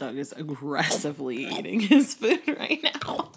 Doug 0.00 0.16
is 0.16 0.32
aggressively 0.32 1.44
eating 1.44 1.78
his 1.78 2.14
food 2.14 2.40
right 2.58 2.82
now. 2.82 3.28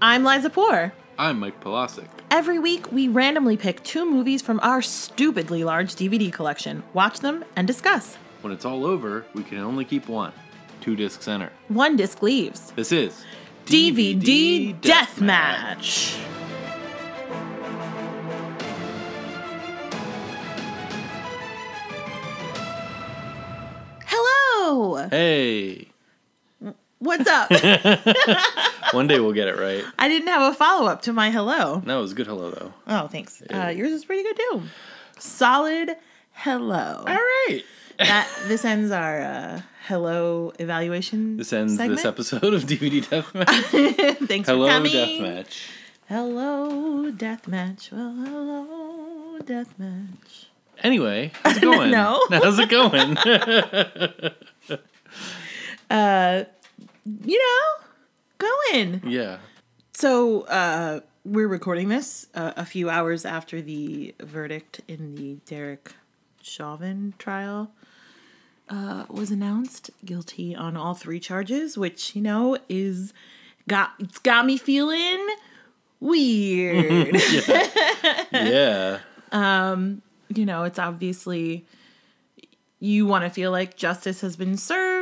I'm 0.00 0.22
Liza 0.22 0.50
Poor. 0.50 0.92
I'm 1.18 1.40
Mike 1.40 1.60
Polasic. 1.60 2.06
Every 2.30 2.60
week, 2.60 2.92
we 2.92 3.08
randomly 3.08 3.56
pick 3.56 3.82
two 3.82 4.08
movies 4.08 4.42
from 4.42 4.60
our 4.62 4.80
stupidly 4.80 5.64
large 5.64 5.96
DVD 5.96 6.32
collection, 6.32 6.84
watch 6.92 7.18
them, 7.18 7.44
and 7.56 7.66
discuss. 7.66 8.14
When 8.42 8.52
it's 8.52 8.64
all 8.64 8.86
over, 8.86 9.26
we 9.34 9.42
can 9.42 9.58
only 9.58 9.84
keep 9.84 10.08
one. 10.08 10.32
Two 10.80 10.94
discs 10.94 11.26
enter. 11.26 11.50
One 11.66 11.96
disc 11.96 12.22
leaves. 12.22 12.70
This 12.76 12.92
is 12.92 13.24
DVD 13.66 14.78
Deathmatch. 14.82 16.14
Hello! 16.14 16.33
Hey, 25.14 25.86
What's 26.98 27.28
up? 27.28 27.48
one 28.92 29.06
day 29.06 29.20
we'll 29.20 29.32
get 29.32 29.46
it 29.46 29.56
right. 29.56 29.84
I 29.96 30.08
didn't 30.08 30.26
have 30.26 30.42
a 30.52 30.52
follow 30.56 30.88
up 30.90 31.02
to 31.02 31.12
my 31.12 31.30
hello. 31.30 31.80
That 31.86 31.94
was 31.94 32.10
a 32.10 32.14
good 32.16 32.26
hello 32.26 32.50
though. 32.50 32.72
Oh, 32.88 33.06
thanks. 33.06 33.40
Uh, 33.48 33.72
yours 33.76 33.92
is 33.92 34.04
pretty 34.04 34.24
good 34.24 34.36
too. 34.36 34.62
Solid 35.20 35.90
hello. 36.32 37.04
All 37.06 37.14
right. 37.14 37.62
That 38.00 38.28
this 38.48 38.64
ends 38.64 38.90
our 38.90 39.20
uh, 39.20 39.60
hello 39.86 40.52
evaluation. 40.58 41.36
This 41.36 41.52
ends 41.52 41.76
segment. 41.76 41.98
this 41.98 42.04
episode 42.06 42.52
of 42.52 42.64
DVD 42.64 43.00
Deathmatch. 43.04 44.16
Thanks 44.26 44.48
hello 44.48 44.66
for 44.66 44.72
coming. 44.72 44.90
Hello 44.90 45.12
Deathmatch. 45.44 45.70
Hello 46.08 47.12
deathmatch. 47.12 47.92
Well, 47.92 48.14
hello 48.16 49.38
deathmatch. 49.44 50.46
Anyway, 50.82 51.30
how's 51.44 51.56
it 51.58 51.62
going? 51.62 51.92
No. 51.92 52.20
How's 52.30 52.58
it 52.58 52.68
going? 52.68 53.16
You 55.90 57.38
know, 57.38 58.48
going. 58.72 59.02
yeah. 59.06 59.38
So 59.92 60.42
uh, 60.42 61.00
we're 61.24 61.48
recording 61.48 61.88
this 61.88 62.26
uh, 62.34 62.52
a 62.56 62.64
few 62.64 62.90
hours 62.90 63.24
after 63.24 63.62
the 63.62 64.14
verdict 64.20 64.80
in 64.88 65.14
the 65.14 65.34
Derek 65.46 65.92
Chauvin 66.42 67.14
trial 67.18 67.70
uh, 68.68 69.04
was 69.08 69.30
announced. 69.30 69.90
Guilty 70.04 70.54
on 70.56 70.76
all 70.76 70.94
three 70.94 71.20
charges, 71.20 71.76
which 71.78 72.16
you 72.16 72.22
know 72.22 72.58
is 72.68 73.12
got 73.68 73.92
it's 73.98 74.18
got 74.18 74.46
me 74.46 74.56
feeling 74.56 75.26
weird. 76.00 77.16
Yeah. 78.32 78.98
Um. 79.30 80.02
you 80.28 80.44
know, 80.44 80.64
it's 80.64 80.78
obviously 80.78 81.64
you 82.80 83.06
want 83.06 83.24
to 83.24 83.30
feel 83.30 83.50
like 83.50 83.76
justice 83.76 84.20
has 84.20 84.36
been 84.36 84.56
served, 84.56 84.93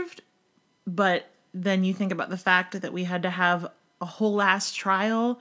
but 0.86 1.26
then 1.54 1.84
you 1.84 1.92
think 1.92 2.12
about 2.12 2.30
the 2.30 2.36
fact 2.36 2.80
that 2.80 2.92
we 2.92 3.04
had 3.04 3.22
to 3.22 3.30
have 3.30 3.70
a 4.00 4.06
whole 4.06 4.34
last 4.34 4.74
trial 4.74 5.40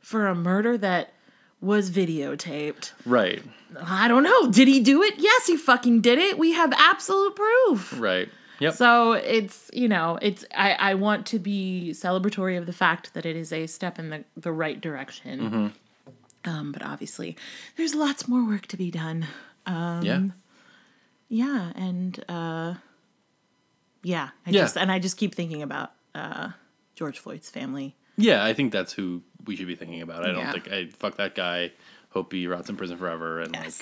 for 0.00 0.26
a 0.26 0.34
murder 0.34 0.78
that 0.78 1.12
was 1.60 1.90
videotaped. 1.90 2.92
Right. 3.04 3.42
I 3.80 4.08
don't 4.08 4.22
know. 4.22 4.50
Did 4.50 4.66
he 4.68 4.80
do 4.80 5.02
it? 5.02 5.14
Yes, 5.18 5.46
he 5.46 5.56
fucking 5.56 6.00
did 6.00 6.18
it. 6.18 6.38
We 6.38 6.52
have 6.52 6.72
absolute 6.76 7.36
proof. 7.36 8.00
Right. 8.00 8.28
Yep. 8.60 8.74
So 8.74 9.12
it's 9.12 9.70
you 9.72 9.88
know 9.88 10.18
it's 10.20 10.44
I 10.54 10.72
I 10.72 10.94
want 10.94 11.26
to 11.26 11.38
be 11.38 11.92
celebratory 11.94 12.58
of 12.58 12.66
the 12.66 12.72
fact 12.74 13.14
that 13.14 13.24
it 13.24 13.34
is 13.34 13.52
a 13.52 13.66
step 13.66 13.98
in 13.98 14.10
the 14.10 14.24
the 14.36 14.52
right 14.52 14.80
direction. 14.80 15.72
Um, 16.44 16.72
but 16.72 16.82
obviously, 16.82 17.36
there's 17.76 17.94
lots 17.94 18.26
more 18.28 18.46
work 18.46 18.66
to 18.68 18.76
be 18.76 18.90
done. 18.90 19.26
Um, 19.66 20.02
yeah. 20.02 20.22
Yeah, 21.28 21.72
and 21.76 22.24
uh, 22.28 22.74
yeah, 24.02 24.30
I 24.46 24.50
Yeah. 24.50 24.62
just 24.62 24.76
and 24.76 24.90
I 24.90 24.98
just 24.98 25.16
keep 25.16 25.34
thinking 25.34 25.62
about 25.62 25.92
uh, 26.14 26.50
George 26.94 27.18
Floyd's 27.18 27.50
family. 27.50 27.94
Yeah, 28.16 28.44
I 28.44 28.52
think 28.52 28.72
that's 28.72 28.92
who 28.92 29.22
we 29.46 29.56
should 29.56 29.66
be 29.66 29.74
thinking 29.76 30.02
about. 30.02 30.22
I 30.24 30.28
don't 30.32 30.38
Yeah. 30.38 30.52
think 30.52 30.70
I 30.70 30.86
fuck 30.96 31.16
that 31.16 31.34
guy. 31.34 31.72
Hope 32.10 32.32
he 32.32 32.46
rots 32.46 32.68
in 32.68 32.76
prison 32.76 32.96
forever 32.98 33.40
and 33.40 33.54
like 33.54 33.72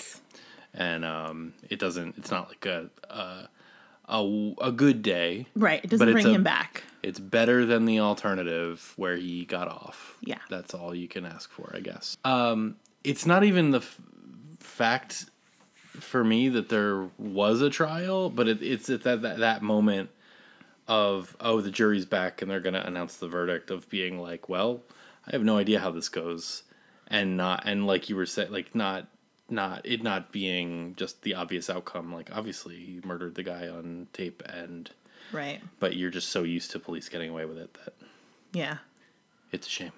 and 0.75 1.04
um 1.04 1.54
it 1.70 1.78
doesn't 1.78 2.19
it's 2.19 2.31
not 2.31 2.48
like 2.48 2.66
a 2.66 2.91
a 3.09 3.48
a, 4.10 4.54
a 4.62 4.72
good 4.72 5.03
day. 5.03 5.47
Right. 5.56 5.82
It 5.84 5.91
doesn't 5.91 6.12
bring 6.12 6.26
a- 6.26 6.31
him 6.32 6.43
back. 6.43 6.84
It's 7.03 7.19
better 7.19 7.64
than 7.64 7.84
the 7.87 8.00
alternative 8.00 8.93
where 8.97 9.16
he 9.16 9.44
got 9.44 9.69
off. 9.69 10.16
Yeah. 10.20 10.38
That's 10.50 10.75
all 10.75 10.94
you 10.94 11.09
can 11.09 11.25
ask 11.26 11.50
for, 11.50 11.72
I 11.75 11.81
guess. 11.81 12.16
Um 12.25 12.76
it's 13.04 13.25
not 13.26 13.44
even 13.44 13.70
the 13.70 13.78
f- 13.78 13.98
fact 14.60 15.26
for 16.03 16.22
me 16.25 16.48
that 16.50 16.69
there 16.69 17.09
was 17.19 17.60
a 17.60 17.70
trial, 17.70 18.31
but 18.31 18.48
it, 18.48 18.62
it's 18.62 18.88
at 18.91 19.03
that, 19.04 19.22
that 19.22 19.38
that 19.38 19.62
moment 19.62 20.10
of 20.86 21.36
oh 21.41 21.60
the 21.60 21.70
jury's 21.70 22.06
back 22.06 22.41
and 22.41 22.50
they're 22.50 22.60
going 22.60 22.75
to 22.75 22.86
announce 22.86 23.16
the 23.16 23.28
verdict 23.28 23.70
of 23.70 23.88
being 23.91 24.19
like, 24.20 24.48
well, 24.48 24.81
I 25.26 25.32
have 25.32 25.44
no 25.44 25.58
idea 25.58 25.81
how 25.81 25.91
this 25.91 26.08
goes 26.08 26.62
and 27.08 27.37
not 27.37 27.62
and 27.66 27.87
like 27.87 28.08
you 28.08 28.16
were 28.16 28.26
saying 28.26 28.50
like 28.53 28.75
not 28.75 29.06
not 29.50 29.81
it 29.87 30.03
not 30.03 30.31
being 30.32 30.94
just 30.97 31.22
the 31.22 31.34
obvious 31.34 31.70
outcome 31.70 32.12
like 32.12 32.28
obviously 32.37 32.76
he 32.76 33.00
murdered 33.03 33.34
the 33.34 33.42
guy 33.42 33.66
on 33.69 34.06
tape 34.12 34.42
and 34.47 34.91
Right. 35.32 35.60
but 35.81 35.97
you're 35.97 36.10
just 36.10 36.28
so 36.31 36.42
used 36.42 36.70
to 36.72 36.78
police 36.78 37.08
getting 37.08 37.31
away 37.31 37.44
with 37.47 37.58
it 37.58 37.72
that 37.84 37.94
Yeah. 38.53 38.78
it's 39.53 39.66
a 39.66 39.70
shame. 39.70 39.92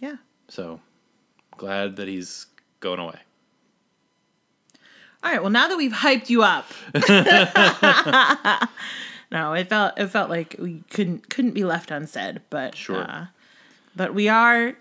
Yeah. 0.00 0.16
So 0.48 0.80
glad 1.56 1.96
that 1.96 2.08
he's 2.08 2.46
going 2.80 2.98
away. 2.98 3.18
All 5.24 5.30
right. 5.32 5.40
Well, 5.40 5.50
now 5.50 5.68
that 5.68 5.78
we've 5.78 5.92
hyped 5.92 6.28
you 6.28 6.42
up, 6.42 6.66
no, 9.32 9.52
it 9.54 9.68
felt 9.68 9.98
it 9.98 10.08
felt 10.08 10.30
like 10.30 10.56
we 10.58 10.82
couldn't 10.90 11.28
couldn't 11.30 11.52
be 11.52 11.64
left 11.64 11.90
unsaid. 11.90 12.42
But 12.50 12.76
Sure. 12.76 13.02
uh, 13.02 13.26
but 13.96 14.14
we 14.14 14.28
are 14.28 14.76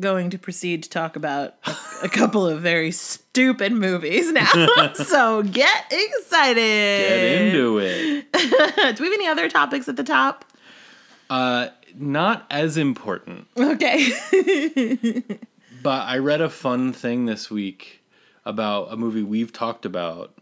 going 0.00 0.30
to 0.30 0.38
proceed 0.38 0.82
to 0.84 0.88
talk 0.88 1.16
about 1.16 1.56
a, 1.66 1.74
a 2.04 2.08
couple 2.08 2.46
of 2.46 2.62
very 2.62 2.90
stupid 2.92 3.72
movies 3.72 4.32
now. 4.32 4.90
so 4.94 5.42
get 5.42 5.84
excited. 5.90 6.56
Get 6.56 7.42
into 7.42 7.78
it. 7.78 8.32
Do 8.32 9.02
we 9.02 9.10
have 9.10 9.14
any 9.14 9.26
other 9.26 9.48
topics 9.50 9.88
at 9.88 9.96
the 9.96 10.04
top? 10.04 10.44
Uh 11.28 11.68
not 11.94 12.46
as 12.50 12.78
important. 12.78 13.46
Okay. 13.58 14.10
But 15.82 16.02
I 16.06 16.18
read 16.18 16.40
a 16.40 16.48
fun 16.48 16.92
thing 16.92 17.26
this 17.26 17.50
week 17.50 18.01
about 18.44 18.92
a 18.92 18.96
movie 18.96 19.22
we've 19.22 19.52
talked 19.52 19.84
about 19.84 20.34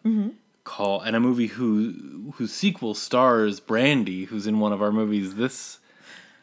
called 0.64 1.02
and 1.06 1.16
a 1.16 1.20
movie 1.20 1.48
who 1.48 2.32
whose 2.36 2.52
sequel 2.52 2.94
stars 2.94 3.60
Brandy, 3.60 4.24
who's 4.24 4.46
in 4.46 4.60
one 4.60 4.72
of 4.72 4.80
our 4.82 4.92
movies 4.92 5.34
this 5.34 5.78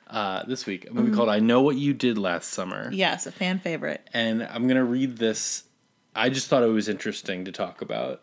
uh, 0.10 0.44
this 0.46 0.66
week. 0.66 0.90
A 0.90 0.94
movie 0.94 1.12
called 1.16 1.30
I 1.30 1.40
Know 1.40 1.62
What 1.62 1.76
You 1.76 1.94
Did 1.94 2.18
Last 2.18 2.50
Summer. 2.50 2.90
yes, 2.92 3.26
a 3.26 3.32
fan 3.32 3.60
favorite. 3.60 4.08
And 4.14 4.44
I'm 4.44 4.68
gonna 4.68 4.86
read 4.86 5.18
this. 5.18 5.64
I 6.16 6.30
just 6.30 6.48
thought 6.48 6.64
it 6.64 6.68
was 6.68 6.90
interesting 6.90 7.46
to 7.46 7.52
talk 7.52 7.82
about. 7.82 8.22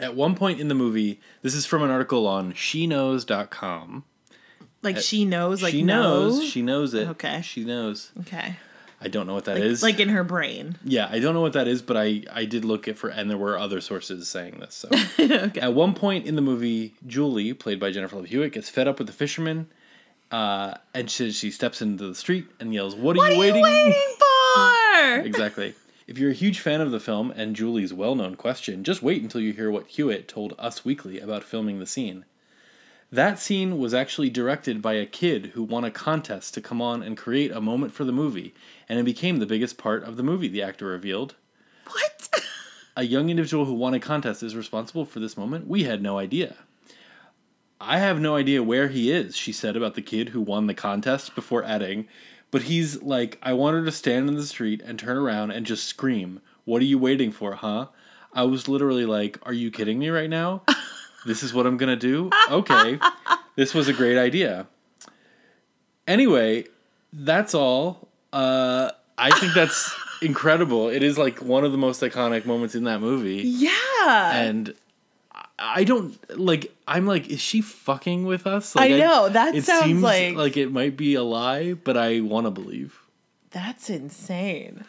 At 0.00 0.14
one 0.16 0.34
point 0.36 0.58
in 0.58 0.68
the 0.68 0.74
movie, 0.74 1.20
this 1.42 1.54
is 1.54 1.66
from 1.66 1.82
an 1.82 1.90
article 1.90 2.26
on 2.26 2.54
SheKnows.com. 2.54 4.04
Like 4.82 4.96
she 4.98 5.24
knows. 5.24 5.62
Like 5.62 5.72
she 5.72 5.82
knows. 5.82 6.38
knows. 6.38 6.48
She 6.48 6.62
knows 6.62 6.94
it. 6.94 7.08
Okay. 7.08 7.42
She 7.42 7.64
knows. 7.64 8.10
okay. 8.20 8.56
I 9.04 9.08
don't 9.08 9.26
know 9.26 9.34
what 9.34 9.46
that 9.46 9.56
Like, 9.56 9.64
is. 9.64 9.82
like 9.82 10.00
in 10.00 10.08
her 10.10 10.22
brain. 10.24 10.76
Yeah, 10.84 11.08
I 11.10 11.18
don't 11.18 11.34
know 11.34 11.40
what 11.40 11.54
that 11.54 11.66
is, 11.66 11.82
but 11.82 11.96
I 11.96 12.22
I 12.32 12.44
did 12.44 12.64
look 12.64 12.86
it 12.86 12.96
for, 12.96 13.08
and 13.08 13.28
there 13.28 13.36
were 13.38 13.58
other 13.58 13.80
sources 13.80 14.28
saying 14.28 14.60
this. 14.60 14.74
So 14.76 14.88
okay. 15.18 15.60
at 15.60 15.74
one 15.74 15.94
point 15.94 16.26
in 16.26 16.36
the 16.36 16.42
movie, 16.42 16.94
Julie, 17.06 17.52
played 17.54 17.80
by 17.80 17.90
Jennifer 17.90 18.16
Love 18.16 18.26
Hewitt, 18.26 18.52
gets 18.52 18.68
fed 18.68 18.86
up 18.86 18.98
with 18.98 19.08
the 19.08 19.12
fisherman, 19.12 19.68
uh, 20.30 20.74
and 20.94 21.10
she 21.10 21.30
she 21.32 21.50
steps 21.50 21.82
into 21.82 22.06
the 22.06 22.14
street 22.14 22.46
and 22.60 22.72
yells, 22.72 22.94
"What 22.94 23.16
are 23.16 23.18
What 23.18 23.30
you 23.32 23.36
are 23.36 23.40
waiting?" 23.40 23.56
you 23.56 23.62
waiting 23.62 23.94
for? 24.18 25.20
exactly. 25.26 25.74
If 26.06 26.18
you're 26.18 26.30
a 26.30 26.34
huge 26.34 26.58
fan 26.60 26.80
of 26.80 26.90
the 26.90 27.00
film 27.00 27.30
and 27.36 27.54
Julie's 27.56 27.94
well-known 27.94 28.34
question, 28.34 28.82
just 28.84 29.02
wait 29.02 29.22
until 29.22 29.40
you 29.40 29.52
hear 29.52 29.70
what 29.70 29.86
Hewitt 29.86 30.26
told 30.28 30.52
Us 30.58 30.84
Weekly 30.84 31.20
about 31.20 31.44
filming 31.44 31.78
the 31.78 31.86
scene. 31.86 32.24
That 33.12 33.38
scene 33.38 33.76
was 33.76 33.92
actually 33.92 34.30
directed 34.30 34.80
by 34.80 34.94
a 34.94 35.04
kid 35.04 35.52
who 35.52 35.62
won 35.62 35.84
a 35.84 35.90
contest 35.90 36.54
to 36.54 36.62
come 36.62 36.80
on 36.80 37.02
and 37.02 37.14
create 37.14 37.50
a 37.52 37.60
moment 37.60 37.92
for 37.92 38.04
the 38.04 38.12
movie, 38.12 38.54
and 38.88 38.98
it 38.98 39.04
became 39.04 39.36
the 39.38 39.44
biggest 39.44 39.76
part 39.76 40.02
of 40.02 40.16
the 40.16 40.22
movie, 40.22 40.48
the 40.48 40.62
actor 40.62 40.86
revealed. 40.86 41.34
What? 41.86 42.30
A 42.96 43.04
young 43.04 43.28
individual 43.28 43.64
who 43.64 43.72
won 43.72 43.94
a 43.94 44.00
contest 44.00 44.42
is 44.42 44.54
responsible 44.54 45.06
for 45.06 45.18
this 45.18 45.34
moment? 45.34 45.66
We 45.66 45.84
had 45.84 46.02
no 46.02 46.18
idea. 46.18 46.56
I 47.80 47.98
have 47.98 48.20
no 48.20 48.36
idea 48.36 48.62
where 48.62 48.88
he 48.88 49.10
is, 49.10 49.34
she 49.34 49.50
said 49.50 49.76
about 49.76 49.94
the 49.94 50.02
kid 50.02 50.30
who 50.30 50.42
won 50.42 50.66
the 50.66 50.74
contest 50.74 51.34
before 51.34 51.64
adding, 51.64 52.06
but 52.50 52.64
he's 52.64 53.02
like, 53.02 53.38
I 53.42 53.54
want 53.54 53.76
her 53.76 53.84
to 53.86 53.92
stand 53.92 54.28
in 54.28 54.36
the 54.36 54.44
street 54.44 54.82
and 54.84 54.98
turn 54.98 55.16
around 55.16 55.52
and 55.52 55.64
just 55.64 55.86
scream, 55.86 56.42
What 56.66 56.82
are 56.82 56.86
you 56.86 56.98
waiting 56.98 57.32
for, 57.32 57.54
huh? 57.54 57.86
I 58.34 58.44
was 58.44 58.68
literally 58.68 59.06
like, 59.06 59.38
Are 59.42 59.54
you 59.54 59.70
kidding 59.70 59.98
me 59.98 60.10
right 60.10 60.30
now? 60.30 60.62
This 61.26 61.42
is 61.42 61.52
what 61.54 61.66
I'm 61.66 61.76
gonna 61.76 61.96
do? 61.96 62.30
Okay. 62.50 62.98
This 63.54 63.74
was 63.74 63.86
a 63.86 63.92
great 63.92 64.16
idea. 64.16 64.66
Anyway, 66.06 66.64
that's 67.12 67.54
all. 67.54 68.08
Uh, 68.32 68.90
I 69.18 69.30
think 69.38 69.52
that's 69.52 69.94
incredible. 70.22 70.88
It 70.88 71.02
is 71.02 71.18
like 71.18 71.40
one 71.42 71.62
of 71.62 71.70
the 71.72 71.76
most 71.78 72.00
iconic 72.00 72.46
moments 72.46 72.74
in 72.74 72.84
that 72.84 73.00
movie 73.02 73.42
Yeah. 73.44 74.32
and 74.40 74.74
I 75.58 75.84
don't 75.84 76.18
like. 76.38 76.74
I'm 76.88 77.06
like, 77.06 77.28
is 77.28 77.40
she 77.40 77.60
fucking 77.60 78.24
with 78.24 78.46
us? 78.46 78.74
I 78.74 78.88
Like, 78.88 78.98
know, 79.00 79.28
that 79.28 79.54
it 79.54 79.64
sounds 79.64 79.84
seems 79.84 80.02
like- 80.02 80.34
like 80.34 80.56
it 80.56 80.72
might 80.72 80.96
be 80.96 81.14
a 81.14 81.22
lie, 81.22 81.74
but 81.74 81.96
I 81.98 82.20
want 82.20 82.46
to 82.46 82.50
believe. 82.50 82.98
That's 83.50 83.90
insane. 83.90 84.84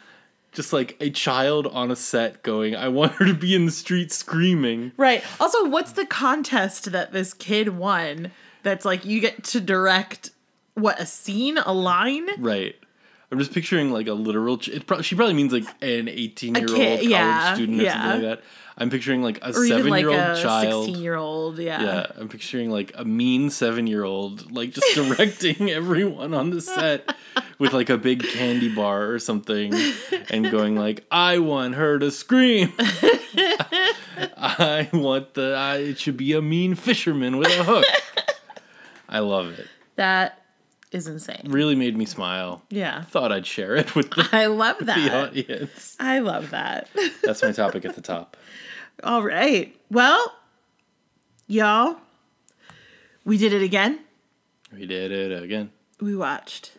Just 0.54 0.72
like 0.72 0.96
a 1.00 1.10
child 1.10 1.66
on 1.66 1.90
a 1.90 1.96
set 1.96 2.42
going, 2.42 2.74
I 2.76 2.88
want 2.88 3.12
her 3.12 3.26
to 3.26 3.34
be 3.34 3.54
in 3.54 3.66
the 3.66 3.72
street 3.72 4.12
screaming. 4.12 4.92
Right. 4.96 5.22
Also, 5.40 5.68
what's 5.68 5.92
the 5.92 6.06
contest 6.06 6.92
that 6.92 7.12
this 7.12 7.34
kid 7.34 7.70
won? 7.70 8.30
That's 8.62 8.84
like 8.84 9.04
you 9.04 9.20
get 9.20 9.44
to 9.44 9.60
direct 9.60 10.30
what 10.74 11.00
a 11.00 11.06
scene, 11.06 11.58
a 11.58 11.72
line. 11.72 12.28
Right. 12.38 12.76
I'm 13.34 13.40
just 13.40 13.52
picturing 13.52 13.90
like 13.90 14.06
a 14.06 14.12
literal. 14.12 14.58
Ch- 14.58 14.68
it 14.68 14.86
pro- 14.86 15.02
she 15.02 15.16
probably 15.16 15.34
means 15.34 15.52
like 15.52 15.64
an 15.82 16.08
18 16.08 16.54
year 16.54 16.68
old 16.68 16.76
college 16.76 17.02
yeah, 17.02 17.52
student 17.54 17.80
or 17.80 17.82
yeah. 17.82 17.92
something 17.92 18.10
like 18.28 18.38
that. 18.38 18.44
I'm 18.78 18.90
picturing 18.90 19.22
like 19.24 19.38
a 19.42 19.48
Or 19.48 19.66
seven 19.66 19.88
like 19.90 20.02
year 20.02 20.10
old 20.10 20.38
child. 20.38 20.84
sixteen-year-old. 20.84 21.58
Yeah. 21.58 21.82
Yeah, 21.82 22.06
I'm 22.16 22.28
picturing 22.28 22.70
like 22.70 22.92
a 22.94 23.04
mean 23.04 23.50
seven 23.50 23.88
year 23.88 24.04
old, 24.04 24.52
like 24.52 24.70
just 24.70 24.94
directing 24.94 25.68
everyone 25.68 26.32
on 26.32 26.50
the 26.50 26.60
set 26.60 27.12
with 27.58 27.72
like 27.72 27.90
a 27.90 27.98
big 27.98 28.22
candy 28.22 28.72
bar 28.72 29.10
or 29.10 29.18
something 29.18 29.74
and 30.30 30.48
going 30.48 30.76
like, 30.76 31.04
I 31.10 31.38
want 31.38 31.74
her 31.74 31.98
to 31.98 32.12
scream. 32.12 32.72
I 34.36 34.88
want 34.92 35.34
the, 35.34 35.56
I, 35.56 35.78
it 35.78 35.98
should 35.98 36.16
be 36.16 36.34
a 36.34 36.42
mean 36.42 36.76
fisherman 36.76 37.36
with 37.38 37.48
a 37.48 37.64
hook. 37.64 37.84
I 39.08 39.18
love 39.18 39.58
it. 39.58 39.66
That 39.96 40.43
is 40.94 41.06
insane. 41.08 41.42
Really 41.46 41.74
made 41.74 41.96
me 41.96 42.04
smile. 42.06 42.62
Yeah. 42.70 43.02
Thought 43.02 43.32
I'd 43.32 43.46
share 43.46 43.74
it 43.74 43.94
with 43.94 44.10
the, 44.10 44.28
I 44.32 44.46
love 44.46 44.78
the 44.78 44.84
that. 44.86 45.28
audience. 45.30 45.96
I 45.98 46.20
love 46.20 46.50
that. 46.50 46.88
That's 47.22 47.42
my 47.42 47.52
topic 47.52 47.84
at 47.84 47.94
the 47.94 48.00
top. 48.00 48.36
All 49.02 49.22
right. 49.22 49.74
Well, 49.90 50.32
y'all, 51.46 51.96
we 53.24 53.36
did 53.38 53.52
it 53.52 53.62
again. 53.62 54.00
We 54.72 54.86
did 54.86 55.10
it 55.12 55.42
again. 55.42 55.70
We 56.00 56.16
watched 56.16 56.72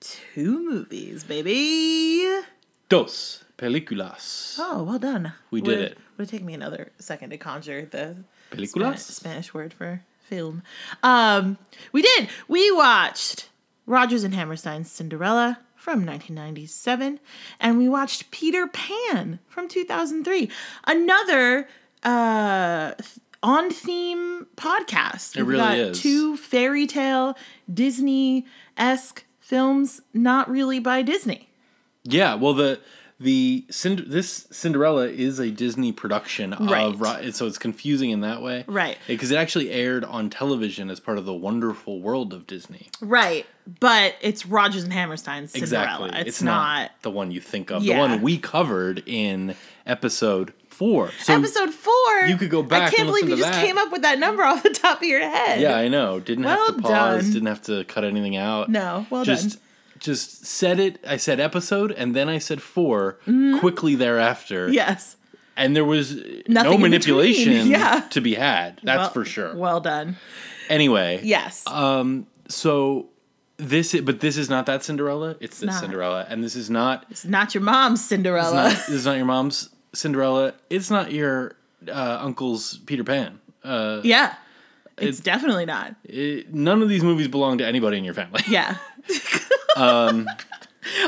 two 0.00 0.68
movies, 0.68 1.24
baby. 1.24 2.40
Dos 2.88 3.44
películas. 3.56 4.56
Oh, 4.58 4.82
well 4.82 4.98
done. 4.98 5.32
We 5.50 5.60
did 5.60 5.68
Would- 5.68 5.78
it. 5.92 5.98
Would 6.18 6.28
it 6.28 6.30
take 6.30 6.44
me 6.44 6.54
another 6.54 6.92
second 6.98 7.30
to 7.30 7.38
conjure 7.38 7.86
the 7.86 8.16
Películas? 8.50 8.98
Spanish, 8.98 9.00
Spanish 9.00 9.54
word 9.54 9.72
for 9.72 10.02
film. 10.20 10.62
Um, 11.02 11.56
we 11.90 12.02
did. 12.02 12.28
We 12.48 12.70
watched 12.70 13.48
Rodgers 13.92 14.24
and 14.24 14.34
Hammerstein's 14.34 14.90
Cinderella 14.90 15.58
from 15.76 16.06
1997, 16.06 17.20
and 17.60 17.76
we 17.76 17.90
watched 17.90 18.30
Peter 18.30 18.66
Pan 18.66 19.38
from 19.46 19.68
2003. 19.68 20.50
Another 20.86 21.68
uh, 22.02 22.92
on 23.42 23.70
theme 23.70 24.46
podcast. 24.56 25.36
It 25.36 25.42
We've 25.42 25.58
really 25.58 25.80
is. 25.80 26.00
Two 26.00 26.38
fairy 26.38 26.86
tale 26.86 27.36
Disney 27.72 28.46
esque 28.78 29.26
films, 29.38 30.00
not 30.14 30.48
really 30.50 30.78
by 30.78 31.02
Disney. 31.02 31.50
Yeah, 32.02 32.34
well 32.36 32.54
the 32.54 32.80
the 33.22 33.64
this 33.68 34.46
Cinderella 34.50 35.06
is 35.08 35.38
a 35.38 35.50
Disney 35.50 35.92
production 35.92 36.54
Right. 36.58 36.82
of 36.86 37.00
Ro- 37.00 37.30
so 37.30 37.46
it's 37.46 37.58
confusing 37.58 38.10
in 38.10 38.20
that 38.20 38.42
way. 38.42 38.64
Right. 38.66 38.98
Because 39.06 39.30
it 39.30 39.36
actually 39.36 39.70
aired 39.70 40.04
on 40.04 40.30
television 40.30 40.90
as 40.90 41.00
part 41.00 41.18
of 41.18 41.24
the 41.24 41.34
wonderful 41.34 42.00
world 42.00 42.32
of 42.32 42.46
Disney. 42.46 42.88
Right, 43.00 43.46
but 43.80 44.16
it's 44.20 44.46
Rodgers 44.46 44.84
and 44.84 44.92
Hammerstein's 44.92 45.52
Cinderella. 45.52 46.06
Exactly. 46.06 46.28
It's, 46.28 46.42
not, 46.42 46.90
the 47.02 47.10
one 47.10 47.30
you 47.30 47.40
think 47.40 47.70
of. 47.70 47.82
Yeah. 47.82 47.94
The 47.94 48.00
one 48.00 48.22
we 48.22 48.38
covered 48.38 49.02
in 49.06 49.54
episode 49.86 50.52
4. 50.68 51.10
So 51.20 51.34
episode 51.34 51.70
four. 51.70 51.92
you 52.26 52.36
could 52.36 52.50
go 52.50 52.62
back. 52.62 52.92
I 52.92 52.96
can't 52.96 53.06
believe 53.06 53.28
you 53.28 53.36
just 53.36 53.50
that. 53.52 53.64
came 53.64 53.78
up 53.78 53.92
with 53.92 54.02
that 54.02 54.18
number 54.18 54.42
off 54.42 54.62
the 54.62 54.70
top 54.70 54.98
of 54.98 55.04
your 55.06 55.20
head. 55.20 55.60
Yeah, 55.60 55.76
I 55.76 55.88
know. 55.88 56.18
Didn't 56.18 56.44
have 56.44 56.66
to 56.76 56.82
pause, 56.82 57.24
done. 57.24 57.32
didn't 57.32 57.46
have 57.48 57.62
to 57.62 57.84
cut 57.84 58.04
anything 58.04 58.36
out. 58.36 58.68
No, 58.68 59.06
well 59.10 59.24
just 59.24 59.50
done. 59.50 59.58
Just 60.02 60.44
said 60.44 60.78
it. 60.78 60.98
I 61.06 61.16
said 61.16 61.40
episode 61.40 61.92
and 61.92 62.14
then 62.14 62.28
I 62.28 62.38
said 62.38 62.60
4 62.60 63.18
Mm-hmm. 63.26 63.58
quickly 63.60 63.94
thereafter. 63.94 64.68
Yes. 64.68 65.16
and 65.56 65.74
there 65.76 65.84
was 65.84 66.14
Nothing 66.48 66.72
no 66.72 66.78
manipulation. 66.78 67.66
Yeah. 67.70 68.00
to 68.10 68.20
be 68.20 68.34
had. 68.34 68.80
That's 68.82 68.98
Well- 68.98 69.10
for 69.10 69.24
sure. 69.24 69.54
Well 69.56 69.80
done. 69.80 70.16
anyway, 70.68 71.20
Yes. 71.22 71.64
Um, 71.66 72.26
so 72.48 73.08
this, 73.58 73.94
is, 73.94 74.00
but 74.02 74.20
this 74.20 74.36
is 74.36 74.50
not 74.50 74.66
that 74.66 74.82
Cinderella. 74.82 75.36
It's 75.40 75.60
this 75.60 75.68
not. 75.70 75.80
Cinderella, 75.80 76.26
and 76.28 76.42
this 76.42 76.56
is 76.56 76.68
not. 76.68 77.06
it's 77.10 77.24
not 77.24 77.54
your 77.54 77.62
mom's 77.62 78.00
It's 78.00 78.08
Cinderella. 78.08 78.54
not 78.54 78.70
this 78.72 78.88
is 78.90 79.06
not 79.06 79.16
your 79.16 79.26
mom's 79.26 79.68
Cinderella. 79.94 80.54
It's 80.68 80.90
not 80.90 81.12
your 81.12 81.54
uh, 81.88 82.18
uncle's 82.22 82.78
Peter 82.86 83.04
Pan. 83.04 83.38
Uh, 83.62 84.00
yeah. 84.02 84.34
It's 84.98 85.20
It- 85.20 85.24
definitely 85.24 85.66
not. 85.66 85.94
it- 86.04 86.52
none 86.52 86.82
of 86.82 86.88
these 86.88 87.02
movies 87.04 87.28
belong 87.28 87.58
to 87.58 87.66
anybody 87.66 87.98
in 87.98 88.04
your 88.04 88.14
family. 88.14 88.42
Yeah. 88.48 88.76
Um, 89.76 90.28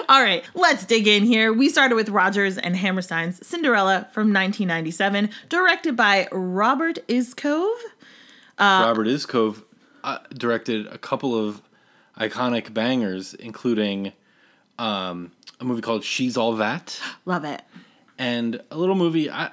All 0.09 0.23
right, 0.23 0.45
let's 0.55 0.85
dig 0.87 1.09
in 1.09 1.25
here. 1.25 1.53
We 1.53 1.69
started 1.69 1.97
with 1.97 2.09
Rodgers 2.09 2.57
and 2.59 2.77
Hammerstein's 2.77 3.45
Cinderella 3.47 4.09
from 4.13 4.33
1997, 4.33 5.31
directed 5.49 5.97
by 5.97 6.29
Robert 6.31 6.99
Iscove. 7.09 7.75
Robert 8.59 9.07
Iscove 9.09 9.65
uh, 10.05 10.19
directed 10.33 10.87
a 10.87 10.99
couple 10.99 11.35
of 11.37 11.61
iconic 12.19 12.73
bangers, 12.73 13.35
including 13.35 14.13
um, 14.79 15.33
a 15.59 15.65
movie 15.65 15.83
called 15.83 16.05
"She's 16.05 16.37
All 16.37 16.53
That." 16.55 17.01
Love 17.25 17.45
it. 17.45 17.63
and 18.17 18.63
a 18.71 18.77
little 18.79 18.95
movie. 18.95 19.29
I, 19.29 19.51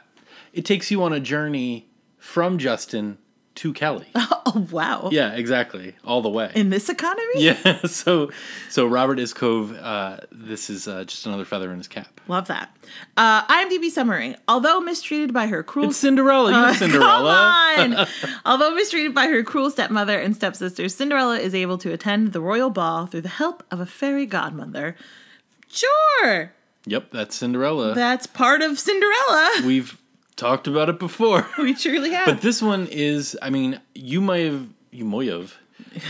it 0.53 0.65
takes 0.65 0.91
you 0.91 1.01
on 1.03 1.13
a 1.13 1.19
journey 1.19 1.89
from 2.17 2.59
Justin 2.59 3.17
to 3.56 3.74
Kelly. 3.74 4.07
Oh, 4.53 4.68
wow. 4.69 5.07
yeah, 5.13 5.31
exactly, 5.36 5.95
all 6.03 6.21
the 6.21 6.27
way. 6.30 6.51
In 6.56 6.71
this 6.71 6.89
economy? 6.89 7.24
yeah, 7.38 7.80
so 7.86 8.31
so 8.69 8.86
Robert 8.86 9.18
Iscove. 9.18 9.81
Uh, 9.81 10.18
this 10.30 10.69
is 10.69 10.89
uh, 10.89 11.06
just 11.06 11.25
another 11.25 11.45
feather 11.45 11.71
in 11.71 11.77
his 11.77 11.88
cap. 11.88 12.19
Love 12.27 12.48
that. 12.48 12.75
Uh, 13.15 13.45
IMDb 13.45 13.89
summary. 13.89 14.36
Although 14.50 14.81
mistreated 14.81 15.31
by 15.33 15.48
her 15.48 15.63
cruel 15.63 15.89
It's 15.92 15.98
Cinderella. 16.00 16.51
You're 16.51 16.74
Cinderella. 16.74 17.74
Come 17.77 17.94
on! 17.94 18.07
Although 18.45 18.75
mistreated 18.75 19.15
by 19.15 19.27
her 19.27 19.42
cruel 19.42 19.69
stepmother 19.69 20.19
and 20.19 20.36
stepsisters, 20.36 20.94
Cinderella 20.95 21.38
is 21.39 21.56
able 21.56 21.77
to 21.77 21.94
attend 21.94 22.33
the 22.33 22.42
royal 22.42 22.71
ball 22.71 23.06
through 23.06 23.21
the 23.21 23.30
help 23.30 23.63
of 23.71 23.80
a 23.80 23.86
fairy 23.86 24.25
godmother. 24.25 24.98
Sure, 25.69 26.51
Yep, 26.86 27.12
that's 27.12 27.36
Cinderella. 27.36 27.94
that's 27.94 28.27
part 28.27 28.62
of 28.62 28.80
Cinderella. 28.80 29.62
We've 29.65 29.98
talked 30.41 30.67
about 30.67 30.89
it 30.89 31.00
before. 31.00 31.48
We 31.57 31.75
truly 31.75 32.12
have. 32.12 32.25
But 32.25 32.41
this 32.41 32.62
one 32.62 32.88
is, 32.88 33.38
I 33.41 33.51
mean, 33.51 33.79
you 33.93 34.19
may 34.19 34.45
have, 34.45 34.67
you 34.89 35.05
may 35.05 35.27
have, 35.27 35.55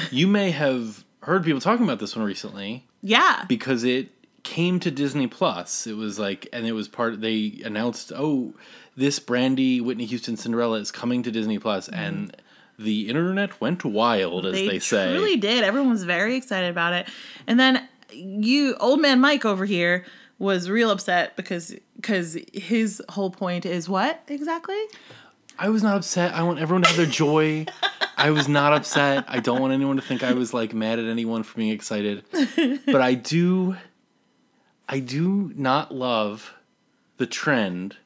you 0.10 0.28
may 0.28 0.52
have 0.52 1.04
heard 1.24 1.44
people 1.44 1.60
talking 1.60 1.84
about 1.84 2.00
this 2.00 2.16
one 2.16 2.26
recently 2.26 2.88
yeah. 3.02 3.44
because 3.48 3.84
it 3.84 4.10
came 4.44 4.80
to 4.80 4.90
Disney 4.90 5.28
Plus. 5.28 5.86
It 5.86 5.98
was 5.98 6.18
like, 6.18 6.48
and 6.54 6.66
it 6.66 6.72
was 6.72 6.88
part. 6.88 7.20
They 7.20 7.62
announced, 7.66 8.14
oh, 8.16 8.54
this 8.96 9.20
Brandy 9.20 9.82
Whitney 9.82 10.06
Houston 10.06 10.38
Cinderella 10.38 10.80
is 10.80 10.92
coming 10.92 11.24
to 11.24 11.32
Disney 11.32 11.60
Plus, 11.60 11.90
mm-hmm. 11.90 12.00
and 12.00 12.38
the 12.80 13.10
internet 13.10 13.60
went 13.60 13.84
wild, 13.84 14.46
as 14.46 14.54
they, 14.54 14.68
they 14.68 14.80
say. 14.80 15.12
Really 15.12 15.38
did. 15.38 15.64
Everyone 15.66 15.90
was 15.90 16.06
very 16.06 16.38
excited 16.38 16.70
about 16.70 16.94
it. 16.94 17.08
And 17.46 17.60
then 17.60 17.88
you, 18.14 18.76
old 18.80 19.02
man 19.02 19.20
Mike 19.20 19.44
over 19.44 19.66
here, 19.66 20.06
was 20.42 20.72
real 20.72 20.90
upset 20.90 21.36
because 21.36 21.76
because 21.96 22.36
his 22.52 23.02
whole 23.10 23.30
point 23.30 23.64
is 23.64 23.88
what 23.88 24.24
exactly? 24.28 24.82
I 25.60 25.70
was 25.70 25.84
not 25.84 25.98
upset. 25.98 26.34
I 26.34 26.42
want 26.42 26.58
everyone 26.58 26.82
to 26.82 26.88
have 26.88 26.98
their 26.98 27.06
joy. 27.06 27.68
I 28.18 28.32
was 28.32 28.48
not 28.48 28.74
upset. 28.74 29.26
I 29.28 29.40
don't 29.40 29.62
want 29.62 29.72
anyone 29.72 29.98
to 29.98 30.02
think 30.02 30.24
I 30.24 30.34
was 30.34 30.52
like 30.52 30.74
mad 30.74 30.98
at 30.98 31.06
anyone 31.06 31.44
for 31.44 31.58
being 31.58 31.72
excited. 31.72 32.26
But 32.86 33.02
I 33.02 33.14
do 33.14 33.78
I 34.90 35.00
do 35.00 35.52
not 35.56 35.94
love 35.94 36.56
the 37.18 37.28
trend 37.28 37.98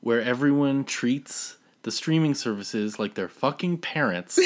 where 0.00 0.22
everyone 0.22 0.84
treats 0.84 1.58
the 1.82 1.92
streaming 1.92 2.34
services 2.34 2.98
like 2.98 3.12
they're 3.12 3.28
fucking 3.28 3.78
parents 3.78 4.40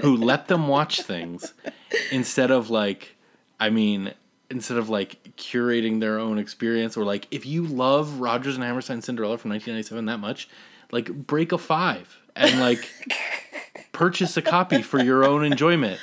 who 0.00 0.16
let 0.30 0.46
them 0.46 0.68
watch 0.68 1.02
things 1.02 1.54
instead 2.12 2.52
of 2.52 2.70
like 2.70 3.16
I 3.58 3.70
mean 3.70 4.14
instead 4.54 4.78
of 4.78 4.88
like 4.88 5.36
curating 5.36 6.00
their 6.00 6.18
own 6.18 6.38
experience 6.38 6.96
or 6.96 7.04
like 7.04 7.26
if 7.30 7.44
you 7.44 7.66
love 7.66 8.20
Rodgers 8.20 8.54
and 8.54 8.64
Hammerstein 8.64 9.02
Cinderella 9.02 9.36
from 9.36 9.50
1997 9.50 10.06
that 10.06 10.18
much 10.18 10.48
like 10.92 11.12
break 11.12 11.52
a 11.52 11.58
5 11.58 12.18
and 12.36 12.60
like 12.60 12.88
purchase 13.92 14.36
a 14.36 14.42
copy 14.42 14.82
for 14.82 15.02
your 15.02 15.24
own 15.24 15.44
enjoyment 15.44 15.98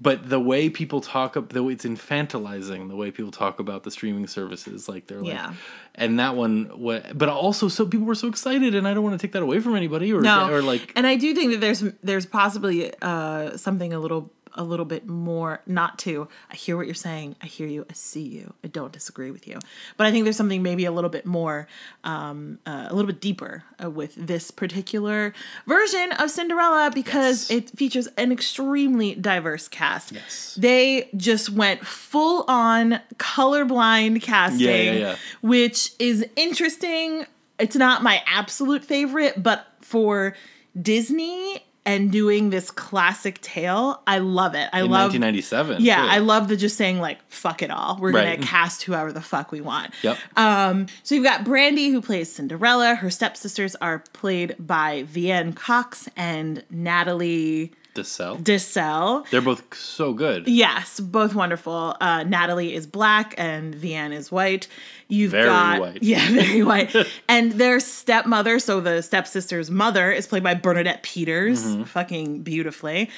but 0.00 0.28
the 0.28 0.40
way 0.40 0.68
people 0.68 1.00
talk 1.00 1.36
up 1.36 1.52
though 1.52 1.68
it's 1.68 1.84
infantilizing 1.84 2.88
the 2.88 2.96
way 2.96 3.10
people 3.10 3.30
talk 3.30 3.60
about 3.60 3.84
the 3.84 3.90
streaming 3.90 4.26
services 4.26 4.88
like 4.88 5.06
they're 5.06 5.20
like 5.20 5.34
Yeah. 5.34 5.54
and 5.94 6.18
that 6.18 6.34
one 6.36 6.70
wa- 6.80 7.00
but 7.14 7.28
also 7.28 7.68
so 7.68 7.86
people 7.86 8.06
were 8.06 8.14
so 8.14 8.28
excited 8.28 8.74
and 8.74 8.88
i 8.88 8.94
don't 8.94 9.04
want 9.04 9.18
to 9.18 9.24
take 9.24 9.32
that 9.32 9.42
away 9.42 9.60
from 9.60 9.76
anybody 9.76 10.12
or 10.12 10.20
No, 10.20 10.50
or 10.50 10.62
like 10.62 10.92
and 10.96 11.06
I 11.06 11.16
do 11.16 11.34
think 11.34 11.52
that 11.52 11.60
there's 11.60 11.80
there's 12.02 12.26
possibly 12.26 12.92
uh, 13.02 13.56
something 13.56 13.92
a 13.92 13.98
little 14.00 14.32
a 14.56 14.62
little 14.64 14.84
bit 14.84 15.06
more 15.08 15.60
not 15.66 15.98
to 15.98 16.28
i 16.50 16.54
hear 16.54 16.76
what 16.76 16.86
you're 16.86 16.94
saying 16.94 17.34
i 17.42 17.46
hear 17.46 17.66
you 17.66 17.84
i 17.90 17.92
see 17.92 18.22
you 18.22 18.52
i 18.62 18.68
don't 18.68 18.92
disagree 18.92 19.30
with 19.30 19.46
you 19.48 19.58
but 19.96 20.06
i 20.06 20.10
think 20.10 20.24
there's 20.24 20.36
something 20.36 20.62
maybe 20.62 20.84
a 20.84 20.92
little 20.92 21.10
bit 21.10 21.26
more 21.26 21.66
um, 22.04 22.58
uh, 22.66 22.86
a 22.88 22.94
little 22.94 23.06
bit 23.06 23.20
deeper 23.20 23.64
uh, 23.82 23.90
with 23.90 24.14
this 24.16 24.50
particular 24.50 25.32
version 25.66 26.12
of 26.12 26.30
cinderella 26.30 26.90
because 26.94 27.50
Yes. 27.50 27.50
it 27.50 27.70
features 27.78 28.06
an 28.16 28.30
extremely 28.32 29.14
diverse 29.14 29.68
cast 29.68 30.12
Yes. 30.12 30.56
they 30.58 31.08
just 31.16 31.50
went 31.50 31.84
full 31.86 32.44
on 32.48 33.00
colorblind 33.16 34.22
casting 34.22 34.60
Yeah, 34.66 34.74
yeah, 34.76 34.92
yeah. 34.92 35.16
which 35.42 35.90
is 35.98 36.24
interesting 36.36 37.26
it's 37.58 37.76
not 37.76 38.02
my 38.02 38.22
absolute 38.26 38.84
favorite 38.84 39.42
but 39.42 39.66
for 39.80 40.34
disney 40.80 41.64
and 41.86 42.10
doing 42.10 42.50
this 42.50 42.70
classic 42.70 43.40
tale 43.42 44.02
i 44.06 44.18
love 44.18 44.54
it 44.54 44.68
i 44.72 44.78
In 44.80 44.90
love 44.90 45.12
1997. 45.12 45.82
yeah 45.82 45.96
too. 46.02 46.08
i 46.08 46.18
love 46.18 46.48
the 46.48 46.56
just 46.56 46.76
saying 46.76 46.98
like 47.00 47.18
fuck 47.30 47.62
it 47.62 47.70
all 47.70 47.98
we're 48.00 48.12
Right. 48.12 48.36
gonna 48.36 48.46
cast 48.46 48.82
whoever 48.84 49.12
the 49.12 49.20
fuck 49.20 49.52
we 49.52 49.60
want 49.60 49.92
Yep. 50.02 50.18
um, 50.36 50.86
so 51.02 51.14
you've 51.14 51.24
got 51.24 51.44
Brandy 51.44 51.88
who 51.90 52.00
plays 52.00 52.32
Cinderella. 52.32 52.94
Her 52.94 53.10
stepsisters 53.10 53.74
are 53.76 54.00
played 54.12 54.54
by 54.58 55.04
Veanne 55.04 55.54
Cox 55.54 56.08
and 56.16 56.64
Natalie 56.70 57.72
Desselle. 57.94 58.36
Desselle. 58.36 59.24
They're 59.30 59.40
both 59.40 59.74
so 59.74 60.12
good. 60.12 60.48
Yes, 60.48 60.98
both 61.00 61.34
wonderful. 61.34 61.96
Uh, 62.00 62.24
Natalie 62.24 62.74
is 62.74 62.86
black 62.86 63.34
and 63.38 63.74
Veanne 63.74 64.12
is 64.12 64.30
white. 64.32 64.66
You've 65.06 65.32
Very 65.32 65.44
got 65.44 65.80
white. 65.80 66.02
yeah, 66.02 66.28
very 66.30 66.62
white. 66.62 66.94
and 67.28 67.52
their 67.52 67.78
stepmother, 67.78 68.58
so 68.58 68.80
the 68.80 69.02
stepsister's 69.02 69.70
mother, 69.70 70.10
is 70.10 70.26
played 70.26 70.42
by 70.42 70.54
Bernadette 70.54 71.02
Peters, 71.02 71.62
Mm-hmm. 71.64 71.82
fucking 71.84 72.42
beautifully. 72.42 73.10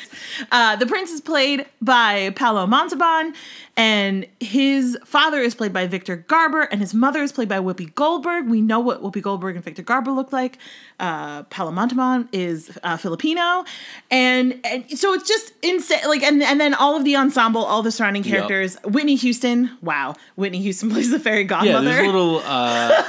Uh, 0.52 0.76
the 0.76 0.87
prince 0.87 1.11
is 1.11 1.21
played 1.21 1.64
by 1.80 2.30
Paolo 2.37 2.66
Montalban, 2.66 3.35
and 3.76 4.26
his 4.40 4.99
father 5.04 5.40
is 5.40 5.54
played 5.54 5.73
by 5.73 5.87
Victor 5.87 6.16
Garber, 6.16 6.62
and 6.62 6.80
his 6.80 6.92
mother 6.92 7.23
is 7.23 7.33
played 7.33 7.49
by 7.49 7.59
Whoopi 7.61 7.95
Goldberg. 7.95 8.49
We 8.49 8.61
know 8.61 8.80
what 8.80 9.00
Whoopi 9.02 9.23
Goldberg 9.23 9.54
and 9.54 9.64
Victor 9.64 9.83
Garber 9.83 10.11
look 10.11 10.33
like. 10.33 10.59
Uh, 10.99 11.45
Paolo 11.45 11.71
Montalban 11.71 12.28
is 12.33 12.76
uh, 12.83 12.97
Filipino, 12.97 13.64
and 14.11 14.61
and 14.73 14.99
so 14.99 15.12
it's 15.14 15.26
just 15.28 15.52
insane. 15.62 16.00
Like 16.06 16.23
and 16.23 16.42
and 16.42 16.61
then 16.61 16.75
all 16.75 16.96
of 16.96 17.04
the 17.04 17.16
ensemble, 17.16 17.64
all 17.64 17.82
the 17.82 17.90
surrounding 17.92 18.25
Yep. 18.25 18.32
characters. 18.32 18.76
Whitney 18.85 19.14
Houston, 19.16 19.76
wow, 19.82 20.14
Whitney 20.37 20.61
Houston 20.62 20.90
plays 20.92 21.11
the 21.11 21.18
fairy 21.20 21.44
godmother. 21.44 21.88
Yeah, 21.88 21.94
there's 21.96 22.08
a 22.08 22.12
little 22.12 22.38
uh, 22.44 23.02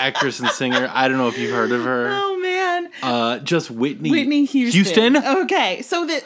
actress 0.00 0.40
and 0.40 0.48
singer. 0.50 0.88
I 0.92 1.08
don't 1.08 1.18
know 1.18 1.28
if 1.28 1.38
you've 1.38 1.50
heard 1.54 1.72
of 1.72 1.84
her. 1.84 2.08
Oh 2.10 2.38
man. 2.40 2.90
Uh, 3.02 3.38
just 3.40 3.70
Whitney. 3.70 4.10
Whitney 4.10 4.44
Houston. 4.44 5.14
Houston. 5.14 5.16
Okay, 5.16 5.82
so 5.82 6.06
the 6.06 6.22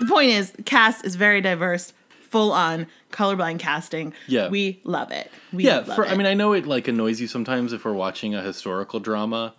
the 0.00 0.06
point 0.06 0.30
is, 0.30 0.52
cast 0.64 1.04
is 1.04 1.16
very 1.16 1.40
diverse, 1.40 1.92
full 2.28 2.52
on 2.52 2.86
colorblind 3.10 3.58
casting. 3.58 4.12
Yeah. 4.28 4.48
we 4.48 4.80
love 4.84 5.10
it. 5.10 5.30
We 5.52 5.64
Yeah, 5.64 5.78
love 5.78 5.94
for, 5.96 6.04
it. 6.04 6.10
I 6.12 6.14
mean, 6.16 6.26
I 6.26 6.34
know 6.34 6.52
it 6.52 6.66
like 6.66 6.86
annoys 6.88 7.20
you 7.20 7.26
sometimes 7.26 7.72
if 7.72 7.84
we're 7.84 7.92
watching 7.92 8.34
a 8.36 8.42
historical 8.42 9.00
drama, 9.00 9.54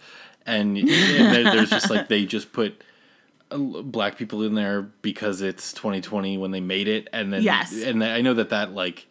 and, 0.46 0.78
and 0.78 0.88
there's 1.48 1.70
just 1.70 1.90
like 1.90 2.08
they 2.08 2.26
just 2.26 2.54
put 2.54 2.82
black 3.58 4.18
people 4.18 4.44
in 4.44 4.56
there 4.56 4.82
because 5.02 5.42
it's 5.42 5.74
2020 5.74 6.38
when 6.38 6.52
they 6.52 6.60
made 6.62 6.88
it, 6.88 7.08
and 7.14 7.32
then 7.34 7.44
Yes. 7.44 7.74
and 7.84 8.04
I 8.04 8.22
know 8.22 8.34
that 8.34 8.50
that 8.50 8.74
like 8.74 9.08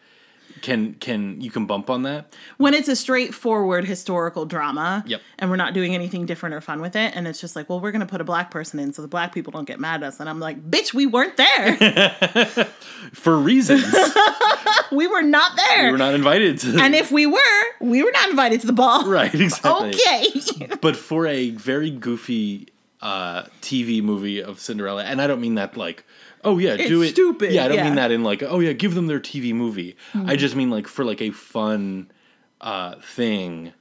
can 0.63 0.95
can 0.95 1.41
you 1.41 1.51
can 1.51 1.65
bump 1.65 1.89
on 1.89 2.03
that. 2.03 2.35
when 2.59 2.75
it's 2.75 2.89
a 2.89 2.97
straightforward 2.97 3.85
historical 3.87 4.45
drama, 4.45 5.03
Yep. 5.07 5.21
and 5.39 5.49
we're 5.49 5.57
not 5.57 5.73
doing 5.75 5.95
anything 5.95 6.27
different 6.27 6.55
or 6.55 6.61
fun 6.61 6.81
with 6.83 6.97
it, 6.97 7.13
and 7.15 7.27
it's 7.29 7.41
just 7.41 7.55
like, 7.57 7.69
well, 7.71 7.81
we're 7.81 7.93
gonna 7.93 8.05
put 8.05 8.21
a 8.21 8.25
black 8.25 8.51
person 8.51 8.79
in 8.81 8.93
so 8.93 9.01
the 9.01 9.09
black 9.09 9.33
people 9.33 9.53
don't 9.53 9.65
get 9.65 9.79
mad 9.81 10.03
at 10.03 10.09
us, 10.09 10.21
and 10.21 10.29
I'm 10.29 10.41
like, 10.41 10.69
bitch, 10.69 10.93
we 10.93 11.07
weren't 11.07 11.37
there. 11.37 11.77
For 13.13 13.37
reasons 13.37 13.85
we 14.93 15.07
were 15.07 15.23
not 15.23 15.53
there. 15.57 15.87
we 15.87 15.93
were 15.93 15.99
not 15.99 16.15
invited 16.15 16.59
to. 16.61 16.79
and 16.81 16.95
if 16.95 17.11
we 17.11 17.27
were, 17.27 17.39
we 17.81 18.03
were 18.03 18.13
not 18.13 18.29
invited 18.31 18.61
to 18.61 18.67
the 18.67 18.73
ball. 18.73 19.07
right, 19.09 19.33
exactly. 19.49 19.95
Okay. 19.95 20.69
but 20.81 20.97
for 20.97 21.27
a 21.27 21.51
very 21.51 21.91
goofy 21.91 22.69
uh, 23.03 23.43
TV 23.63 24.03
movie 24.03 24.43
of 24.43 24.59
Cinderella, 24.61 25.05
and 25.05 25.21
I 25.23 25.27
don't 25.27 25.41
mean 25.41 25.55
that 25.57 25.77
like, 25.77 26.05
oh 26.45 26.59
yeah, 26.59 26.77
do 26.77 27.03
it 27.03 27.11
stupid, 27.11 27.53
Yeah, 27.53 27.65
I 27.65 27.69
don't 27.69 27.79
yeah. 27.79 27.85
mean 27.85 27.95
that 27.97 28.11
in 28.11 28.23
like, 28.23 28.43
oh 28.43 28.61
yeah, 28.61 28.73
give 28.73 28.95
them 28.95 29.07
their 29.07 29.21
TV 29.21 29.55
movie. 29.55 29.97
I 30.15 30.37
just 30.37 30.55
mean 30.57 30.71
like 30.71 30.87
for 30.87 31.05
like 31.05 31.21
a 31.23 31.31
fun 31.31 32.11
uh, 32.61 32.97
thing. 32.97 33.73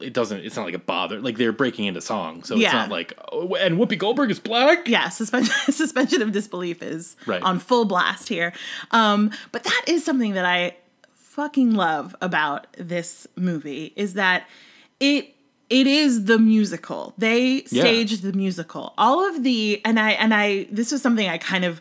It 0.00 0.14
doesn't. 0.14 0.40
It's 0.46 0.56
not 0.56 0.64
like 0.64 0.72
a 0.74 0.78
bother. 0.78 1.20
Like 1.20 1.36
they're 1.36 1.52
breaking 1.52 1.84
into 1.84 2.00
songs, 2.00 2.48
so 2.48 2.54
it's 2.56 2.72
not 2.72 2.88
like. 2.88 3.12
Oh, 3.32 3.54
and 3.56 3.76
Whoopi 3.76 3.98
Goldberg 3.98 4.30
is 4.30 4.38
black. 4.40 4.88
yeah, 4.88 5.10
suspension 5.10 5.52
suspension 5.72 6.22
of 6.22 6.32
disbelief 6.32 6.82
is 6.82 7.16
Right. 7.26 7.42
on 7.42 7.58
full 7.58 7.84
blast 7.84 8.28
here. 8.28 8.54
Um, 8.92 9.30
but 9.52 9.64
that 9.64 9.84
is 9.88 10.02
something 10.04 10.32
that 10.34 10.46
I 10.46 10.76
fucking 11.12 11.74
love 11.74 12.16
about 12.22 12.66
this 12.78 13.26
movie 13.36 13.92
is 13.94 14.14
that 14.14 14.48
it 15.00 15.34
it 15.70 15.86
is 15.86 16.24
the 16.24 16.38
musical. 16.38 17.14
They 17.16 17.64
Yeah. 17.70 17.82
staged 17.82 18.22
the 18.22 18.32
musical. 18.32 18.92
All 18.98 19.26
of 19.28 19.42
the 19.44 19.80
and 19.84 19.98
I 19.98 20.10
and 20.12 20.34
I 20.34 20.66
this 20.70 20.90
was 20.92 21.00
something 21.00 21.28
I 21.28 21.38
kind 21.38 21.64
of 21.64 21.80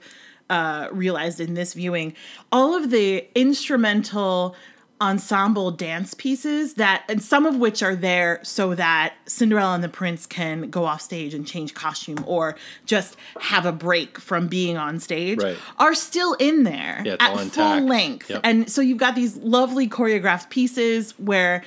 uh, 0.50 0.88
realized 0.92 1.40
in 1.40 1.54
this 1.56 1.74
viewing. 1.74 2.14
All 2.52 2.74
of 2.76 2.90
the 2.92 3.26
instrumental 3.36 4.56
ensemble 5.02 5.72
dance 5.72 6.14
pieces 6.14 6.74
that 6.74 7.04
and 7.08 7.24
some 7.24 7.46
of 7.46 7.56
which 7.56 7.82
are 7.82 7.96
there 7.96 8.38
so 8.44 8.76
that 8.76 9.14
Cinderella 9.28 9.74
and 9.76 9.84
the 9.84 9.88
Prince 9.90 10.26
can 10.26 10.70
go 10.70 10.84
off 10.84 11.02
stage 11.02 11.34
and 11.34 11.48
change 11.48 11.74
costume 11.74 12.22
or 12.28 12.58
just 12.86 13.16
have 13.40 13.66
a 13.66 13.72
break 13.72 14.20
from 14.20 14.48
being 14.50 14.76
on 14.76 15.00
stage 15.00 15.38
Right. 15.42 15.58
are 15.78 15.94
still 15.94 16.34
in 16.34 16.64
there 16.64 17.02
Yeah, 17.06 17.16
at 17.22 17.32
full 17.32 17.40
intact. 17.40 17.86
length. 17.86 18.30
Yep. 18.30 18.42
And 18.44 18.70
so 18.70 18.82
you've 18.82 18.98
got 18.98 19.16
these 19.16 19.38
lovely 19.38 19.88
choreographed 19.88 20.50
pieces 20.50 21.14
where 21.18 21.64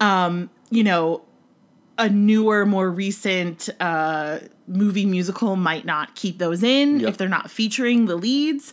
um, 0.00 0.48
you 0.70 0.82
know, 0.82 1.20
a 2.00 2.08
newer, 2.08 2.66
more 2.66 2.90
recent 2.90 3.68
uh, 3.80 4.38
movie 4.66 5.06
musical 5.06 5.56
might 5.56 5.84
not 5.84 6.14
keep 6.14 6.38
those 6.38 6.62
in 6.62 7.00
Yep. 7.00 7.08
if 7.08 7.16
they're 7.18 7.28
not 7.28 7.50
featuring 7.50 8.06
the 8.06 8.16
leads. 8.16 8.72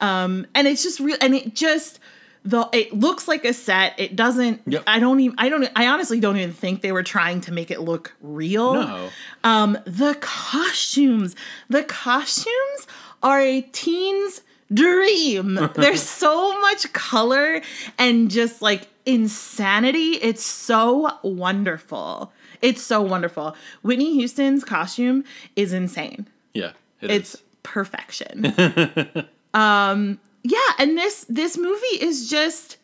Um, 0.00 0.46
and 0.54 0.66
it's 0.68 0.82
just 0.82 1.00
real, 1.00 1.16
and 1.20 1.34
it 1.34 1.54
just 1.54 2.00
the 2.44 2.68
it 2.72 2.92
looks 2.92 3.26
like 3.26 3.44
a 3.46 3.54
set. 3.54 3.94
It 3.98 4.16
doesn't. 4.16 4.60
Yep. 4.66 4.82
I 4.86 4.98
don't 4.98 5.20
even. 5.20 5.38
I 5.38 5.48
don't. 5.48 5.66
I 5.76 5.86
honestly 5.86 6.20
don't 6.20 6.36
even 6.36 6.52
think 6.52 6.82
they 6.82 6.92
were 6.92 7.02
trying 7.04 7.40
to 7.42 7.52
make 7.52 7.70
it 7.70 7.80
look 7.80 8.14
real. 8.20 8.74
No. 8.74 9.08
Um, 9.44 9.78
the 9.86 10.16
costumes. 10.20 11.36
The 11.70 11.84
costumes 11.84 12.86
are 13.22 13.40
a 13.40 13.62
teen's 13.62 14.42
dream. 14.72 15.54
There's 15.74 16.02
so 16.02 16.60
much 16.60 16.92
color 16.92 17.62
and 17.98 18.30
just 18.30 18.60
like 18.60 18.88
insanity. 19.06 20.18
It's 20.20 20.42
so 20.44 21.18
wonderful. 21.22 22.32
It's 22.64 22.82
so 22.82 23.02
wonderful. 23.02 23.54
Whitney 23.82 24.14
Houston's 24.14 24.64
costume 24.64 25.24
is 25.54 25.72
insane. 25.72 26.26
Yeah, 26.54 26.72
it 27.00 27.10
It's 27.10 27.34
is. 27.34 27.42
perfection. 27.62 28.46
um 29.54 30.18
yeah, 30.42 30.58
and 30.78 30.96
this 30.98 31.24
this 31.28 31.56
movie 31.56 31.96
is 32.00 32.28
just 32.28 32.76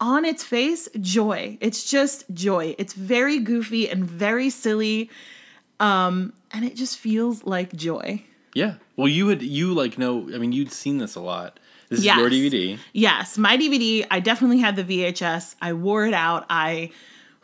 on 0.00 0.24
its 0.24 0.44
face 0.44 0.88
joy. 1.00 1.56
It's 1.60 1.90
just 1.90 2.24
joy. 2.34 2.74
It's 2.78 2.92
very 2.92 3.38
goofy 3.38 3.88
and 3.88 4.04
very 4.04 4.50
silly. 4.50 5.10
Um 5.80 6.32
and 6.52 6.64
it 6.64 6.74
just 6.76 6.98
feels 6.98 7.44
like 7.44 7.74
joy. 7.74 8.22
Yeah. 8.54 8.74
Well, 8.96 9.08
you 9.08 9.26
would 9.26 9.42
you 9.42 9.74
like 9.74 9.98
know? 9.98 10.22
I 10.34 10.38
mean, 10.38 10.52
you'd 10.52 10.72
seen 10.72 10.98
this 10.98 11.14
a 11.16 11.20
lot. 11.20 11.60
This 11.88 12.02
Yes. 12.02 12.16
is 12.18 12.20
your 12.20 12.30
DVD. 12.50 12.78
Yes, 12.92 13.38
my 13.38 13.56
DVD, 13.56 14.06
I 14.10 14.18
definitely 14.20 14.58
had 14.58 14.74
the 14.76 14.82
VHS. 14.84 15.54
I 15.62 15.72
wore 15.72 16.06
it 16.06 16.14
out. 16.14 16.44
I 16.50 16.90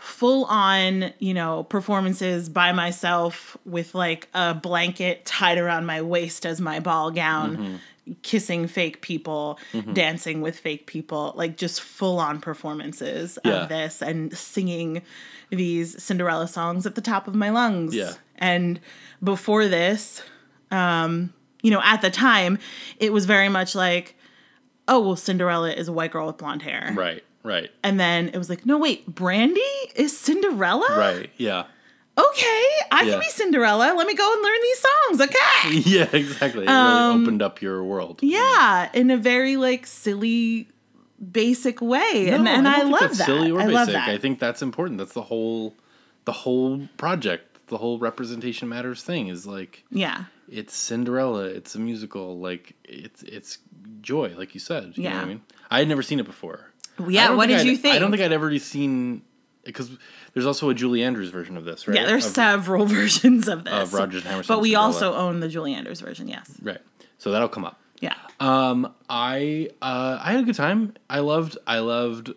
full 0.02 0.44
on, 0.46 1.12
you 1.20 1.32
know, 1.32 1.62
performances 1.62 2.48
by 2.48 2.72
myself 2.72 3.56
with 3.64 3.94
like 3.94 4.26
a 4.34 4.52
blanket 4.52 5.24
tied 5.24 5.58
around 5.58 5.86
my 5.86 6.02
waist 6.02 6.44
as 6.44 6.60
my 6.60 6.80
ball 6.80 7.12
gown, 7.12 7.78
kissing 8.22 8.66
fake 8.66 9.00
people, 9.00 9.60
dancing 9.92 10.40
with 10.40 10.58
fake 10.58 10.88
people, 10.88 11.32
like 11.36 11.56
just 11.56 11.80
full 11.80 12.18
on 12.18 12.40
performances 12.40 13.38
Yeah. 13.44 13.62
of 13.62 13.68
this 13.68 14.02
and 14.02 14.36
singing 14.36 15.02
these 15.50 16.02
Cinderella 16.02 16.48
songs 16.48 16.84
at 16.84 16.96
the 16.96 17.00
top 17.00 17.28
of 17.28 17.36
my 17.36 17.50
lungs. 17.50 17.94
Yeah. 17.94 18.14
And 18.38 18.80
before 19.22 19.68
this, 19.68 20.20
um, 20.72 21.32
you 21.62 21.70
know, 21.70 21.80
at 21.84 22.02
the 22.02 22.10
time, 22.10 22.58
it 22.98 23.12
was 23.12 23.24
very 23.24 23.48
much 23.48 23.76
like, 23.76 24.16
oh, 24.88 24.98
well, 24.98 25.14
Cinderella 25.16 25.70
is 25.72 25.86
a 25.86 25.92
white 25.92 26.10
girl 26.10 26.26
with 26.26 26.38
blonde 26.38 26.62
hair. 26.62 26.92
Right. 26.92 27.22
Right. 27.42 27.70
And 27.82 27.98
then 27.98 28.28
it 28.28 28.38
was 28.38 28.48
like, 28.48 28.64
no, 28.66 28.78
wait, 28.78 29.06
Brandy 29.06 29.60
is 29.96 30.16
Cinderella? 30.16 30.86
Right. 30.96 31.30
Yeah. 31.36 31.64
Okay, 32.16 32.64
I 32.92 33.02
Yeah. 33.04 33.10
can 33.12 33.20
be 33.20 33.26
Cinderella. 33.30 33.94
Let 33.96 34.06
me 34.06 34.14
go 34.14 34.32
and 34.32 34.42
learn 34.42 34.60
these 34.62 34.78
songs. 34.80 35.20
Okay. 35.22 35.90
Yeah. 35.90 36.08
Exactly. 36.12 36.64
It 36.64 36.68
Um, 36.68 37.08
really 37.14 37.22
opened 37.24 37.42
up 37.42 37.62
your 37.62 37.82
world. 37.84 38.20
yeah, 38.22 38.90
in 38.92 39.10
a 39.10 39.16
very 39.16 39.56
like 39.56 39.86
silly, 39.86 40.68
basic 41.32 41.80
way. 41.80 42.28
and 42.28 42.46
and 42.46 42.64
don't 42.64 42.66
I, 42.66 42.80
think 42.80 43.00
love 43.00 43.16
that. 43.18 43.26
Silly 43.26 43.50
or 43.50 43.60
I 43.60 43.62
basic. 43.64 43.74
love 43.74 43.86
that. 43.88 44.08
I 44.10 44.18
think 44.18 44.38
that's 44.40 44.60
important. 44.62 44.98
That's 44.98 45.14
the 45.14 45.22
whole, 45.22 45.74
the 46.26 46.32
whole 46.32 46.88
project. 46.96 47.48
the 47.68 47.78
whole 47.78 47.98
representation 47.98 48.68
matters 48.68 49.02
thing. 49.02 49.28
Is 49.28 49.46
like 49.46 49.82
Yeah. 49.90 50.24
it's 50.50 50.76
Cinderella. 50.76 51.44
It's 51.44 51.74
a 51.74 51.78
musical. 51.78 52.38
Like 52.38 52.74
it's 52.84 53.22
it's 53.22 53.58
joy, 54.02 54.34
like 54.36 54.52
you 54.52 54.60
said. 54.60 54.92
You 54.98 55.04
know 55.04 55.08
what 55.10 55.16
Yeah. 55.16 55.22
I 55.22 55.24
mean? 55.24 55.40
I 55.70 55.78
had 55.78 55.88
never 55.88 56.02
seen 56.02 56.20
it 56.20 56.26
before. 56.26 56.71
Yeah. 57.08 57.34
What 57.34 57.48
did 57.48 57.64
you 57.64 57.72
I'd- 57.72 57.80
think? 57.82 57.96
I 57.96 57.98
don't 57.98 58.10
think 58.10 58.22
I'd 58.22 58.32
ever 58.32 58.56
seen 58.58 59.22
because 59.64 59.90
there's 60.34 60.46
also 60.46 60.68
a 60.70 60.74
Julie 60.74 61.02
Andrews 61.02 61.30
version 61.30 61.56
of 61.56 61.64
this, 61.64 61.86
right? 61.86 61.96
Yeah, 61.96 62.06
there's 62.06 62.26
Of- 62.26 62.32
several 62.32 62.86
versions 63.00 63.48
of 63.48 63.64
this. 63.64 63.72
Of 63.72 63.94
Rodgers 63.94 64.22
and 64.22 64.30
Hammerstein 64.30 64.56
But 64.56 64.60
we 64.62 64.70
Cinderella. 64.70 64.86
also 64.86 65.14
own 65.14 65.40
the 65.40 65.48
Julie 65.48 65.74
Andrews 65.74 66.00
version, 66.00 66.28
yes. 66.28 66.50
right. 66.62 66.80
So 67.18 67.30
that'll 67.30 67.48
come 67.48 67.64
up. 67.64 67.78
Yeah. 68.00 68.16
Um, 68.40 68.92
I 69.08 69.68
uh, 69.80 70.18
I 70.20 70.32
had 70.32 70.40
a 70.40 70.42
good 70.42 70.56
time. 70.56 70.94
I 71.08 71.20
loved 71.20 71.56
I 71.66 71.78
loved. 71.78 72.32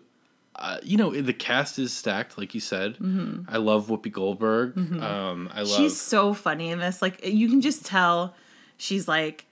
Uh, 0.54 0.78
you 0.84 0.96
know 0.96 1.10
the 1.20 1.32
cast 1.34 1.78
is 1.80 1.92
stacked, 1.92 2.38
like 2.38 2.54
you 2.54 2.60
said. 2.60 2.94
Mm-hmm. 2.94 3.42
I 3.52 3.56
love 3.58 3.88
Whoopi 3.88 4.12
Goldberg. 4.12 4.78
Um, 5.02 5.50
I 5.52 5.62
love. 5.62 5.76
She's 5.76 6.00
so 6.00 6.32
funny 6.34 6.70
in 6.70 6.78
this. 6.78 7.02
Like 7.02 7.26
you 7.26 7.48
can 7.48 7.60
just 7.60 7.84
tell 7.84 8.34
she's 8.76 9.08
like 9.08 9.44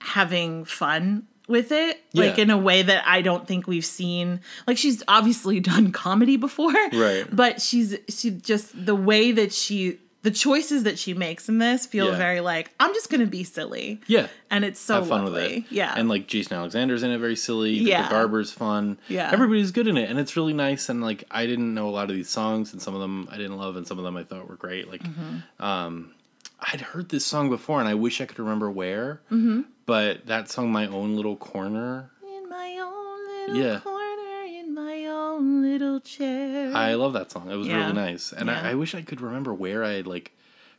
having 0.00 0.64
fun 0.64 1.26
with 1.50 1.72
it. 1.72 2.00
Like 2.14 2.38
in 2.38 2.48
a 2.50 2.56
way 2.58 2.82
that 2.82 3.04
I 3.06 3.20
don't 3.20 3.46
think 3.46 3.66
we've 3.66 3.84
seen. 3.84 4.40
Like 4.66 4.78
she's 4.78 5.02
obviously 5.08 5.60
done 5.72 5.92
comedy 5.92 6.36
before. 6.36 6.72
Right. 6.72 7.24
But 7.30 7.60
she's 7.60 7.96
she 8.08 8.30
just 8.30 8.86
the 8.86 8.94
way 8.94 9.32
that 9.32 9.52
she 9.52 9.98
the 10.22 10.30
choices 10.30 10.82
that 10.82 10.98
she 10.98 11.14
makes 11.14 11.48
in 11.48 11.56
this 11.56 11.86
feel 11.86 12.10
Yeah. 12.10 12.18
very 12.18 12.40
like 12.40 12.70
I'm 12.78 12.92
just 12.92 13.08
gonna 13.08 13.24
be 13.26 13.42
silly. 13.42 14.00
yeah, 14.06 14.26
And 14.50 14.64
it's 14.66 14.78
so 14.78 14.96
have 14.96 15.08
fun 15.08 15.24
lovely. 15.24 15.42
with 15.42 15.52
it. 15.52 15.64
Yeah. 15.72 15.94
and 15.96 16.10
like 16.10 16.26
Jason 16.26 16.56
Alexander's 16.58 17.02
in 17.02 17.10
it, 17.10 17.16
very 17.18 17.36
silly. 17.36 17.72
Yeah. 17.72 18.02
Victor 18.02 18.14
Garber's 18.16 18.52
fun. 18.52 18.98
Yeah. 19.08 19.30
everybody's 19.32 19.70
good 19.70 19.88
in 19.88 19.96
it, 19.96 20.10
and 20.10 20.18
it's 20.18 20.36
really 20.36 20.52
nice. 20.52 20.88
And 20.90 21.00
like 21.02 21.24
I 21.30 21.46
didn't 21.46 21.72
know 21.72 21.88
a 21.88 21.90
lot 21.90 22.10
of 22.10 22.16
these 22.16 22.28
songs, 22.28 22.72
and 22.74 22.82
some 22.82 22.94
of 22.94 23.00
them 23.00 23.28
I 23.32 23.38
didn't 23.38 23.56
love, 23.56 23.76
and 23.76 23.86
some 23.86 23.96
of 23.98 24.04
them 24.04 24.16
I 24.18 24.24
thought 24.24 24.46
were 24.48 24.56
great. 24.56 24.90
Like, 24.90 25.02
Mm-hmm. 25.02 25.64
um, 25.64 26.12
I'd 26.60 26.82
heard 26.82 27.08
this 27.08 27.24
song 27.24 27.48
before, 27.48 27.80
and 27.80 27.88
I 27.88 27.94
wish 27.94 28.20
I 28.20 28.26
could 28.26 28.38
remember 28.38 28.70
where. 28.70 29.22
Mm-hmm. 29.32 29.62
But 29.90 30.26
that 30.26 30.48
song, 30.48 30.70
"My 30.70 30.86
Own 30.86 31.16
Little 31.16 31.34
Corner," 31.34 32.10
in 32.22 32.48
my 32.48 32.78
own 32.78 33.18
little 33.48 33.56
Yeah. 33.56 33.80
corner, 33.80 34.42
in 34.46 34.72
my 34.72 35.04
own 35.06 35.62
little 35.62 35.98
chair. 35.98 36.72
I 36.76 36.94
love 36.94 37.12
that 37.14 37.32
song. 37.32 37.50
It 37.50 37.56
was 37.56 37.66
Yeah. 37.66 37.78
really 37.80 37.94
nice, 37.94 38.32
and 38.32 38.48
Yeah. 38.48 38.62
I, 38.62 38.70
I 38.70 38.74
wish 38.76 38.94
I 38.94 39.02
could 39.02 39.20
remember 39.20 39.52
where 39.52 39.82
I 39.82 39.94
had 39.94 40.06
like. 40.06 40.30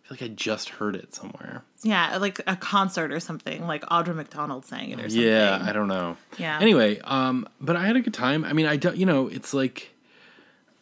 I 0.05 0.07
feel 0.07 0.17
like 0.27 0.31
I 0.31 0.33
just 0.33 0.69
heard 0.79 0.95
it 0.95 1.13
somewhere. 1.13 1.63
yeah, 1.83 2.15
like 2.19 2.39
a 2.47 2.55
concert 2.55 3.11
or 3.11 3.19
something. 3.19 3.67
Like 3.67 3.83
Audra 3.87 4.15
McDonald 4.15 4.65
sang 4.65 4.91
it 4.91 4.99
or 4.99 5.09
something. 5.09 5.27
Yeah, 5.27 5.61
I 5.61 5.73
don't 5.73 5.89
know. 5.89 6.15
Yeah. 6.37 6.57
Anyway, 6.61 6.99
um, 7.03 7.47
but 7.59 7.75
I 7.75 7.85
had 7.85 7.97
a 7.97 8.01
good 8.01 8.13
time. 8.13 8.45
I 8.45 8.53
mean, 8.53 8.65
I 8.65 8.77
don't. 8.77 8.95
You 8.95 9.05
know, 9.05 9.27
it's 9.27 9.53
like, 9.53 9.91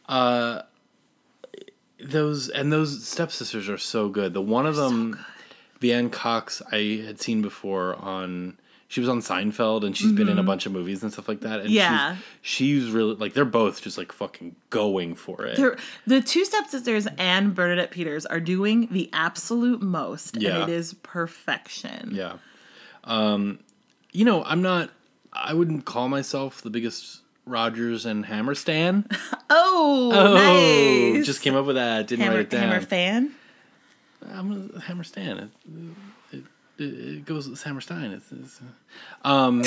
uh, 0.08 0.62
those 2.00 2.48
and 2.50 2.72
those 2.72 3.08
stepsisters 3.08 3.68
are 3.70 3.78
so 3.80 4.08
good. 4.08 4.34
The 4.36 4.42
one 4.42 4.66
of 4.68 4.76
them, 4.76 5.20
Veanne 5.82 6.12
Cox, 6.12 6.62
I 6.72 7.04
had 7.06 7.20
seen 7.22 7.42
before 7.42 7.96
on. 7.96 8.58
She 8.92 9.00
was 9.02 9.08
on 9.08 9.20
Seinfeld, 9.20 9.86
and 9.86 9.96
she's 9.96 10.12
been 10.12 10.28
in 10.30 10.40
a 10.40 10.44
bunch 10.44 10.66
of 10.66 10.72
movies 10.72 11.04
and 11.04 11.14
stuff 11.14 11.28
like 11.28 11.42
that. 11.42 11.60
And 11.60 11.66
Mm-hmm. 11.70 11.76
Yeah. 11.76 12.16
she's, 12.42 12.84
she's 12.86 12.90
really 12.92 13.14
like 13.14 13.34
they're 13.36 13.46
both 13.46 13.84
just 13.84 14.00
like 14.00 14.12
fucking 14.12 14.56
going 14.72 15.14
for 15.14 15.46
it. 15.46 15.58
They're, 15.58 15.78
the 16.08 16.22
two 16.22 16.44
stepsisters 16.44 17.08
and 17.20 17.54
Bernadette 17.54 17.92
Peters 17.92 18.26
are 18.26 18.40
doing 18.40 18.88
the 18.90 19.08
absolute 19.14 19.84
most, 19.84 20.38
Yeah. 20.38 20.62
and 20.64 20.72
it 20.72 20.74
is 20.76 20.96
perfection. 21.04 22.10
Yeah. 22.14 22.38
Um, 23.04 23.60
you 24.12 24.26
know, 24.26 24.44
I'm 24.44 24.64
not. 24.64 24.90
I 25.32 25.54
wouldn't 25.54 25.86
call 25.86 26.10
myself 26.10 26.64
the 26.64 26.72
biggest 26.72 27.22
Rodgers 27.46 28.08
and 28.08 28.26
Hammer 28.26 28.56
stan. 28.56 29.08
Oh, 29.52 30.12
Oh, 30.14 30.34
nice. 31.16 31.26
just 31.26 31.42
came 31.42 31.56
up 31.56 31.66
with 31.66 31.76
that. 31.76 32.06
Didn't 32.08 32.22
Hammer, 32.24 32.36
write 32.38 32.42
it 32.46 32.50
down. 32.52 32.70
Hammer 32.70 32.82
fan. 32.82 33.32
I'm 34.28 34.72
a 34.76 34.80
Hammer 34.82 35.04
stan. 35.04 35.52
It, 36.32 36.38
it, 36.38 36.44
it, 36.78 37.26
goes 37.26 37.48
with 37.48 37.62
Hammerstein. 37.64 38.12
It's, 38.12 38.32
it's, 38.32 38.60
uh, 39.24 39.28
um, 39.28 39.64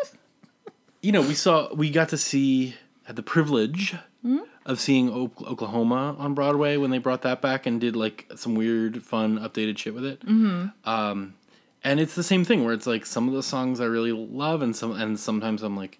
you 1.02 1.12
know, 1.12 1.20
we 1.20 1.34
saw, 1.34 1.72
we 1.74 1.90
got 1.90 2.10
to 2.10 2.18
see, 2.18 2.76
had 3.04 3.16
the 3.16 3.22
privilege 3.22 3.94
Hmm? 4.22 4.38
of 4.64 4.78
seeing 4.78 5.10
Oklahoma 5.10 6.14
on 6.16 6.34
Broadway 6.34 6.76
when 6.76 6.92
they 6.92 6.98
brought 6.98 7.22
that 7.22 7.42
back 7.42 7.66
and 7.66 7.80
did 7.80 7.96
like 7.96 8.30
some 8.36 8.54
weird, 8.54 9.02
fun, 9.02 9.36
updated 9.40 9.76
shit 9.78 9.92
with 9.94 10.04
it. 10.04 10.20
Mm-hmm. 10.20 10.68
Um, 10.88 11.34
and 11.82 11.98
it's 11.98 12.14
the 12.14 12.22
same 12.22 12.44
thing 12.44 12.64
where 12.64 12.72
it's 12.72 12.86
like 12.86 13.04
some 13.04 13.26
of 13.26 13.34
the 13.34 13.42
songs 13.42 13.80
I 13.80 13.86
really 13.86 14.12
love, 14.12 14.62
and 14.62 14.76
some, 14.76 14.92
and 14.92 15.18
sometimes 15.18 15.64
I'm 15.64 15.76
like, 15.76 15.98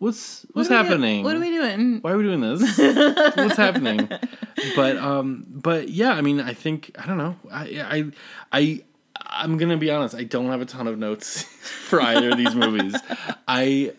what's 0.00 0.44
what's 0.52 0.68
What 0.68 0.76
we 0.78 0.82
do- 0.82 0.88
happening? 0.90 1.22
What 1.24 1.36
are 1.36 1.40
we 1.40 1.50
doing? 1.50 2.00
why 2.00 2.10
are 2.12 2.16
we 2.16 2.24
doing 2.24 2.40
this? 2.40 2.60
What's 3.36 3.56
happening? 3.56 4.08
But 4.74 4.96
um, 4.96 5.46
but 5.48 5.88
yeah, 5.88 6.10
I 6.12 6.20
mean, 6.20 6.40
I 6.40 6.52
think 6.54 6.90
I 6.98 7.06
don't 7.06 7.18
know. 7.18 7.36
I 7.52 7.64
I 7.80 8.04
I 8.58 8.82
I'm 9.16 9.56
gonna 9.58 9.76
be 9.76 9.90
honest. 9.90 10.14
I 10.16 10.24
don't 10.24 10.46
have 10.46 10.60
a 10.60 10.66
ton 10.66 10.86
of 10.88 10.98
notes 10.98 11.42
for 11.88 12.00
either 12.02 12.30
of 12.32 12.36
these 12.38 12.54
movies. 12.56 12.96
I 13.48 13.92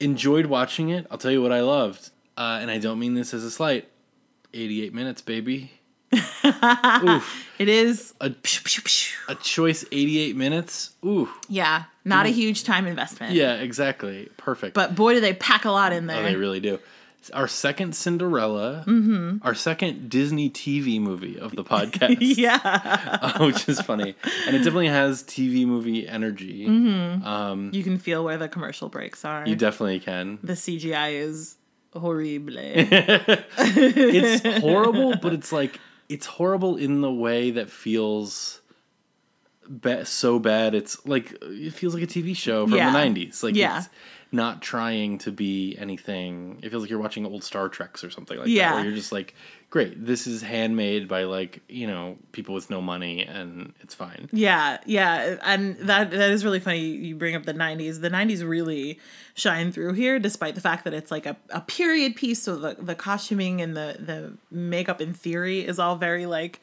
enjoyed 0.00 0.46
watching 0.46 0.90
it. 0.90 1.06
I'll 1.10 1.18
tell 1.18 1.30
you 1.32 1.40
what 1.40 1.52
I 1.52 1.62
loved, 1.62 2.10
uh, 2.36 2.58
and 2.60 2.70
I 2.70 2.78
don't 2.78 2.98
mean 2.98 3.14
this 3.14 3.32
as 3.32 3.42
a 3.44 3.50
slight. 3.50 3.88
88 4.52 4.94
minutes, 4.94 5.20
baby. 5.22 5.72
Oof. 6.14 7.40
It 7.56 7.68
is. 7.68 8.12
A, 8.20 8.34
a 9.28 9.34
choice 9.36 9.84
88 9.92 10.34
minutes. 10.34 10.90
Ooh. 11.04 11.28
Yeah, 11.48 11.84
not 12.04 12.26
a 12.26 12.30
huge 12.30 12.64
time 12.64 12.84
investment. 12.88 13.32
Yeah, 13.32 13.54
exactly. 13.54 14.28
Perfect. 14.36 14.74
But 14.74 14.96
boy, 14.96 15.14
do 15.14 15.20
they 15.20 15.34
pack 15.34 15.64
a 15.64 15.70
lot 15.70 15.92
in 15.92 16.08
there. 16.08 16.18
Oh, 16.18 16.22
they 16.24 16.34
really 16.34 16.58
do. 16.58 16.80
Our 17.32 17.46
second 17.46 17.94
Cinderella, 17.94 18.82
Mm-hmm. 18.88 19.46
our 19.46 19.54
second 19.54 20.10
Disney 20.10 20.50
TV 20.50 21.00
movie 21.00 21.38
of 21.38 21.54
the 21.54 21.62
podcast, 21.72 22.16
yeah. 22.18 22.58
uh, 23.22 23.46
which 23.46 23.68
is 23.68 23.80
funny, 23.80 24.16
and 24.48 24.56
it 24.56 24.58
definitely 24.58 24.88
has 24.88 25.22
TV 25.22 25.64
movie 25.64 26.08
energy. 26.08 26.66
Mm-hmm. 26.66 27.72
You 27.72 27.84
can 27.84 27.98
feel 27.98 28.24
where 28.24 28.36
the 28.36 28.48
commercial 28.48 28.88
breaks 28.88 29.24
are. 29.24 29.46
You 29.46 29.54
definitely 29.54 30.00
can. 30.00 30.40
the 30.42 30.54
CGI 30.54 31.12
is 31.20 31.54
horrible. 31.94 32.34
It's 33.56 34.58
horrible, 34.60 35.16
but 35.16 35.32
it's 35.32 35.52
like 35.52 35.78
it's 36.08 36.26
horrible 36.26 36.76
in 36.76 37.00
the 37.00 37.12
way 37.12 37.50
that 37.52 37.70
feels 37.70 38.60
ba- 39.68 40.04
so 40.04 40.38
bad. 40.38 40.74
It's 40.74 41.04
like 41.06 41.36
it 41.42 41.72
feels 41.72 41.94
like 41.94 42.02
a 42.02 42.06
TV 42.06 42.36
show 42.36 42.66
from 42.66 42.76
Yeah. 42.76 42.90
the 42.92 42.98
'90s. 42.98 43.42
Like 43.42 43.54
Yeah. 43.56 43.78
it's 43.78 43.88
not 44.34 44.60
trying 44.60 45.18
to 45.18 45.30
be 45.30 45.76
anything. 45.78 46.58
It 46.62 46.70
feels 46.70 46.82
like 46.82 46.90
you're 46.90 46.98
watching 46.98 47.24
old 47.24 47.44
Star 47.44 47.68
Treks 47.68 48.02
or 48.02 48.10
something 48.10 48.36
like 48.36 48.46
that. 48.46 48.50
Yeah. 48.50 48.74
Where 48.74 48.84
you're 48.84 48.94
just 48.94 49.12
like, 49.12 49.34
great, 49.70 50.04
this 50.04 50.26
is 50.26 50.42
handmade 50.42 51.08
by 51.08 51.24
like 51.24 51.62
you 51.68 51.86
know 51.86 52.18
people 52.32 52.54
with 52.54 52.68
no 52.68 52.82
money, 52.82 53.22
and 53.22 53.72
it's 53.80 53.94
fine. 53.94 54.28
Yeah, 54.32 54.78
yeah, 54.86 55.36
and 55.42 55.76
that 55.76 56.10
that 56.10 56.30
is 56.30 56.44
really 56.44 56.60
funny. 56.60 56.80
You 56.80 57.16
bring 57.16 57.36
up 57.36 57.44
the 57.44 57.54
'90s. 57.54 58.00
The 58.00 58.10
'90s 58.10 58.46
really 58.46 58.98
shine 59.34 59.72
through 59.72 59.94
here, 59.94 60.18
despite 60.18 60.56
the 60.56 60.60
fact 60.60 60.84
that 60.84 60.94
it's 60.94 61.10
like 61.10 61.26
a, 61.26 61.36
a 61.50 61.60
period 61.60 62.16
piece. 62.16 62.42
So 62.42 62.56
the 62.56 62.76
the 62.78 62.94
costuming 62.94 63.60
and 63.60 63.76
the 63.76 63.96
the 63.98 64.32
makeup 64.50 65.00
in 65.00 65.14
theory 65.14 65.66
is 65.66 65.78
all 65.78 65.96
very 65.96 66.26
like 66.26 66.60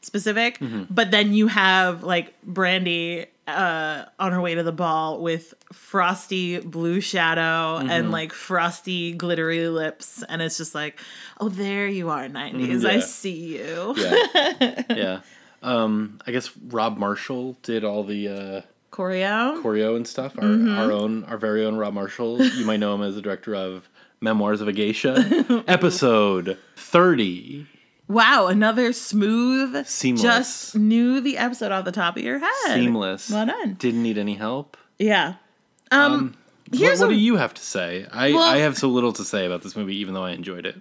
specific. 0.00 0.58
Mm-hmm. 0.58 0.84
But 0.88 1.10
then 1.10 1.32
you 1.32 1.48
have 1.48 2.02
like 2.02 2.40
Brandy 2.42 3.26
uh, 3.48 4.04
on 4.18 4.32
her 4.32 4.40
way 4.40 4.54
to 4.54 4.62
the 4.62 4.72
ball 4.72 5.20
with 5.20 5.54
frosty 5.72 6.60
blue 6.60 7.00
shadow 7.00 7.76
and 7.78 8.10
like 8.10 8.32
frosty 8.32 9.12
glittery 9.12 9.68
lips, 9.68 10.22
and 10.28 10.42
it's 10.42 10.56
just 10.58 10.74
like, 10.74 10.98
oh, 11.40 11.48
there 11.48 11.88
you 11.88 12.10
are, 12.10 12.26
'90s. 12.28 12.84
I 12.88 12.94
Yeah. 12.94 13.00
see 13.00 13.58
you. 13.58 13.94
Yeah, 13.96 14.82
yeah. 14.90 15.20
Um, 15.62 16.20
I 16.26 16.30
guess 16.32 16.50
Rob 16.68 16.98
Marshall 16.98 17.56
did 17.62 17.84
all 17.84 18.04
the. 18.04 18.28
Uh, 18.28 18.60
Choreo. 18.90 19.62
choreo 19.62 19.96
and 19.96 20.06
stuff. 20.08 20.36
Our 20.38 20.44
Mm-hmm. 20.44 20.78
our 20.78 20.90
own, 20.92 21.24
our 21.24 21.36
very 21.36 21.64
own 21.64 21.76
Rob 21.76 21.92
Marshall. 21.94 22.42
You 22.42 22.64
might 22.64 22.78
know 22.80 22.94
him 22.94 23.02
as 23.02 23.14
the 23.16 23.22
director 23.22 23.54
of 23.54 23.88
Memoirs 24.20 24.60
of 24.60 24.66
a 24.68 24.72
Geisha, 24.72 25.64
episode 25.68 26.56
thirty. 26.76 27.66
Wow, 28.08 28.46
another 28.46 28.92
smooth. 28.94 29.86
Seamless. 29.86 30.22
Just 30.22 30.74
knew 30.76 31.20
the 31.20 31.36
episode 31.38 31.72
off 31.72 31.84
the 31.84 31.92
top 31.92 32.16
of 32.16 32.22
your 32.22 32.38
head. 32.38 32.50
Seamless. 32.74 33.30
Well 33.30 33.46
done. 33.46 33.74
Didn't 33.74 34.02
need 34.02 34.16
any 34.18 34.34
help. 34.34 34.76
Yeah. 34.98 35.34
Um, 35.90 36.34
What, 36.68 36.78
here's 36.80 37.00
what 37.00 37.10
a, 37.10 37.12
do 37.12 37.16
you 37.18 37.36
have 37.36 37.54
to 37.54 37.62
say? 37.62 38.06
I, 38.10 38.32
Well- 38.32 38.42
I 38.42 38.58
have 38.58 38.76
so 38.78 38.88
little 38.88 39.12
to 39.14 39.24
say 39.24 39.44
about 39.46 39.62
this 39.62 39.76
movie, 39.76 39.96
even 39.96 40.14
though 40.14 40.24
I 40.24 40.32
enjoyed 40.32 40.66
it. 40.66 40.76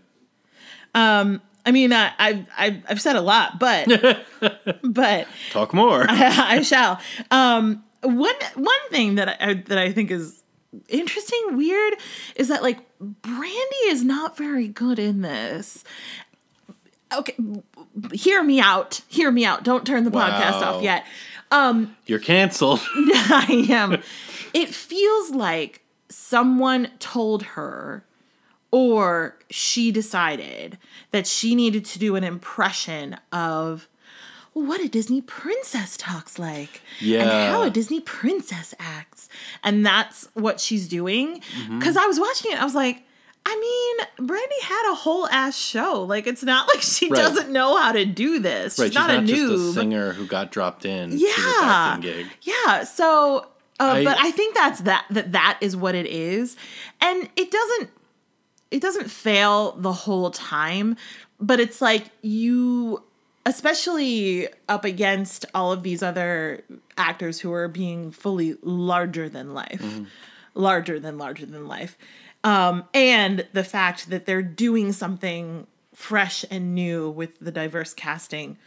um. 0.95 1.41
I 1.65 1.71
mean, 1.71 1.91
I, 1.91 2.13
I, 2.17 2.45
I 2.57 2.81
I've 2.87 3.01
said 3.01 3.17
a 3.17 3.21
lot, 3.21 3.59
but 3.59 3.89
but 4.83 5.27
Talk 5.51 5.73
more. 5.73 6.05
I 6.09 6.61
shall. 6.61 7.01
Um. 7.29 7.83
One 8.03 8.35
one 8.55 8.89
thing 8.89 9.15
that 9.15 9.35
I 9.41 9.55
that 9.55 9.77
I 9.77 9.91
think 9.91 10.09
is 10.09 10.41
interesting, 10.87 11.57
weird, 11.57 11.95
is 12.37 12.47
that 12.47 12.63
like 12.63 12.79
Brandy 13.01 13.75
is 13.87 14.01
not 14.05 14.37
very 14.37 14.69
good 14.69 14.97
in 14.97 15.23
this. 15.23 15.83
Okay, 17.13 17.35
hear 18.13 18.43
me 18.43 18.59
out. 18.59 19.01
Hear 19.07 19.31
me 19.31 19.45
out. 19.45 19.63
Don't 19.63 19.85
turn 19.85 20.03
the 20.03 20.11
podcast 20.11 20.61
off 20.61 20.83
yet. 20.83 21.05
Um. 21.51 21.95
You're 22.05 22.19
canceled. 22.19 22.81
I 22.95 23.67
am. 23.69 24.01
It 24.53 24.69
feels 24.69 25.31
like 25.31 25.81
someone 26.09 26.89
told 26.99 27.43
her 27.43 28.03
or 28.71 29.37
she 29.49 29.91
decided 29.91 30.77
that 31.11 31.25
she 31.25 31.55
needed 31.55 31.85
to 31.85 31.99
do 31.99 32.15
an 32.15 32.23
impression 32.23 33.17
of 33.31 33.87
what 34.53 34.81
a 34.81 34.89
Disney 34.89 35.21
princess 35.21 35.95
talks 35.97 36.39
like. 36.39 36.81
And 37.21 37.29
how 37.29 37.61
a 37.61 37.69
Disney 37.69 38.01
princess 38.01 38.73
acts. 38.79 39.29
And 39.63 39.85
that's 39.85 40.27
what 40.33 40.59
she's 40.59 40.87
doing. 40.87 41.41
Mm-hmm. 41.61 41.79
Because 41.79 41.95
I 41.95 42.05
was 42.07 42.19
watching 42.19 42.51
it, 42.51 42.59
I 42.59 42.65
was 42.65 42.75
like, 42.75 43.03
I 43.49 43.55
mean, 44.17 44.27
Brandy 44.27 44.61
had 44.61 44.91
a 44.91 44.95
whole 44.95 45.25
ass 45.29 45.57
show. 45.57 46.01
Like, 46.03 46.27
it's 46.27 46.43
not 46.43 46.67
like 46.67 46.81
she 46.81 47.07
Right. 47.09 47.17
doesn't 47.17 47.49
know 47.49 47.77
how 47.81 47.93
to 47.93 48.03
do 48.05 48.39
this. 48.39 48.77
Right, 48.77 48.87
She's, 48.87 48.95
not, 48.95 49.09
a 49.09 49.21
just 49.21 49.41
a 49.41 49.45
noob. 49.45 49.73
singer 49.73 50.11
who 50.13 50.25
got 50.27 50.51
dropped 50.51 50.83
in 50.83 51.11
Yeah. 51.17 51.97
gig. 52.01 52.25
Yeah. 52.41 52.83
So, 52.83 53.47
uh, 53.79 53.83
I- 53.83 54.03
but 54.03 54.17
I 54.19 54.31
think 54.31 54.53
that's 54.53 54.81
that 54.81 55.05
that 55.11 55.31
that 55.31 55.57
is 55.61 55.77
what 55.77 55.95
it 55.95 56.07
is, 56.07 56.57
and 56.99 57.29
it 57.37 57.49
doesn't 57.51 57.89
it 58.69 58.81
doesn't 58.81 59.09
fail 59.09 59.71
the 59.79 59.93
whole 59.93 60.29
time, 60.29 60.97
but 61.39 61.57
it's 61.61 61.81
like 61.81 62.07
you, 62.21 63.01
especially 63.45 64.47
up 64.67 64.83
against 64.85 65.45
all 65.55 65.71
of 65.71 65.83
these 65.83 66.03
other 66.03 66.63
actors 66.97 67.39
who 67.39 67.53
are 67.53 67.67
being 67.69 68.11
fully 68.11 68.57
larger 68.61 69.29
than 69.29 69.53
life, 69.53 69.81
Mm-hmm. 69.81 70.03
larger 70.53 70.99
than 70.99 71.17
larger 71.17 71.45
than 71.45 71.65
life, 71.67 71.97
um, 72.47 72.83
and 72.93 73.47
the 73.53 73.63
fact 73.63 74.09
that 74.09 74.25
they're 74.25 74.41
doing 74.41 74.91
something 74.91 75.67
fresh 75.93 76.45
and 76.51 76.75
new 76.75 77.09
with 77.09 77.39
the 77.39 77.51
diverse 77.51 77.93
casting 77.93 78.57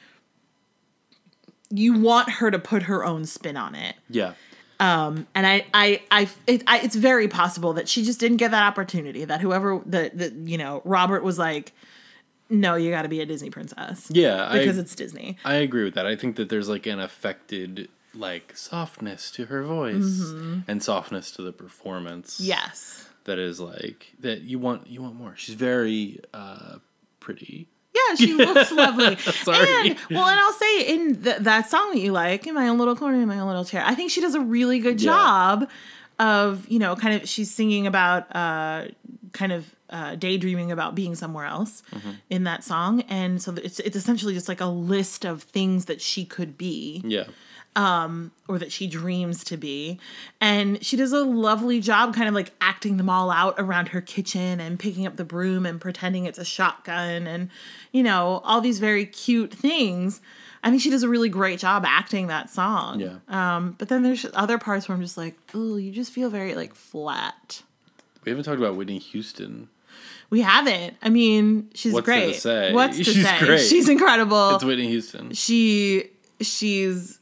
you 1.70 1.94
want 1.94 2.28
her 2.28 2.50
to 2.50 2.58
put 2.58 2.84
her 2.84 3.04
own 3.04 3.24
spin 3.24 3.56
on 3.56 3.74
it. 3.74 3.94
Yeah. 4.08 4.34
And 4.80 5.26
I, 5.34 5.66
I, 5.72 6.02
I, 6.10 6.28
it, 6.46 6.62
I, 6.66 6.80
it's 6.80 6.96
very 6.96 7.28
possible 7.28 7.74
that 7.74 7.88
she 7.88 8.02
just 8.02 8.18
didn't 8.18 8.38
get 8.38 8.50
that 8.50 8.62
opportunity. 8.62 9.24
That 9.24 9.40
whoever 9.40 9.80
the, 9.84 10.10
the 10.12 10.32
you 10.50 10.58
know, 10.58 10.82
Robert 10.84 11.22
was 11.22 11.38
like, 11.38 11.72
no, 12.48 12.74
you 12.74 12.90
got 12.90 13.02
to 13.02 13.08
be 13.08 13.20
a 13.20 13.26
Disney 13.26 13.50
princess. 13.50 14.08
Yeah, 14.10 14.50
because 14.52 14.78
I, 14.78 14.80
it's 14.80 14.94
Disney. 14.94 15.36
I 15.44 15.54
agree 15.54 15.84
with 15.84 15.94
that. 15.94 16.06
I 16.06 16.16
think 16.16 16.36
that 16.36 16.48
there's 16.48 16.68
like 16.68 16.86
an 16.86 16.98
affected 16.98 17.88
like 18.14 18.56
softness 18.56 19.30
to 19.32 19.46
her 19.46 19.62
voice 19.62 20.32
and 20.66 20.82
softness 20.82 21.30
to 21.32 21.42
the 21.42 21.52
performance. 21.52 22.40
Yes. 22.40 23.08
That 23.24 23.38
is 23.38 23.60
like 23.60 24.12
that 24.20 24.42
you 24.42 24.58
want 24.58 24.86
you 24.86 25.02
want 25.02 25.14
more. 25.16 25.34
She's 25.36 25.54
very 25.54 26.20
uh 26.34 26.76
pretty. 27.20 27.68
Yeah, 27.94 28.14
she 28.16 28.32
looks 28.34 28.70
lovely. 28.84 29.16
Sorry. 29.16 29.90
And 29.90 29.98
well, 30.10 30.26
and 30.26 30.38
I'll 30.40 30.52
say 30.52 30.94
in 30.94 31.22
th- 31.22 31.38
that 31.40 31.68
song 31.68 31.90
that 31.92 31.98
you 31.98 32.12
like, 32.12 32.46
in 32.46 32.54
my 32.54 32.68
own 32.68 32.78
little 32.78 32.96
corner, 32.96 33.20
in 33.20 33.28
my 33.28 33.38
own 33.38 33.48
little 33.48 33.64
chair, 33.64 33.82
I 33.84 33.94
think 33.94 34.10
she 34.10 34.20
does 34.20 34.34
a 34.34 34.40
really 34.40 34.78
good 34.78 35.00
Yeah. 35.00 35.10
job 35.12 35.68
of 36.18 36.66
you 36.68 36.78
know, 36.78 36.94
kind 36.96 37.20
of 37.20 37.28
she's 37.28 37.50
singing 37.52 37.86
about 37.86 38.34
uh, 38.34 38.86
kind 39.32 39.52
of 39.52 39.74
uh, 39.90 40.14
daydreaming 40.14 40.70
about 40.70 40.94
being 40.94 41.14
somewhere 41.14 41.46
else 41.46 41.82
Mm-hmm. 41.92 42.10
in 42.30 42.44
that 42.44 42.62
song, 42.64 43.02
and 43.08 43.42
so 43.42 43.52
it's 43.62 43.80
it's 43.80 43.96
essentially 43.96 44.34
just 44.34 44.48
like 44.48 44.60
a 44.60 44.66
list 44.66 45.24
of 45.24 45.42
things 45.42 45.86
that 45.86 46.00
she 46.00 46.24
could 46.24 46.56
be 46.56 47.02
Yeah. 47.04 47.24
Or 47.76 48.58
that 48.58 48.72
she 48.72 48.86
dreams 48.86 49.44
to 49.44 49.56
be. 49.56 49.98
And 50.40 50.84
she 50.84 50.96
does 50.96 51.12
a 51.12 51.22
lovely 51.24 51.80
job 51.80 52.14
kind 52.14 52.28
of 52.28 52.34
like 52.34 52.52
acting 52.60 52.96
them 52.96 53.08
all 53.08 53.30
out 53.30 53.54
around 53.58 53.88
her 53.88 54.00
kitchen 54.00 54.60
and 54.60 54.78
picking 54.78 55.06
up 55.06 55.16
the 55.16 55.24
broom 55.24 55.64
and 55.66 55.80
pretending 55.80 56.26
it's 56.26 56.38
a 56.38 56.44
shotgun 56.44 57.26
and, 57.26 57.48
you 57.92 58.02
know, 58.02 58.40
all 58.44 58.60
these 58.60 58.78
very 58.78 59.06
cute 59.06 59.52
things. 59.54 60.20
I 60.62 60.68
think 60.68 60.82
she 60.82 60.90
does 60.90 61.02
a 61.02 61.08
really 61.08 61.30
great 61.30 61.58
job 61.58 61.84
acting 61.86 62.26
that 62.26 62.50
song. 62.50 63.00
Yeah. 63.00 63.16
Um, 63.28 63.76
but 63.78 63.88
then 63.88 64.02
there's 64.02 64.26
other 64.34 64.58
parts 64.58 64.88
where 64.88 64.94
I'm 64.94 65.00
just 65.02 65.16
like, 65.16 65.36
oh, 65.54 65.76
you 65.76 65.90
just 65.90 66.12
feel 66.12 66.28
very 66.28 66.54
like 66.54 66.74
flat. 66.74 67.62
We 68.24 68.30
haven't 68.30 68.44
talked 68.44 68.58
about 68.58 68.76
Whitney 68.76 68.98
Houston. 68.98 69.68
We 70.28 70.42
haven't. 70.42 70.96
I 71.02 71.08
mean, 71.08 71.70
she's 71.74 71.94
What's 71.94 72.06
there 72.06 72.16
to 72.20 72.26
great. 72.26 72.36
say? 72.36 72.72
What's 72.74 72.98
to 72.98 73.04
She's 73.04 73.26
say? 73.26 73.38
great. 73.38 73.60
She's 73.62 73.88
incredible. 73.88 74.56
It's 74.56 74.64
Whitney 74.64 74.88
Houston. 74.88 75.32
she 75.32 76.10
she's 76.40 77.19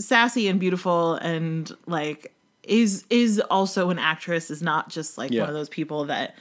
sassy 0.00 0.48
and 0.48 0.58
beautiful 0.58 1.14
and 1.14 1.70
like 1.86 2.32
is 2.62 3.04
is 3.10 3.40
also 3.50 3.90
an 3.90 3.98
actress 3.98 4.50
is 4.50 4.62
not 4.62 4.88
just 4.88 5.16
like 5.18 5.30
Yeah. 5.30 5.40
one 5.40 5.48
of 5.48 5.54
those 5.54 5.68
people 5.68 6.06
that 6.06 6.36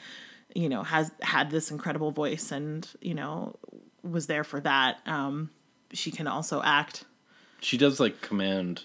you 0.56 0.68
know 0.70 0.84
has 0.84 1.12
had 1.22 1.52
this 1.52 1.70
incredible 1.72 2.12
voice 2.12 2.52
and 2.52 2.88
you 3.02 3.14
know 3.14 3.56
was 4.04 4.28
there 4.28 4.44
for 4.44 4.60
that 4.62 4.98
um 5.06 5.50
she 5.94 6.10
can 6.12 6.28
also 6.28 6.62
act 6.64 7.04
She 7.62 7.78
does 7.78 8.00
like 8.00 8.22
command 8.22 8.84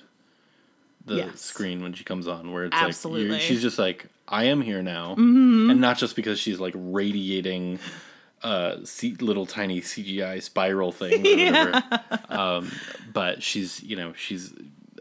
the 1.06 1.16
Yes. 1.16 1.40
screen 1.40 1.82
when 1.82 1.92
she 1.92 2.02
comes 2.02 2.26
on, 2.26 2.50
where 2.52 2.64
it's 2.64 2.76
Absolutely. 2.76 3.28
like 3.32 3.40
she's 3.42 3.60
just 3.60 3.78
like, 3.78 4.06
"I 4.26 4.44
am 4.44 4.62
here 4.62 4.82
now," 4.82 5.14
and 5.16 5.78
not 5.80 5.98
just 5.98 6.16
because 6.16 6.40
she's 6.40 6.58
like 6.58 6.72
radiating 6.74 7.78
uh 8.44 8.76
little 9.20 9.46
tiny 9.46 9.80
CGI 9.80 10.42
spiral 10.42 10.92
thing. 10.92 11.26
or 11.26 11.46
whatever. 11.46 12.00
um, 12.28 12.70
but 13.12 13.42
she's 13.42 13.83
you 13.83 13.96
know 13.96 14.12
she's 14.14 14.52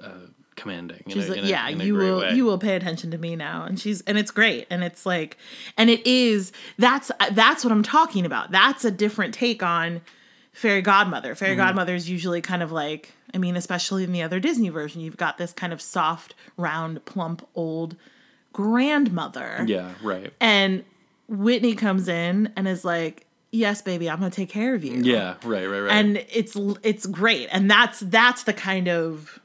uh, 0.02 0.10
commanding. 0.56 1.02
In 1.06 1.12
She's 1.12 1.28
a, 1.28 1.32
like, 1.34 1.44
a- 1.44 1.48
yeah, 1.48 1.68
you 1.70 1.94
will 1.96 2.20
way. 2.22 2.34
you 2.34 2.46
will 2.46 2.58
pay 2.58 2.76
attention 2.76 3.12
to 3.12 3.18
me 3.18 3.36
now, 3.36 3.64
and 3.66 3.80
she's 3.80 4.02
and 4.02 4.18
it's 4.18 4.32
great, 4.32 4.66
and 4.70 4.84
it's 4.84 5.06
like, 5.06 5.38
and 5.78 5.90
it 5.90 6.06
is 6.08 6.52
that's 6.78 7.12
that's 7.32 7.64
what 7.66 7.72
I'm 7.72 7.84
talking 7.84 8.26
about. 8.26 8.52
That's 8.52 8.86
a 8.86 8.92
different 8.92 9.34
take 9.34 9.62
on 9.62 10.02
fairy 10.54 10.82
godmother. 10.82 11.36
Fairy 11.36 11.52
Mm-hmm. 11.54 11.62
godmother 11.66 11.96
is 11.96 12.10
usually 12.10 12.40
kind 12.42 12.62
of 12.64 12.72
like, 12.72 13.12
I 13.34 13.40
mean, 13.40 13.56
especially 13.56 14.04
in 14.04 14.12
the 14.14 14.22
other 14.22 14.40
Disney 14.40 14.70
version, 14.70 15.02
you've 15.02 15.18
got 15.18 15.38
this 15.40 15.52
kind 15.52 15.74
of 15.74 15.82
soft, 15.82 16.36
round, 16.58 17.04
plump, 17.06 17.46
old 17.56 17.96
grandmother, 18.54 19.66
Yeah, 19.68 19.92
right. 20.04 20.32
and 20.40 20.84
Whitney 21.28 21.74
comes 21.76 22.08
in 22.08 22.52
and 22.56 22.68
is 22.68 22.86
like, 22.86 23.26
yes, 23.54 23.82
baby, 23.82 24.10
I'm 24.10 24.18
gonna 24.20 24.30
take 24.32 24.50
care 24.50 24.76
of 24.76 24.84
you, 24.84 25.02
Yeah, 25.04 25.36
right, 25.46 25.66
right, 25.66 25.80
right. 25.80 25.92
and 25.94 26.18
it's 26.30 26.58
it's 26.84 27.06
great 27.06 27.48
and 27.52 27.70
that's 27.72 28.00
that's 28.02 28.44
the 28.44 28.54
kind 28.54 28.90
of 28.90 29.40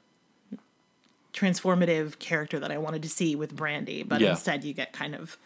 transformative 1.33 2.18
character 2.18 2.59
that 2.59 2.73
i 2.73 2.79
wanted 2.79 3.03
to 3.03 3.09
see 3.09 3.37
with 3.37 3.55
brandy 3.55 4.03
but 4.03 4.21
Yeah. 4.21 4.31
instead 4.31 4.64
you 4.64 4.73
get 4.75 4.92
kind 4.92 5.14
of 5.14 5.37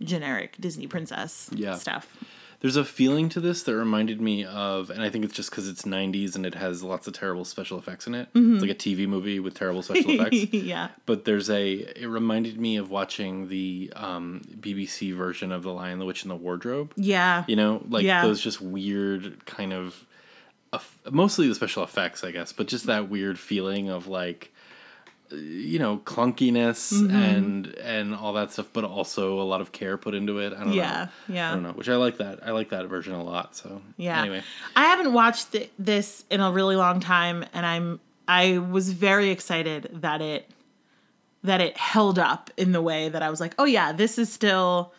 generic 0.00 0.56
disney 0.58 0.86
princess 0.86 1.50
Yeah. 1.52 1.74
stuff 1.74 2.16
There's 2.62 2.76
a 2.76 2.84
feeling 2.84 3.28
to 3.30 3.40
this 3.40 3.64
that 3.64 3.74
reminded 3.76 4.20
me 4.20 4.44
of, 4.44 4.88
and 4.88 5.02
I 5.02 5.10
think 5.10 5.24
it's 5.24 5.34
just 5.34 5.50
because 5.50 5.68
it's 5.68 5.82
90s 5.82 6.36
and 6.36 6.46
it 6.46 6.54
has 6.54 6.82
lots 6.82 7.06
of 7.08 7.12
terrible 7.12 7.44
special 7.44 7.76
effects 7.76 8.06
in 8.06 8.14
it. 8.14 8.32
Mm-hmm. 8.32 8.54
It's 8.54 8.62
like 8.62 8.70
a 8.70 8.74
TV 8.74 9.06
movie 9.08 9.40
with 9.40 9.54
terrible 9.54 9.82
special 9.82 10.12
effects. 10.12 10.36
yeah 10.54 10.88
But 11.04 11.24
there's 11.24 11.50
a, 11.50 11.72
it 12.00 12.06
reminded 12.06 12.60
me 12.60 12.76
of 12.76 12.88
watching 12.90 13.48
the 13.48 13.92
um, 13.96 14.42
BBC 14.60 15.12
version 15.14 15.50
of 15.50 15.64
The 15.64 15.72
Lion, 15.72 15.98
the 15.98 16.04
Witch, 16.06 16.22
and 16.22 16.30
the 16.30 16.36
Wardrobe. 16.36 16.92
yeah 16.96 17.44
You 17.48 17.56
know, 17.56 17.84
like 17.88 18.04
Yeah. 18.04 18.22
those 18.22 18.40
just 18.40 18.60
weird 18.60 19.44
kind 19.44 19.72
of, 19.72 20.06
eff- 20.72 20.98
mostly 21.10 21.48
the 21.48 21.56
special 21.56 21.82
effects, 21.82 22.22
I 22.22 22.30
guess, 22.30 22.52
but 22.52 22.68
just 22.68 22.86
that 22.86 23.10
weird 23.10 23.40
feeling 23.40 23.88
of 23.90 24.06
like, 24.06 24.51
uh, 24.51 24.51
you 25.34 25.78
know, 25.78 25.98
clunkiness 26.04 26.92
Mm-hmm. 26.92 27.16
and 27.16 27.66
and 27.78 28.14
all 28.14 28.32
that 28.34 28.52
stuff, 28.52 28.66
but 28.72 28.84
also 28.84 29.40
a 29.40 29.44
lot 29.44 29.60
of 29.60 29.72
care 29.72 29.96
put 29.96 30.14
into 30.14 30.38
it. 30.38 30.52
I 30.52 30.64
don't 30.64 30.72
Yeah, 30.72 31.08
know. 31.28 31.34
yeah. 31.34 31.50
I 31.50 31.54
don't 31.54 31.62
know, 31.62 31.72
which 31.72 31.88
I 31.88 31.96
like 31.96 32.18
that. 32.18 32.46
I 32.46 32.50
like 32.52 32.70
that 32.70 32.86
version 32.86 33.14
a 33.14 33.22
lot. 33.22 33.56
So 33.56 33.82
yeah 33.96 34.20
Anyway, 34.20 34.42
i 34.76 34.84
haven't 34.84 35.12
watched 35.12 35.52
th- 35.52 35.70
this 35.78 36.24
in 36.30 36.40
a 36.40 36.50
really 36.50 36.76
long 36.76 37.00
time 37.00 37.44
and 37.52 37.64
i'm 37.66 38.00
i 38.28 38.58
was 38.58 38.92
very 38.92 39.30
excited 39.30 39.88
that 39.92 40.20
it 40.22 40.48
that 41.44 41.60
it 41.60 41.76
held 41.76 42.18
up 42.18 42.50
in 42.56 42.72
the 42.72 42.80
way 42.80 43.08
that 43.08 43.22
i 43.22 43.28
was 43.30 43.40
like 43.40 43.54
oh 43.58 43.64
yeah 43.64 43.92
this 43.92 44.16
is 44.18 44.32
still 44.32 44.92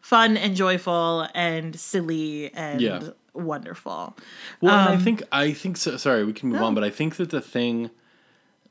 fun 0.00 0.36
and 0.36 0.54
joyful 0.56 1.26
and 1.34 1.78
silly 1.78 2.52
and 2.54 2.80
Yeah. 2.80 3.00
wonderful 3.34 4.16
Well, 4.60 4.74
and 4.78 4.88
I 4.88 4.94
Um, 4.96 5.00
think 5.04 5.22
I 5.32 5.52
think 5.52 5.76
so. 5.76 5.96
Sorry, 5.96 6.24
we 6.24 6.32
can 6.32 6.48
move 6.50 6.60
No. 6.60 6.66
on, 6.66 6.74
but 6.74 6.84
I 6.84 6.90
think 6.90 7.16
that 7.16 7.30
the 7.30 7.40
thing 7.40 7.90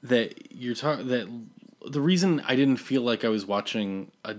that 0.04 0.52
you're 0.54 0.76
talking 0.76 1.08
that 1.08 1.28
the 1.90 2.02
reason 2.02 2.42
I 2.48 2.56
didn't 2.56 2.78
feel 2.78 3.02
like 3.02 3.24
I 3.26 3.30
was 3.30 3.46
watching 3.46 4.12
a 4.24 4.36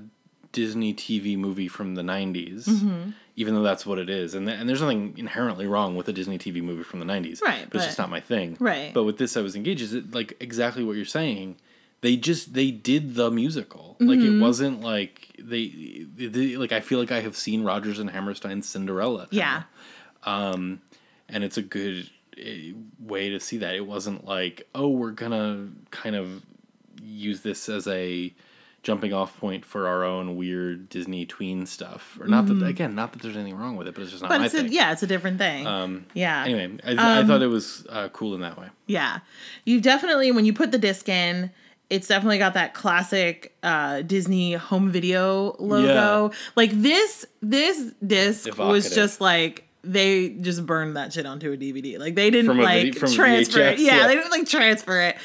Disney 0.53 0.95
TV 0.95 1.37
movie 1.37 1.69
from 1.69 1.95
the 1.95 2.03
'90s, 2.03 2.65
Mm-hmm. 2.69 3.11
even 3.37 3.55
though 3.55 3.63
that's 3.63 3.85
what 3.85 3.99
it 3.99 4.09
is, 4.09 4.35
and 4.35 4.47
th- 4.47 4.59
and 4.59 4.69
there's 4.69 4.81
nothing 4.81 5.15
inherently 5.17 5.67
wrong 5.67 5.97
with 5.97 6.09
a 6.09 6.13
Disney 6.13 6.39
TV 6.39 6.63
movie 6.63 6.83
from 6.85 7.01
the 7.01 7.07
'90s, 7.07 7.43
Right, 7.43 7.67
But 7.69 7.79
it's 7.79 7.87
just 7.87 7.99
not 7.99 8.09
my 8.11 8.21
thing, 8.21 8.57
Right. 8.61 8.95
But 8.95 9.05
with 9.05 9.19
this, 9.19 9.37
I 9.37 9.41
was 9.43 9.57
engaged. 9.57 9.83
Is 9.83 9.95
it 9.95 10.15
like 10.15 10.37
exactly 10.41 10.85
what 10.85 10.97
you're 10.97 11.05
saying? 11.05 11.57
They 12.03 12.17
just 12.17 12.53
they 12.55 12.71
did 12.71 13.15
the 13.15 13.31
musical. 13.31 13.97
Like 13.99 14.19
Mm-hmm. 14.21 14.37
it 14.39 14.41
wasn't 14.41 14.81
like 14.83 15.35
they, 15.39 16.07
they 16.17 16.57
like 16.57 16.73
I 16.73 16.81
feel 16.81 16.99
like 16.99 17.11
I 17.13 17.21
have 17.21 17.37
seen 17.37 17.65
Rodgers 17.65 17.99
and 17.99 18.11
Hammerstein's 18.11 18.69
Cinderella. 18.69 19.29
now 19.33 19.65
yeah 20.25 20.53
and 21.29 21.43
it's 21.45 21.57
a 21.57 21.63
good 21.63 22.11
way 22.99 23.31
to 23.31 23.41
see 23.41 23.59
that 23.59 23.75
it 23.75 23.87
wasn't 23.87 24.25
like 24.25 24.67
oh 24.75 24.89
we're 24.89 25.11
gonna 25.13 25.69
kind 25.91 26.17
of 26.17 26.43
use 27.03 27.41
this 27.43 27.69
as 27.69 27.87
a 27.89 28.33
jumping 28.83 29.15
off 29.15 29.39
point 29.41 29.65
for 29.65 29.87
our 29.87 30.05
own 30.05 30.37
weird 30.37 30.89
disney 30.91 31.25
tween 31.25 31.65
stuff 31.65 32.19
or 32.21 32.27
not 32.27 32.47
that 32.47 32.63
again 32.63 32.95
not 32.95 33.13
that 33.13 33.23
there's 33.23 33.37
anything 33.37 33.57
wrong 33.57 33.77
with 33.77 33.89
it 33.89 33.95
but 33.95 34.03
it's 34.03 34.11
just 34.11 34.23
not 34.23 34.31
Mm-hmm. 34.31 34.35
but 34.35 34.41
my 34.41 34.45
it's 34.47 34.55
a, 34.55 34.63
thing 34.63 34.73
yeah 34.73 34.93
it's 34.93 35.03
a 35.03 35.07
different 35.07 35.39
thing 35.39 35.67
um 35.67 36.05
yeah 36.13 36.45
anyway 36.45 36.77
I, 36.85 37.21
I 37.21 37.25
thought 37.25 37.41
it 37.41 37.47
was 37.47 37.87
uh, 37.89 38.09
cool 38.11 38.35
in 38.35 38.41
that 38.43 38.59
way 38.59 38.69
Yeah. 38.87 39.21
You 39.65 39.81
definitely, 39.81 40.33
when 40.33 40.45
you 40.45 40.53
put 40.53 40.71
the 40.71 40.79
disc 40.79 41.09
in, 41.09 41.51
it's 41.89 42.09
definitely 42.09 42.37
got 42.39 42.53
that 42.55 42.75
classic 42.75 43.57
uh, 43.63 44.03
Disney 44.03 44.53
home 44.55 44.91
video 44.91 45.57
logo. 45.59 46.29
Yeah. 46.31 46.37
Like 46.57 46.71
this, 46.73 47.25
this 47.41 47.93
disc 48.07 48.59
was 48.59 48.95
just 48.95 49.21
like 49.21 49.64
they 49.85 50.31
just 50.31 50.65
burned 50.67 50.97
that 50.97 51.13
shit 51.13 51.27
onto 51.27 51.53
a 51.53 51.57
DVD. 51.57 51.99
Like 51.99 52.15
they 52.15 52.31
didn't 52.31 52.57
like 52.59 52.85
vid- 52.85 52.99
from 52.99 53.11
a 53.11 53.15
transfer 53.15 53.61
it. 53.61 53.79
Yeah, 53.79 53.99
yeah. 53.99 54.07
they 54.07 54.15
didn't 54.15 54.31
like 54.31 54.49
transfer 54.49 55.01
it. 55.01 55.17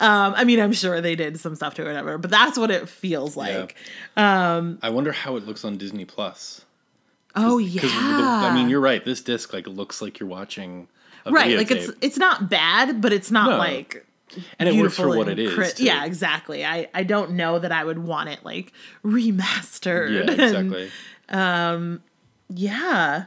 Um, 0.00 0.34
I 0.36 0.44
mean, 0.44 0.60
I'm 0.60 0.72
sure 0.72 1.00
they 1.00 1.14
did 1.14 1.38
some 1.40 1.54
stuff 1.56 1.74
to 1.74 1.82
it, 1.82 1.84
or 1.86 1.88
whatever, 1.88 2.18
but 2.18 2.30
that's 2.30 2.58
what 2.58 2.70
it 2.70 2.88
feels 2.88 3.36
like. 3.36 3.76
I 4.16 4.90
wonder 4.90 5.12
how 5.12 5.36
it 5.36 5.46
looks 5.46 5.64
on 5.64 5.76
Disney 5.78 6.04
Plus. 6.04 6.64
Oh 7.34 7.58
yeah, 7.58 7.82
Because 7.82 7.92
I 7.94 8.54
mean, 8.54 8.68
you're 8.70 8.80
right. 8.80 9.04
This 9.04 9.20
disc 9.20 9.52
like 9.52 9.66
looks 9.66 10.00
like 10.00 10.18
you're 10.18 10.28
watching 10.28 10.88
a 11.26 11.30
right. 11.30 11.56
Like 11.56 11.70
it's 11.70 11.90
it's 12.00 12.16
not 12.16 12.48
bad, 12.48 13.02
but 13.02 13.12
it's 13.12 13.30
not 13.30 13.50
No. 13.50 13.58
like 13.58 14.06
and 14.58 14.68
it 14.68 14.80
works 14.80 14.96
for 14.96 15.08
what 15.08 15.28
it 15.28 15.38
is. 15.38 15.52
cri- 15.52 15.84
yeah, 15.84 16.04
exactly. 16.06 16.64
I 16.64 16.88
I 16.94 17.02
don't 17.02 17.32
know 17.32 17.58
that 17.58 17.72
I 17.72 17.84
would 17.84 17.98
want 17.98 18.30
it 18.30 18.42
like 18.44 18.72
remastered. 19.04 20.26
yeah, 20.26 20.44
and- 20.58 20.90
um, 21.28 22.02
yeah. 22.48 23.24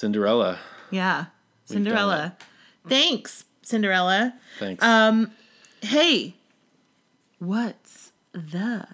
Cinderella. 0.00 0.58
Yeah. 0.90 1.16
done 1.18 1.28
Cinderella. 1.66 2.36
Thanks, 2.88 3.44
Cinderella. 3.60 4.32
Thanks. 4.58 4.82
Um, 4.82 5.30
hey, 5.82 6.34
what's 7.38 8.12
the 8.32 8.86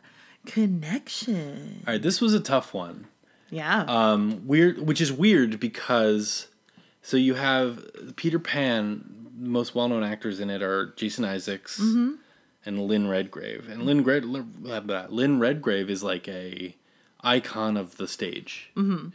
connection? 0.46 1.84
All 1.86 1.94
right, 1.94 2.02
this 2.02 2.20
was 2.20 2.34
a 2.34 2.40
tough 2.40 2.74
one. 2.74 3.06
Yeah. 3.50 3.82
Um, 3.86 4.46
weird, 4.46 4.78
which 4.78 5.00
is 5.00 5.12
weird 5.12 5.60
because 5.60 6.48
so 7.02 7.16
you 7.16 7.34
have 7.34 7.84
Peter 8.16 8.38
Pan. 8.38 9.12
Most 9.38 9.74
well-known 9.74 10.02
actors 10.02 10.40
in 10.40 10.48
it 10.48 10.62
are 10.62 10.94
Jason 10.96 11.22
Isaacs 11.24 11.78
Mm-hmm. 11.78 12.12
and 12.64 12.80
Lynn 12.88 13.06
Redgrave. 13.06 13.68
And 13.68 13.82
Lynn 13.84 14.02
Red 14.02 14.24
Lynn 14.24 15.38
Redgrave 15.38 15.90
is 15.90 16.02
like 16.02 16.26
a 16.26 16.74
icon 17.20 17.76
of 17.76 17.98
the 17.98 18.08
stage. 18.08 18.70
Mm-hmm. 18.76 19.08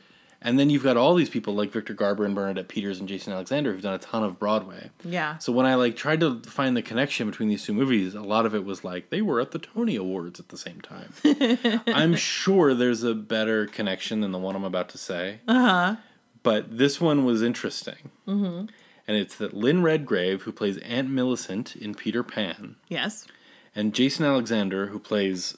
And 0.43 0.57
then 0.57 0.71
you've 0.71 0.83
got 0.83 0.97
all 0.97 1.13
these 1.13 1.29
people 1.29 1.53
like 1.53 1.71
Victor 1.71 1.93
Garber 1.93 2.25
and 2.25 2.33
Bernadette 2.33 2.67
Peters 2.67 2.99
and 2.99 3.07
Jason 3.07 3.31
Alexander 3.31 3.71
who've 3.71 3.81
done 3.81 3.93
a 3.93 3.99
ton 3.99 4.23
of 4.23 4.39
Broadway. 4.39 4.89
yeah. 5.03 5.37
So 5.37 5.51
when 5.51 5.67
I 5.67 5.75
like 5.75 5.95
tried 5.95 6.19
to 6.21 6.41
find 6.41 6.75
the 6.75 6.81
connection 6.81 7.29
between 7.29 7.47
these 7.49 7.63
two 7.63 7.73
movies, 7.73 8.15
a 8.15 8.21
lot 8.21 8.47
of 8.47 8.55
it 8.55 8.65
was 8.65 8.83
like 8.83 9.11
they 9.11 9.21
were 9.21 9.39
at 9.39 9.51
the 9.51 9.59
Tony 9.59 9.95
Awards 9.95 10.39
at 10.39 10.49
the 10.49 10.57
same 10.57 10.81
time. 10.81 11.13
I'm 11.87 12.15
sure 12.15 12.73
there's 12.73 13.03
a 13.03 13.13
better 13.13 13.67
connection 13.67 14.21
than 14.21 14.31
the 14.31 14.39
one 14.39 14.55
I'm 14.55 14.63
about 14.63 14.89
to 14.89 14.97
say. 14.97 15.41
Uh 15.47 15.53
huh. 15.59 15.95
But 16.43 16.75
this 16.75 16.99
one 16.99 17.23
was 17.23 17.43
interesting. 17.43 18.09
Mm-hmm. 18.27 18.65
And 19.07 19.17
it's 19.17 19.35
that 19.35 19.53
Lynn 19.53 19.83
Redgrave, 19.83 20.41
who 20.43 20.51
plays 20.51 20.77
Aunt 20.79 21.09
Millicent 21.09 21.75
in 21.75 21.93
Peter 21.93 22.23
Pan, 22.23 22.77
Yes. 22.87 23.27
and 23.75 23.93
Jason 23.93 24.25
Alexander, 24.25 24.87
who 24.87 24.97
plays 24.97 25.55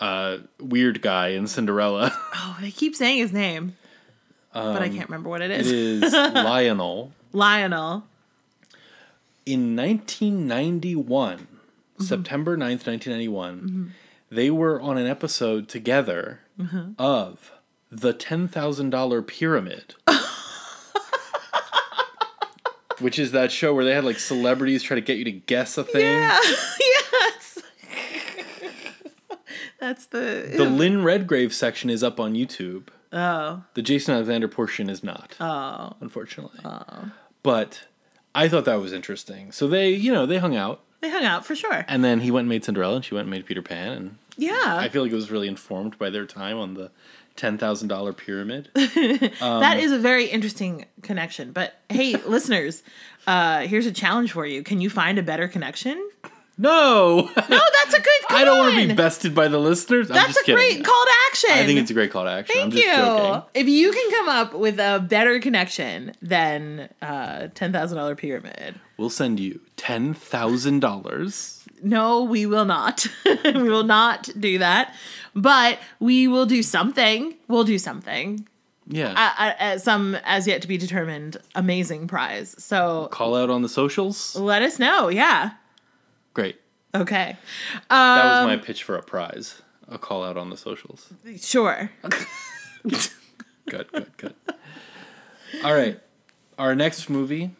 uh, 0.00 0.38
weird 0.58 1.02
guy 1.02 1.28
in 1.28 1.46
Cinderella, 1.46 2.10
Oh, 2.34 2.56
they 2.60 2.70
keep 2.72 2.96
saying 2.96 3.18
his 3.18 3.32
name, 3.32 3.76
but 4.54 4.82
I 4.82 4.86
um, 4.86 4.94
can't 4.94 5.08
remember 5.08 5.28
what 5.28 5.42
it 5.42 5.50
Um, 5.50 5.50
it 5.50 5.60
is. 5.60 6.02
is 6.02 6.12
Lionel. 6.14 7.12
Lionel. 7.32 8.04
in 9.44 9.76
1991, 9.76 11.38
mm-hmm. 11.38 12.02
September 12.02 12.56
9th, 12.56 12.86
1991, 12.86 13.60
mm-hmm. 13.60 13.86
they 14.30 14.50
were 14.50 14.80
on 14.80 14.96
an 14.96 15.06
episode 15.06 15.68
together 15.68 16.40
uh-huh. 16.58 16.84
of 16.98 17.52
The 17.90 18.14
$10,000 18.14 19.26
Pyramid. 19.26 19.94
Which 23.00 23.18
is 23.18 23.32
that 23.32 23.50
show 23.50 23.74
where 23.74 23.84
they 23.84 23.92
had 23.92 24.04
like 24.04 24.20
celebrities 24.20 24.84
try 24.84 24.94
to 24.94 25.00
get 25.00 25.18
you 25.18 25.24
to 25.24 25.32
guess 25.32 25.76
a 25.76 25.82
thing. 25.92 26.02
Yeah. 26.02 26.38
yes. 26.78 27.58
That's 29.80 30.06
the. 30.06 30.54
The 30.56 30.64
Lynn 30.64 31.02
Redgrave 31.02 31.52
section 31.52 31.90
is 31.90 32.04
up 32.04 32.20
on 32.20 32.34
YouTube. 32.34 32.84
Oh. 33.14 33.62
The 33.74 33.82
Jason 33.82 34.14
Alexander 34.14 34.48
portion 34.48 34.90
is 34.90 35.02
not, 35.02 35.34
Oh. 35.40 35.94
unfortunately. 36.00 36.60
But 37.42 37.82
I 38.34 38.48
thought 38.48 38.64
that 38.66 38.80
was 38.80 38.92
interesting. 38.92 39.52
So 39.52 39.68
they, 39.68 39.90
you 39.90 40.12
know, 40.12 40.26
they 40.26 40.38
hung 40.38 40.56
out. 40.56 40.80
They 41.00 41.10
hung 41.10 41.24
out 41.24 41.44
for 41.44 41.54
sure. 41.54 41.84
And 41.88 42.02
then 42.02 42.20
he 42.20 42.30
went 42.30 42.42
and 42.44 42.48
made 42.48 42.64
Cinderella, 42.64 42.96
and 42.96 43.04
she 43.04 43.14
went 43.14 43.24
and 43.26 43.30
made 43.30 43.44
Peter 43.46 43.60
Pan, 43.62 43.92
and 43.92 44.16
Yeah. 44.36 44.76
I 44.80 44.88
feel 44.88 45.02
like 45.02 45.12
it 45.12 45.16
was 45.16 45.30
really 45.30 45.48
informed 45.48 45.98
by 45.98 46.10
their 46.10 46.24
time 46.26 46.58
on 46.58 46.74
the 46.74 46.90
ten 47.36 47.58
thousand 47.58 47.88
dollar 47.88 48.12
pyramid. 48.12 48.70
that 48.74 49.76
is 49.78 49.92
a 49.92 49.98
very 49.98 50.26
interesting 50.26 50.86
connection. 51.02 51.52
But 51.52 51.74
hey, 51.90 52.14
listeners, 52.26 52.82
uh, 53.26 53.60
here's 53.66 53.86
a 53.86 53.92
challenge 53.92 54.32
for 54.32 54.46
you. 54.46 54.62
Can 54.62 54.80
you 54.80 54.88
find 54.88 55.18
a 55.18 55.22
better 55.22 55.46
connection? 55.48 56.08
No, 56.56 57.22
No, 57.22 57.30
that's 57.36 57.94
a 57.94 58.00
good. 58.00 58.10
I 58.30 58.44
don't 58.44 58.58
want 58.58 58.74
to 58.80 58.86
be 58.88 58.94
bested 58.94 59.34
by 59.34 59.48
the 59.48 59.58
listeners. 59.58 60.10
I'm 60.10 60.14
That's 60.14 60.28
just 60.28 60.40
a 60.40 60.44
kidding. 60.44 60.56
great 60.56 60.84
call 60.84 61.04
to 61.04 61.12
action. 61.30 61.50
I 61.52 61.66
think 61.66 61.78
it's 61.80 61.90
a 61.90 61.94
great 61.94 62.10
call 62.10 62.24
to 62.24 62.30
action. 62.30 62.54
Thank 62.54 62.64
I'm 62.66 62.70
just 62.72 62.84
you. 62.84 62.94
joking. 62.96 63.42
If 63.54 63.68
you 63.68 63.92
can 63.92 64.10
come 64.10 64.28
up 64.28 64.54
with 64.54 64.78
a 64.78 65.04
better 65.08 65.38
connection 65.40 66.12
than 66.22 66.88
uh, 67.02 67.48
ten 67.54 67.72
thousand 67.72 67.98
dollar 67.98 68.14
pyramid, 68.16 68.80
We'll 68.96 69.10
send 69.10 69.40
you 69.40 69.60
ten 69.76 70.14
thousand 70.14 70.80
dollars. 70.80 71.64
no, 71.82 72.22
we 72.22 72.46
will 72.46 72.64
not. 72.64 73.06
we 73.44 73.52
will 73.68 73.84
not 73.84 74.28
do 74.38 74.58
that. 74.58 74.94
But 75.34 75.78
we 76.00 76.28
will 76.28 76.46
do 76.46 76.62
something. 76.62 77.34
We'll 77.48 77.64
do 77.64 77.78
something. 77.78 78.46
Yeah. 78.86 79.32
Uh, 79.38 79.62
uh, 79.64 79.78
some 79.78 80.14
as 80.24 80.46
yet 80.46 80.62
to 80.62 80.68
be 80.68 80.76
determined 80.76 81.38
amazing 81.54 82.06
prize. 82.06 82.54
So 82.58 83.08
call 83.10 83.34
out 83.34 83.50
on 83.50 83.62
the 83.62 83.68
socials. 83.68 84.36
let 84.36 84.62
us 84.62 84.78
know. 84.78 85.08
Yeah. 85.08 85.52
Great. 86.34 86.60
Okay. 86.94 87.36
That 87.90 88.42
Um, 88.42 88.46
was 88.48 88.56
my 88.58 88.62
pitch 88.64 88.82
for 88.82 88.96
a 88.96 89.02
prize. 89.02 89.62
A 89.88 89.98
call 89.98 90.22
out 90.24 90.36
on 90.36 90.50
the 90.50 90.56
socials. 90.56 91.08
Sure. 91.38 91.90
Good, 93.66 93.90
good, 93.92 94.16
good. 94.18 94.34
All 95.64 95.72
right. 95.74 95.98
Our 96.58 96.74
next 96.74 97.08
movie 97.08 97.50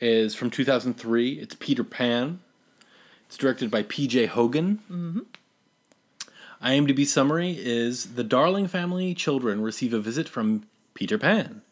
is 0.00 0.34
from 0.36 0.48
2003. 0.48 1.32
It's 1.32 1.56
Peter 1.58 1.82
Pan. 1.82 2.38
It's 3.26 3.36
directed 3.36 3.68
by 3.70 3.82
P.J. 3.82 4.26
Hogan. 4.26 4.78
Mm-hmm. 4.90 5.18
IMDb 6.64 7.04
summary 7.06 7.56
is 7.58 8.14
The 8.14 8.22
Darling 8.24 8.68
family 8.68 9.12
children 9.14 9.60
receive 9.60 9.92
a 9.92 9.98
visit 10.00 10.28
from 10.28 10.64
Peter 10.94 11.18
Pan, 11.18 11.62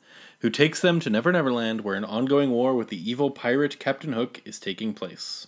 who 0.40 0.50
takes 0.50 0.80
them 0.80 0.98
to 1.00 1.08
Never 1.10 1.30
Never 1.32 1.52
Land, 1.52 1.82
where 1.82 1.94
an 1.94 2.04
ongoing 2.04 2.50
war 2.50 2.74
with 2.74 2.88
the 2.88 3.10
evil 3.10 3.30
pirate 3.30 3.78
Captain 3.78 4.12
Hook 4.12 4.42
is 4.44 4.58
taking 4.58 4.92
place. 4.92 5.46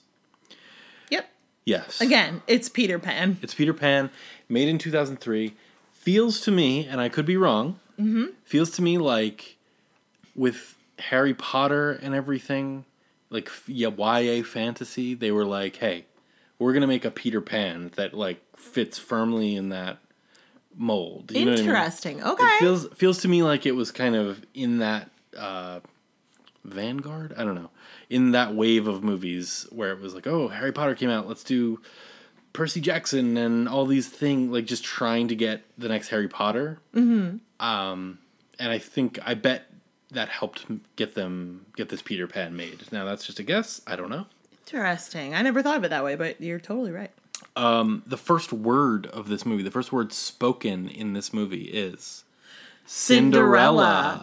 Yes. 1.64 2.00
Again, 2.00 2.42
it's 2.46 2.68
Peter 2.68 2.98
Pan. 2.98 3.38
It's 3.42 3.54
Peter 3.54 3.74
Pan, 3.74 4.10
made 4.48 4.68
in 4.68 4.78
2003. 4.78 5.54
Feels 5.92 6.40
to 6.42 6.50
me, 6.50 6.86
and 6.86 7.00
I 7.00 7.08
could 7.08 7.26
be 7.26 7.36
wrong, 7.36 7.78
feels 8.44 8.70
to 8.72 8.82
me 8.82 8.96
like 8.96 9.56
with 10.34 10.76
Harry 10.98 11.34
Potter 11.34 11.92
and 11.92 12.14
everything, 12.14 12.84
like 13.28 13.50
yeah, 13.66 13.88
YA 13.88 14.42
fantasy, 14.44 15.14
they 15.14 15.30
were 15.32 15.44
like, 15.44 15.76
hey, 15.76 16.06
we're 16.58 16.72
going 16.72 16.80
to 16.82 16.86
make 16.86 17.04
a 17.04 17.10
Peter 17.10 17.40
Pan 17.40 17.90
that 17.96 18.14
like 18.14 18.40
fits 18.56 18.98
firmly 18.98 19.54
in 19.56 19.68
that 19.70 19.98
mold. 20.76 21.32
You 21.32 21.44
know 21.44 21.50
what 21.50 21.58
I 21.58 21.62
mean? 21.62 21.70
Interesting. 21.70 22.22
Okay. 22.22 22.42
It 22.44 22.58
feels 22.60 22.86
feels 22.94 23.18
to 23.22 23.28
me 23.28 23.42
like 23.42 23.66
it 23.66 23.72
was 23.72 23.90
kind 23.90 24.14
of 24.16 24.44
in 24.54 24.78
that 24.78 25.10
uh, 25.36 25.80
vanguard. 26.64 27.34
I 27.36 27.44
don't 27.44 27.54
know, 27.56 27.70
in 28.10 28.32
that 28.32 28.54
wave 28.54 28.88
of 28.88 29.04
movies 29.04 29.66
where 29.70 29.92
it 29.92 30.00
was 30.00 30.14
like, 30.14 30.26
oh, 30.26 30.48
Harry 30.48 30.72
Potter 30.72 30.94
came 30.94 31.10
out. 31.10 31.28
Let's 31.28 31.44
do 31.44 31.80
Percy 32.52 32.80
Jackson 32.80 33.36
and 33.36 33.68
all 33.68 33.86
these 33.86 34.08
things, 34.08 34.50
like 34.50 34.64
just 34.64 34.82
trying 34.82 35.28
to 35.28 35.36
get 35.36 35.62
the 35.76 35.88
next 35.88 36.08
Harry 36.08 36.28
Potter. 36.28 36.78
Mm-hmm. 36.94 37.36
Um, 37.64 38.18
and 38.58 38.72
I 38.72 38.78
think 38.78 39.18
I 39.24 39.34
bet 39.34 39.70
that 40.10 40.28
helped 40.30 40.64
get 40.96 41.14
them 41.14 41.66
get 41.76 41.90
this 41.90 42.00
Peter 42.00 42.26
Pan 42.26 42.56
made. 42.56 42.90
Now 42.90 43.04
that's 43.04 43.26
just 43.26 43.38
a 43.38 43.42
guess. 43.42 43.82
I 43.86 43.94
don't 43.94 44.08
know. 44.08 44.26
Interesting. 44.66 45.34
I 45.34 45.42
never 45.42 45.62
thought 45.62 45.76
of 45.76 45.84
it 45.84 45.88
that 45.90 46.04
way, 46.04 46.14
but 46.16 46.40
you're 46.40 46.58
totally 46.58 46.90
right. 46.90 47.10
The 47.54 48.16
first 48.16 48.52
word 48.52 49.06
of 49.06 49.28
this 49.28 49.44
movie, 49.44 49.62
the 49.62 49.70
first 49.70 49.92
word 49.92 50.12
spoken 50.12 50.88
in 50.88 51.12
this 51.12 51.32
movie 51.32 51.64
is 51.64 52.24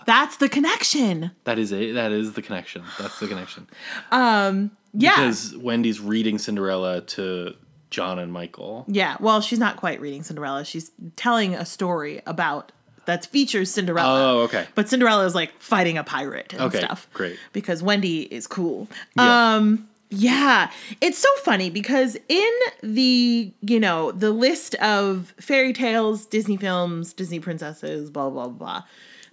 That's 0.06 0.38
the 0.38 0.49
connection. 0.49 1.32
That 1.43 1.60
is 1.60 1.71
it. 1.71 1.93
That 1.93 2.12
is 2.12 2.34
the 2.34 2.41
connection. 2.41 2.84
That's 2.99 3.19
the 3.19 3.28
connection. 3.28 3.67
um, 4.12 4.71
Yeah. 4.93 5.15
Because 5.15 5.56
Wendy's 5.58 5.99
reading 5.99 6.38
Cinderella 6.39 7.01
to 7.01 7.54
John 7.91 8.17
and 8.19 8.34
Michael. 8.34 8.86
yeah. 8.88 9.17
Well, 9.19 9.39
she's 9.41 9.60
not 9.60 9.78
quite 9.78 10.01
reading 10.01 10.23
Cinderella. 10.23 10.65
She's 10.65 10.91
telling 11.15 11.54
a 11.56 11.65
story 11.65 12.21
about 12.25 12.71
that 13.06 13.25
features 13.28 13.69
Cinderella. 13.71 14.34
Oh, 14.34 14.39
okay. 14.45 14.65
But 14.73 14.89
Cinderella 14.89 15.25
is 15.25 15.36
like 15.36 15.51
fighting 15.62 15.97
a 15.99 16.04
pirate 16.04 16.54
and 16.54 16.63
Okay, 16.63 16.80
stuff. 16.80 17.08
great. 17.13 17.38
Because 17.54 17.84
Wendy 17.84 18.21
is 18.23 18.47
cool. 18.47 18.88
Yeah. 19.15 19.56
Um 19.58 19.88
yeah, 20.15 20.71
it's 21.01 21.17
so 21.17 21.30
funny 21.43 21.69
because 21.69 22.17
in 22.30 22.54
the, 22.82 23.51
you 23.62 23.80
know, 23.80 24.12
the 24.12 24.32
list 24.32 24.75
of 24.75 25.34
fairy 25.39 25.73
tales, 25.73 26.25
Disney 26.25 26.58
films, 26.58 27.13
Disney 27.13 27.39
princesses, 27.39 28.10
blah 28.10 28.30
blah 28.30 28.47
blah. 28.47 28.84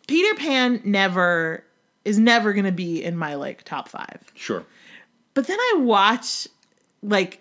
Peter 0.07 0.35
Pan 0.37 0.81
never 0.85 1.65
is 2.05 2.19
never 2.19 2.53
going 2.53 2.65
to 2.65 2.73
be 2.73 3.03
in 3.03 3.17
my 3.17 3.35
like 3.35 3.63
top 3.63 3.89
5. 3.89 4.33
Sure. 4.35 4.65
But 5.35 5.47
then 5.47 5.59
I 5.59 5.75
watch 5.79 6.49
like 7.03 7.41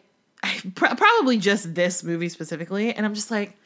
pr- 0.76 0.96
probably 0.96 1.38
just 1.38 1.74
this 1.74 2.04
movie 2.04 2.30
specifically 2.30 2.94
and 2.94 3.06
I'm 3.06 3.14
just 3.14 3.32
like 3.32 3.58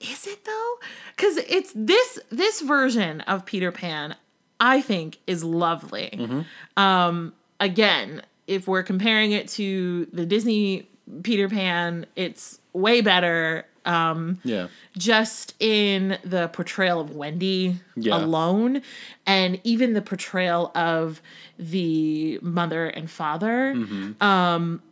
is 0.00 0.26
it 0.26 0.44
though? 0.46 0.74
Cuz 1.18 1.36
it's 1.36 1.72
this 1.74 2.18
this 2.30 2.62
version 2.62 3.20
of 3.22 3.44
Peter 3.44 3.70
Pan 3.70 4.16
I 4.60 4.80
think 4.82 5.18
is 5.26 5.42
lovely. 5.42 6.10
Mm-hmm. 6.12 6.82
Um, 6.82 7.32
again, 7.58 8.22
if 8.50 8.66
we're 8.66 8.82
comparing 8.82 9.30
it 9.32 9.46
to 9.48 10.06
the 10.12 10.26
Disney 10.26 10.88
Peter 11.22 11.48
Pan, 11.48 12.04
it's 12.16 12.58
way 12.72 13.00
better. 13.00 13.64
Um, 13.86 14.38
Yeah. 14.44 14.66
just 14.98 15.54
in 15.58 16.18
the 16.22 16.48
portrayal 16.48 17.00
of 17.00 17.14
Wendy 17.16 17.76
Yeah. 17.96 18.16
alone, 18.16 18.82
and 19.26 19.58
even 19.64 19.94
the 19.94 20.02
portrayal 20.02 20.70
of 20.74 21.22
the 21.58 22.38
mother 22.42 22.86
and 22.86 23.08
father, 23.10 23.74
Mm-hmm. 23.76 24.22
um, 24.22 24.82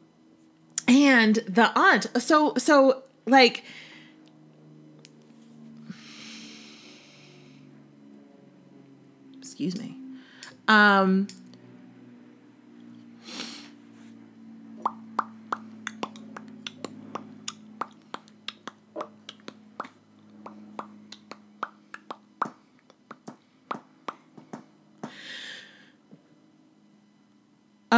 and 0.86 1.34
the 1.46 1.70
aunt. 1.78 2.06
So, 2.22 2.54
so 2.56 3.02
like. 3.26 3.62
Excuse 9.40 9.76
me. 9.78 9.96
Um, 10.68 11.26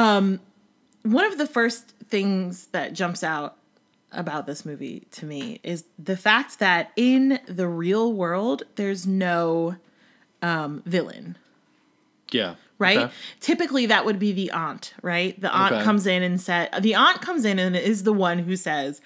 Um, 0.00 0.40
one 1.02 1.24
of 1.24 1.38
the 1.38 1.46
first 1.46 1.90
things 2.08 2.66
that 2.68 2.92
jumps 2.92 3.22
out 3.22 3.56
about 4.12 4.46
this 4.46 4.64
movie 4.64 5.06
to 5.12 5.24
me 5.26 5.60
is 5.62 5.84
the 5.98 6.16
fact 6.16 6.58
that 6.58 6.90
in 6.96 7.38
the 7.46 7.68
real 7.68 8.12
world 8.12 8.64
there's 8.76 9.06
no 9.06 9.76
um, 10.42 10.82
villain 10.84 11.36
Yeah. 12.32 12.54
right 12.78 12.98
Okay. 12.98 13.12
typically 13.38 13.86
that 13.86 14.04
would 14.04 14.18
be 14.18 14.32
the 14.32 14.50
aunt 14.50 14.94
right 15.02 15.40
the 15.40 15.52
aunt 15.52 15.74
Okay. 15.74 15.84
comes 15.84 16.06
in 16.08 16.22
and 16.24 16.40
said 16.40 16.70
the 16.80 16.94
aunt 16.96 17.20
comes 17.20 17.44
in 17.44 17.58
and 17.60 17.76
is 17.76 18.02
the 18.02 18.12
one 18.12 18.40
who 18.40 18.56
says 18.56 19.00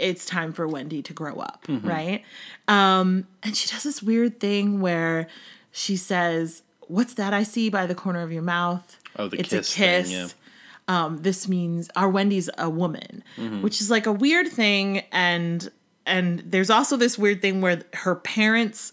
it's 0.00 0.24
time 0.26 0.52
for 0.52 0.66
wendy 0.66 1.00
to 1.02 1.12
grow 1.12 1.36
up 1.36 1.64
Mm-hmm. 1.68 1.86
right 1.88 2.22
um 2.66 3.26
and 3.44 3.56
she 3.56 3.68
does 3.68 3.84
this 3.84 4.02
weird 4.02 4.40
thing 4.40 4.80
where 4.80 5.28
she 5.70 5.96
says 5.96 6.62
what's 6.88 7.14
that 7.14 7.32
i 7.32 7.42
see 7.42 7.68
by 7.70 7.86
the 7.86 7.94
corner 7.94 8.22
of 8.22 8.32
your 8.32 8.42
mouth 8.42 8.98
Oh, 9.16 9.28
the 9.28 9.38
it's 9.40 9.48
kiss 9.50 9.74
a 9.74 9.78
thing, 9.78 10.02
kiss 10.04 10.10
yeah. 10.12 11.04
um 11.04 11.18
this 11.22 11.48
means 11.48 11.88
our 11.96 12.08
wendy's 12.08 12.50
a 12.58 12.68
woman 12.68 13.22
Mm-hmm. 13.36 13.62
which 13.62 13.80
is 13.80 13.90
like 13.90 14.06
a 14.06 14.12
weird 14.12 14.48
thing 14.48 15.02
and 15.12 15.70
and 16.06 16.38
there's 16.46 16.70
also 16.70 16.96
this 16.96 17.18
weird 17.18 17.40
thing 17.42 17.60
where 17.60 17.82
her 17.94 18.14
parents 18.16 18.92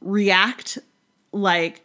react 0.00 0.78
like 1.32 1.82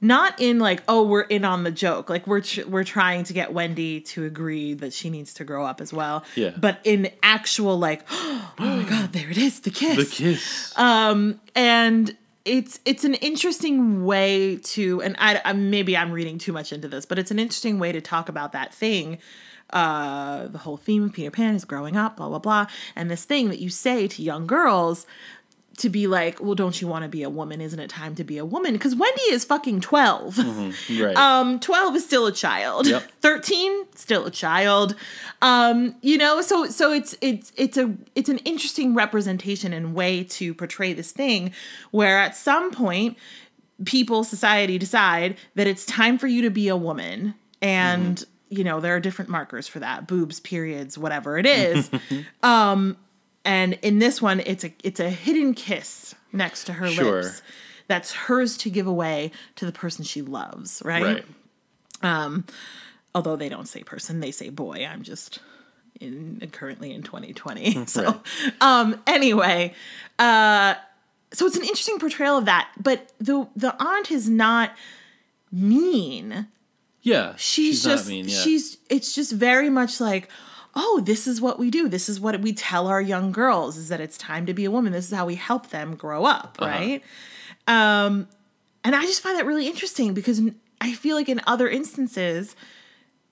not 0.00 0.40
in 0.40 0.58
like 0.60 0.82
oh 0.88 1.02
we're 1.04 1.22
in 1.22 1.44
on 1.44 1.64
the 1.64 1.70
joke 1.72 2.08
like 2.08 2.26
we're 2.26 2.40
tr- 2.40 2.66
we're 2.68 2.84
trying 2.84 3.24
to 3.24 3.32
get 3.32 3.52
Wendy 3.52 4.00
to 4.00 4.24
agree 4.24 4.74
that 4.74 4.92
she 4.92 5.10
needs 5.10 5.34
to 5.34 5.44
grow 5.44 5.64
up 5.64 5.80
as 5.80 5.92
well 5.92 6.24
Yeah. 6.36 6.50
but 6.56 6.78
in 6.84 7.10
actual 7.22 7.78
like 7.78 8.02
oh 8.10 8.52
my 8.58 8.84
god 8.84 9.12
there 9.12 9.28
it 9.30 9.38
is 9.38 9.60
the 9.60 9.70
kiss 9.70 9.96
The 10.10 10.24
kiss. 10.24 10.72
um 10.78 11.40
and 11.54 12.16
it's 12.48 12.80
it's 12.84 13.04
an 13.04 13.14
interesting 13.14 14.04
way 14.04 14.56
to 14.56 15.02
and 15.02 15.14
I, 15.18 15.40
I 15.44 15.52
maybe 15.52 15.96
I'm 15.96 16.10
reading 16.10 16.38
too 16.38 16.52
much 16.52 16.72
into 16.72 16.88
this 16.88 17.04
but 17.04 17.18
it's 17.18 17.30
an 17.30 17.38
interesting 17.38 17.78
way 17.78 17.92
to 17.92 18.00
talk 18.00 18.28
about 18.28 18.52
that 18.52 18.72
thing 18.72 19.18
uh 19.70 20.46
the 20.46 20.58
whole 20.58 20.78
theme 20.78 21.04
of 21.04 21.12
Peter 21.12 21.30
Pan 21.30 21.54
is 21.54 21.66
growing 21.66 21.96
up 21.96 22.16
blah 22.16 22.28
blah 22.28 22.38
blah 22.38 22.66
and 22.96 23.10
this 23.10 23.24
thing 23.24 23.48
that 23.50 23.58
you 23.58 23.68
say 23.68 24.08
to 24.08 24.22
young 24.22 24.46
girls 24.46 25.06
to 25.78 25.88
be 25.88 26.06
like 26.06 26.40
well 26.40 26.54
don't 26.54 26.80
you 26.80 26.88
want 26.88 27.02
to 27.02 27.08
be 27.08 27.22
a 27.22 27.30
woman? 27.30 27.60
Isn't 27.60 27.80
it 27.80 27.90
time 27.90 28.14
to 28.16 28.24
be 28.24 28.38
a 28.38 28.44
woman? 28.44 28.72
Because 28.74 28.94
Wendy 28.94 29.22
is 29.30 29.44
fucking 29.44 29.80
12 29.80 30.38
right. 31.00 31.16
um 31.16 31.60
12 31.60 31.96
is 31.96 32.04
still 32.04 32.26
a 32.26 32.32
child. 32.32 32.86
Yep. 32.86 33.02
13 33.20 33.86
still 33.94 34.26
a 34.26 34.30
child. 34.30 34.94
Um 35.42 35.94
you 36.02 36.18
know 36.18 36.40
so 36.42 36.66
so 36.66 36.92
it's 36.92 37.16
it's 37.20 37.52
it's 37.56 37.76
a 37.76 37.94
it's 38.14 38.28
an 38.28 38.38
interesting 38.38 38.94
representation 38.94 39.72
and 39.72 39.94
way 39.94 40.24
to 40.24 40.54
portray 40.54 40.92
this 40.92 41.12
thing 41.12 41.52
where 41.90 42.18
at 42.18 42.36
some 42.36 42.70
point 42.70 43.16
people 43.84 44.24
society 44.24 44.78
decide 44.78 45.36
that 45.54 45.66
it's 45.66 45.86
time 45.86 46.18
for 46.18 46.26
you 46.26 46.42
to 46.42 46.50
be 46.50 46.68
a 46.68 46.76
woman. 46.76 47.34
And 47.62 48.24
you 48.50 48.64
know 48.64 48.80
there 48.80 48.94
are 48.96 49.00
different 49.00 49.30
markers 49.30 49.68
for 49.68 49.78
that. 49.80 50.06
Boobs 50.06 50.40
periods 50.40 50.96
whatever 50.98 51.38
it 51.38 51.46
is. 51.46 51.90
Um 52.42 52.96
and 53.44 53.74
in 53.82 53.98
this 53.98 54.20
one 54.22 54.40
it's 54.40 54.64
a 54.64 54.72
it's 54.84 55.00
a 55.00 55.10
hidden 55.10 55.54
kiss 55.54 56.14
next 56.32 56.64
to 56.64 56.72
her 56.74 56.88
Sure. 56.88 57.22
lips 57.22 57.42
that's 57.86 58.12
hers 58.12 58.56
to 58.58 58.70
give 58.70 58.86
away 58.86 59.30
to 59.56 59.64
the 59.66 59.72
person 59.72 60.04
she 60.04 60.20
loves 60.22 60.82
right. 60.84 61.24
um, 62.02 62.44
although 63.14 63.36
they 63.36 63.48
don't 63.48 63.66
say 63.66 63.82
person, 63.82 64.20
they 64.20 64.30
say 64.30 64.50
boy. 64.50 64.86
I'm 64.88 65.02
just 65.02 65.38
in 66.00 66.46
currently 66.52 66.92
in 66.92 67.02
2020. 67.02 67.84
So, 67.86 68.04
Right. 68.04 68.20
um, 68.60 69.00
anyway, 69.06 69.74
uh, 70.18 70.74
so 71.32 71.46
it's 71.46 71.56
an 71.56 71.62
interesting 71.62 71.98
portrayal 71.98 72.36
of 72.38 72.44
that. 72.44 72.70
But 72.80 73.10
the 73.18 73.48
the 73.56 73.74
aunt 73.82 74.10
is 74.10 74.28
not 74.28 74.72
mean. 75.50 76.46
Yeah. 77.02 77.34
She's, 77.36 77.84
not 77.86 77.92
just 77.92 78.08
mean, 78.08 78.28
yeah. 78.28 78.36
she's 78.38 78.78
it's 78.90 79.14
just 79.14 79.32
very 79.32 79.70
much 79.70 80.00
like 80.00 80.28
oh 80.74 81.00
this 81.04 81.26
is 81.26 81.40
what 81.40 81.58
we 81.58 81.70
do. 81.70 81.88
This 81.88 82.08
is 82.08 82.20
what 82.20 82.40
we 82.40 82.52
tell 82.52 82.86
our 82.86 83.00
young 83.02 83.32
girls 83.32 83.76
is 83.76 83.88
that 83.88 84.00
it's 84.00 84.16
time 84.18 84.46
to 84.46 84.54
be 84.54 84.64
a 84.64 84.70
woman. 84.70 84.92
This 84.92 85.10
is 85.10 85.16
how 85.16 85.26
we 85.26 85.34
help 85.36 85.70
them 85.70 85.94
grow 85.96 86.24
up 86.24 86.56
Uh-huh. 86.60 86.70
right? 86.70 87.02
Um 87.66 88.28
and 88.84 88.94
i 88.94 89.02
just 89.02 89.20
find 89.22 89.36
that 89.38 89.44
really 89.44 89.66
interesting 89.66 90.14
because 90.14 90.40
i 90.80 90.92
feel 90.94 91.16
like 91.16 91.28
in 91.28 91.40
other 91.46 91.68
instances 91.68 92.54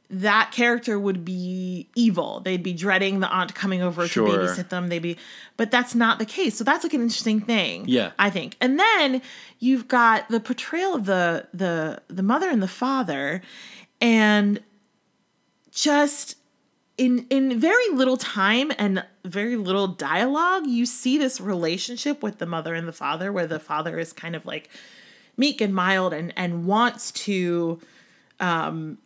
that 0.08 0.52
character 0.52 1.00
would 1.00 1.24
be 1.24 1.88
evil. 1.96 2.38
They'd 2.38 2.62
be 2.62 2.72
dreading 2.72 3.18
the 3.18 3.28
aunt 3.28 3.56
coming 3.56 3.82
over 3.82 4.06
Sure. 4.06 4.26
to 4.28 4.32
babysit 4.38 4.68
them. 4.68 4.86
They'd 4.88 5.00
be 5.02 5.16
but 5.56 5.70
that's 5.72 5.94
not 5.96 6.18
the 6.20 6.24
case. 6.24 6.56
So 6.56 6.62
that's 6.62 6.84
like 6.84 6.94
an 6.94 7.00
interesting 7.02 7.40
thing 7.40 7.84
Yeah. 7.88 8.10
i 8.18 8.30
think. 8.30 8.56
And 8.60 8.78
then 8.78 9.20
you've 9.58 9.88
got 9.88 10.28
the 10.28 10.38
portrayal 10.40 10.94
of 10.94 11.06
the 11.06 11.46
the 11.54 12.00
the 12.08 12.22
mother 12.22 12.48
and 12.48 12.62
the 12.62 12.68
father 12.68 13.42
and 14.00 14.60
just 15.72 16.36
in 16.98 17.26
in 17.30 17.58
very 17.60 17.88
little 17.92 18.16
time 18.16 18.72
and 18.78 19.04
very 19.24 19.56
little 19.56 19.86
dialogue 19.86 20.66
you 20.66 20.86
see 20.86 21.18
this 21.18 21.40
relationship 21.40 22.22
with 22.22 22.38
the 22.38 22.46
mother 22.46 22.74
and 22.74 22.88
the 22.88 22.92
father 22.92 23.32
where 23.32 23.46
the 23.46 23.58
father 23.60 23.98
is 23.98 24.12
kind 24.12 24.34
of 24.34 24.46
like 24.46 24.70
meek 25.36 25.60
and 25.60 25.74
mild 25.74 26.12
and 26.14 26.32
and 26.36 26.64
wants 26.66 27.12
to 27.12 27.78
um 28.40 28.96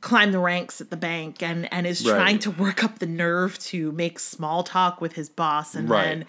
climb 0.00 0.32
the 0.32 0.38
ranks 0.38 0.80
at 0.80 0.90
the 0.90 0.96
bank 0.96 1.42
and 1.42 1.70
and 1.72 1.86
is 1.86 2.06
Right. 2.06 2.14
trying 2.16 2.38
to 2.40 2.50
work 2.52 2.82
up 2.84 2.98
the 2.98 3.06
nerve 3.06 3.58
to 3.60 3.92
make 3.92 4.18
small 4.18 4.62
talk 4.62 5.00
with 5.00 5.14
his 5.14 5.28
boss 5.28 5.74
and 5.74 5.88
Right. 5.88 6.04
then 6.04 6.24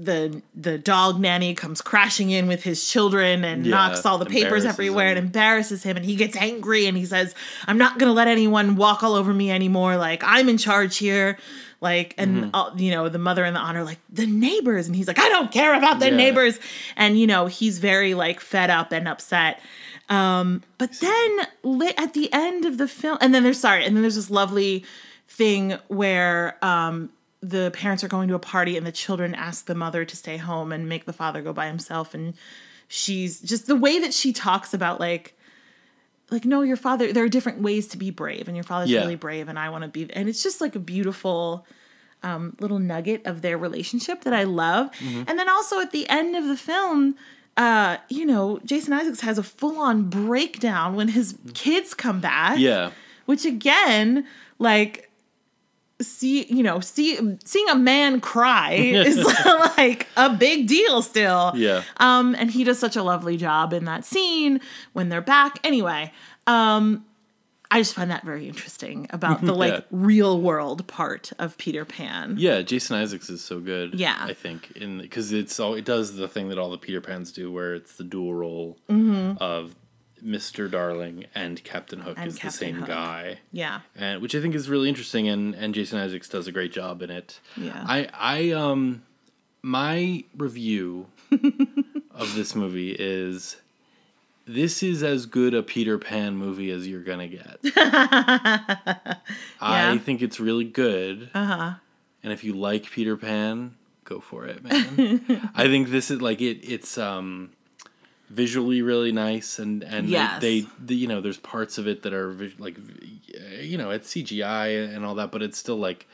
the 0.00 0.40
the 0.54 0.78
dog 0.78 1.18
nanny 1.18 1.54
comes 1.54 1.80
crashing 1.80 2.30
in 2.30 2.46
with 2.46 2.62
his 2.62 2.88
children 2.88 3.44
and 3.44 3.66
Yeah, 3.66 3.70
knocks 3.72 4.06
all 4.06 4.16
the 4.18 4.26
papers 4.26 4.64
everywhere 4.64 5.08
and 5.08 5.18
embarrasses 5.18 5.82
him 5.82 5.96
and 5.96 6.06
he 6.06 6.14
gets 6.14 6.36
angry 6.36 6.86
and 6.86 6.96
he 6.96 7.04
says 7.04 7.34
i'm 7.66 7.78
not 7.78 7.98
gonna 7.98 8.12
let 8.12 8.28
anyone 8.28 8.76
walk 8.76 9.02
all 9.02 9.14
over 9.14 9.34
me 9.34 9.50
anymore. 9.50 9.96
Like 9.96 10.22
i'm 10.24 10.48
in 10.48 10.56
charge 10.58 10.98
here. 10.98 11.36
Like 11.80 12.14
and 12.18 12.44
Mm-hmm. 12.44 12.54
uh, 12.54 12.70
you 12.76 12.90
know 12.92 13.08
the 13.08 13.18
mother 13.18 13.44
and 13.44 13.54
the 13.56 13.60
honor 13.60 13.82
like 13.84 13.98
the 14.08 14.26
neighbors. 14.26 14.86
And 14.86 14.94
he's 14.94 15.08
like 15.08 15.18
i 15.18 15.28
don't 15.28 15.50
care 15.50 15.74
about 15.74 15.98
the 15.98 16.10
Yeah. 16.10 16.16
neighbors. 16.16 16.60
And 16.96 17.18
you 17.18 17.26
know 17.26 17.46
he's 17.46 17.78
very 17.78 18.14
like 18.14 18.40
fed 18.40 18.70
up 18.70 18.92
and 18.92 19.08
upset. 19.08 19.60
Um 20.08 20.62
but 20.78 20.92
then 21.00 21.38
lit 21.64 21.94
at 22.00 22.14
the 22.14 22.32
end 22.32 22.64
of 22.66 22.78
the 22.78 22.86
film 22.88 23.18
and 23.20 23.34
then 23.34 23.42
there's 23.42 23.58
sorry 23.60 23.84
and 23.84 23.96
then 23.96 24.02
there's 24.02 24.14
this 24.16 24.30
lovely 24.30 24.84
thing 25.28 25.76
where 25.88 26.56
um 26.64 27.10
the 27.40 27.70
parents 27.72 28.02
are 28.02 28.08
going 28.08 28.28
to 28.28 28.34
a 28.34 28.38
party 28.38 28.76
and 28.76 28.86
the 28.86 28.92
children 28.92 29.34
ask 29.34 29.66
the 29.66 29.74
mother 29.74 30.04
to 30.04 30.16
stay 30.16 30.36
home 30.36 30.72
and 30.72 30.88
make 30.88 31.04
the 31.04 31.12
father 31.12 31.40
go 31.42 31.52
by 31.52 31.66
himself 31.68 32.12
and 32.14 32.34
she's 32.88 33.40
just 33.40 33.66
the 33.66 33.76
way 33.76 33.98
that 34.00 34.12
she 34.14 34.32
talks 34.32 34.74
about 34.74 34.98
like 34.98 35.34
like 36.30 36.44
no 36.44 36.62
your 36.62 36.76
father 36.76 37.12
there 37.12 37.24
are 37.24 37.28
different 37.28 37.60
ways 37.60 37.86
to 37.88 37.96
be 37.96 38.10
brave 38.10 38.48
and 38.48 38.56
your 38.56 38.64
father's 38.64 38.90
Yeah. 38.90 39.00
really 39.00 39.14
brave 39.14 39.48
and 39.48 39.58
i 39.58 39.68
want 39.70 39.82
to 39.82 39.88
be 39.88 40.10
and 40.12 40.28
it's 40.28 40.42
just 40.42 40.60
like 40.60 40.74
a 40.74 40.80
beautiful 40.80 41.66
um, 42.24 42.56
little 42.58 42.80
nugget 42.80 43.24
of 43.26 43.42
their 43.42 43.56
relationship 43.56 44.22
that 44.22 44.32
i 44.32 44.44
love 44.44 44.90
Mm-hmm. 44.92 45.22
and 45.28 45.38
then 45.38 45.48
also 45.48 45.80
at 45.80 45.92
the 45.92 46.08
end 46.08 46.34
of 46.34 46.44
the 46.46 46.56
film 46.56 47.14
uh, 47.56 47.98
you 48.08 48.26
know 48.26 48.58
jason 48.64 48.92
isaacs 48.94 49.20
has 49.20 49.38
a 49.38 49.42
full-on 49.42 50.10
breakdown 50.10 50.96
when 50.96 51.08
his 51.08 51.36
kids 51.54 51.94
come 51.94 52.20
back 52.20 52.58
Yeah. 52.58 52.90
which 53.26 53.44
again 53.44 54.26
like 54.58 55.07
see 56.00 56.44
you 56.46 56.62
know 56.62 56.78
see 56.80 57.18
seeing 57.44 57.68
a 57.68 57.74
man 57.74 58.20
cry 58.20 58.72
is 58.78 59.16
like 59.76 60.06
a 60.16 60.30
big 60.30 60.68
deal 60.68 61.02
still 61.02 61.52
Yeah. 61.56 61.82
um 61.96 62.34
and 62.38 62.50
he 62.50 62.62
does 62.64 62.78
such 62.78 62.94
a 62.96 63.02
lovely 63.02 63.36
job 63.36 63.72
in 63.72 63.84
that 63.86 64.04
scene 64.04 64.60
when 64.92 65.08
they're 65.08 65.20
back 65.20 65.58
anyway 65.64 66.12
um 66.46 67.04
I 67.70 67.80
just 67.80 67.92
find 67.94 68.10
that 68.10 68.24
very 68.24 68.48
interesting 68.48 69.08
about 69.10 69.44
the 69.44 69.52
like 69.64 69.72
Yeah. 69.74 69.80
real 69.90 70.40
world 70.40 70.86
part 70.86 71.32
of 71.38 71.58
Peter 71.58 71.84
Pan. 71.84 72.36
Yeah, 72.38 72.62
Jason 72.62 72.96
Isaacs 72.96 73.28
is 73.28 73.44
so 73.44 73.60
good. 73.60 73.92
Yeah. 73.92 74.16
I 74.18 74.32
think 74.32 74.70
in 74.74 75.02
because 75.02 75.32
it's 75.34 75.60
all 75.60 75.74
it 75.74 75.84
does 75.84 76.16
the 76.16 76.28
thing 76.28 76.48
that 76.48 76.56
all 76.56 76.70
the 76.70 76.78
Peter 76.78 77.02
Pans 77.02 77.30
do, 77.30 77.52
where 77.52 77.74
it's 77.74 77.96
the 77.96 78.04
dual 78.04 78.32
role 78.32 78.78
of 79.38 79.74
Mister 80.22 80.68
Darling 80.68 81.26
and 81.34 81.62
Captain 81.64 82.00
Hook. 82.00 82.16
And 82.18 82.28
is 82.28 82.34
Captain 82.38 82.50
the 82.50 82.56
same 82.56 82.74
Hook. 82.76 82.88
guy, 82.88 83.38
Yeah. 83.52 83.80
and 83.96 84.20
which 84.22 84.34
I 84.34 84.40
think 84.40 84.54
is 84.54 84.68
really 84.68 84.88
interesting, 84.88 85.28
and 85.28 85.54
and 85.54 85.74
Jason 85.74 85.98
Isaacs 85.98 86.28
does 86.28 86.46
a 86.46 86.52
great 86.52 86.72
job 86.72 87.02
in 87.02 87.10
it. 87.10 87.40
Yeah. 87.56 87.84
I 87.86 88.08
I 88.14 88.50
um 88.52 89.02
my 89.62 90.24
review 90.36 91.06
of 92.14 92.34
this 92.34 92.54
movie 92.54 92.96
is. 92.98 93.56
This 94.50 94.82
is 94.82 95.02
as 95.02 95.26
good 95.26 95.52
a 95.52 95.62
Peter 95.62 95.98
Pan 95.98 96.34
movie 96.38 96.70
as 96.70 96.88
you're 96.88 97.02
gonna 97.02 97.28
get. 97.28 97.58
I 99.60 99.98
think 100.04 100.22
it's 100.22 100.40
really 100.40 100.64
good. 100.64 101.30
Uh 101.34 101.44
huh. 101.44 101.72
And 102.22 102.32
if 102.32 102.44
you 102.44 102.54
like 102.54 102.90
Peter 102.90 103.16
Pan, 103.16 103.74
go 104.04 104.20
for 104.20 104.46
it, 104.46 104.62
man. 104.64 105.50
I 105.54 105.64
think 105.66 105.90
this 105.90 106.10
is 106.10 106.20
like 106.22 106.40
it. 106.40 106.60
It's 106.62 106.98
um, 106.98 107.50
visually 108.30 108.82
really 108.82 109.12
nice, 109.12 109.58
and 109.58 109.82
and 109.82 110.08
they- 110.08 110.12
Yes. 110.12 110.40
they, 110.42 110.66
the, 110.84 110.94
you 110.94 111.06
know 111.06 111.20
there's 111.20 111.38
parts 111.38 111.78
of 111.78 111.86
it 111.88 112.02
that 112.02 112.12
are 112.12 112.32
like 112.58 112.76
you 113.60 113.78
know 113.78 113.90
it's 113.90 114.12
CGI 114.12 114.94
and 114.94 115.04
all 115.04 115.14
that, 115.16 115.30
but 115.32 115.42
it's 115.42 115.58
still 115.58 115.76
like 115.78 116.06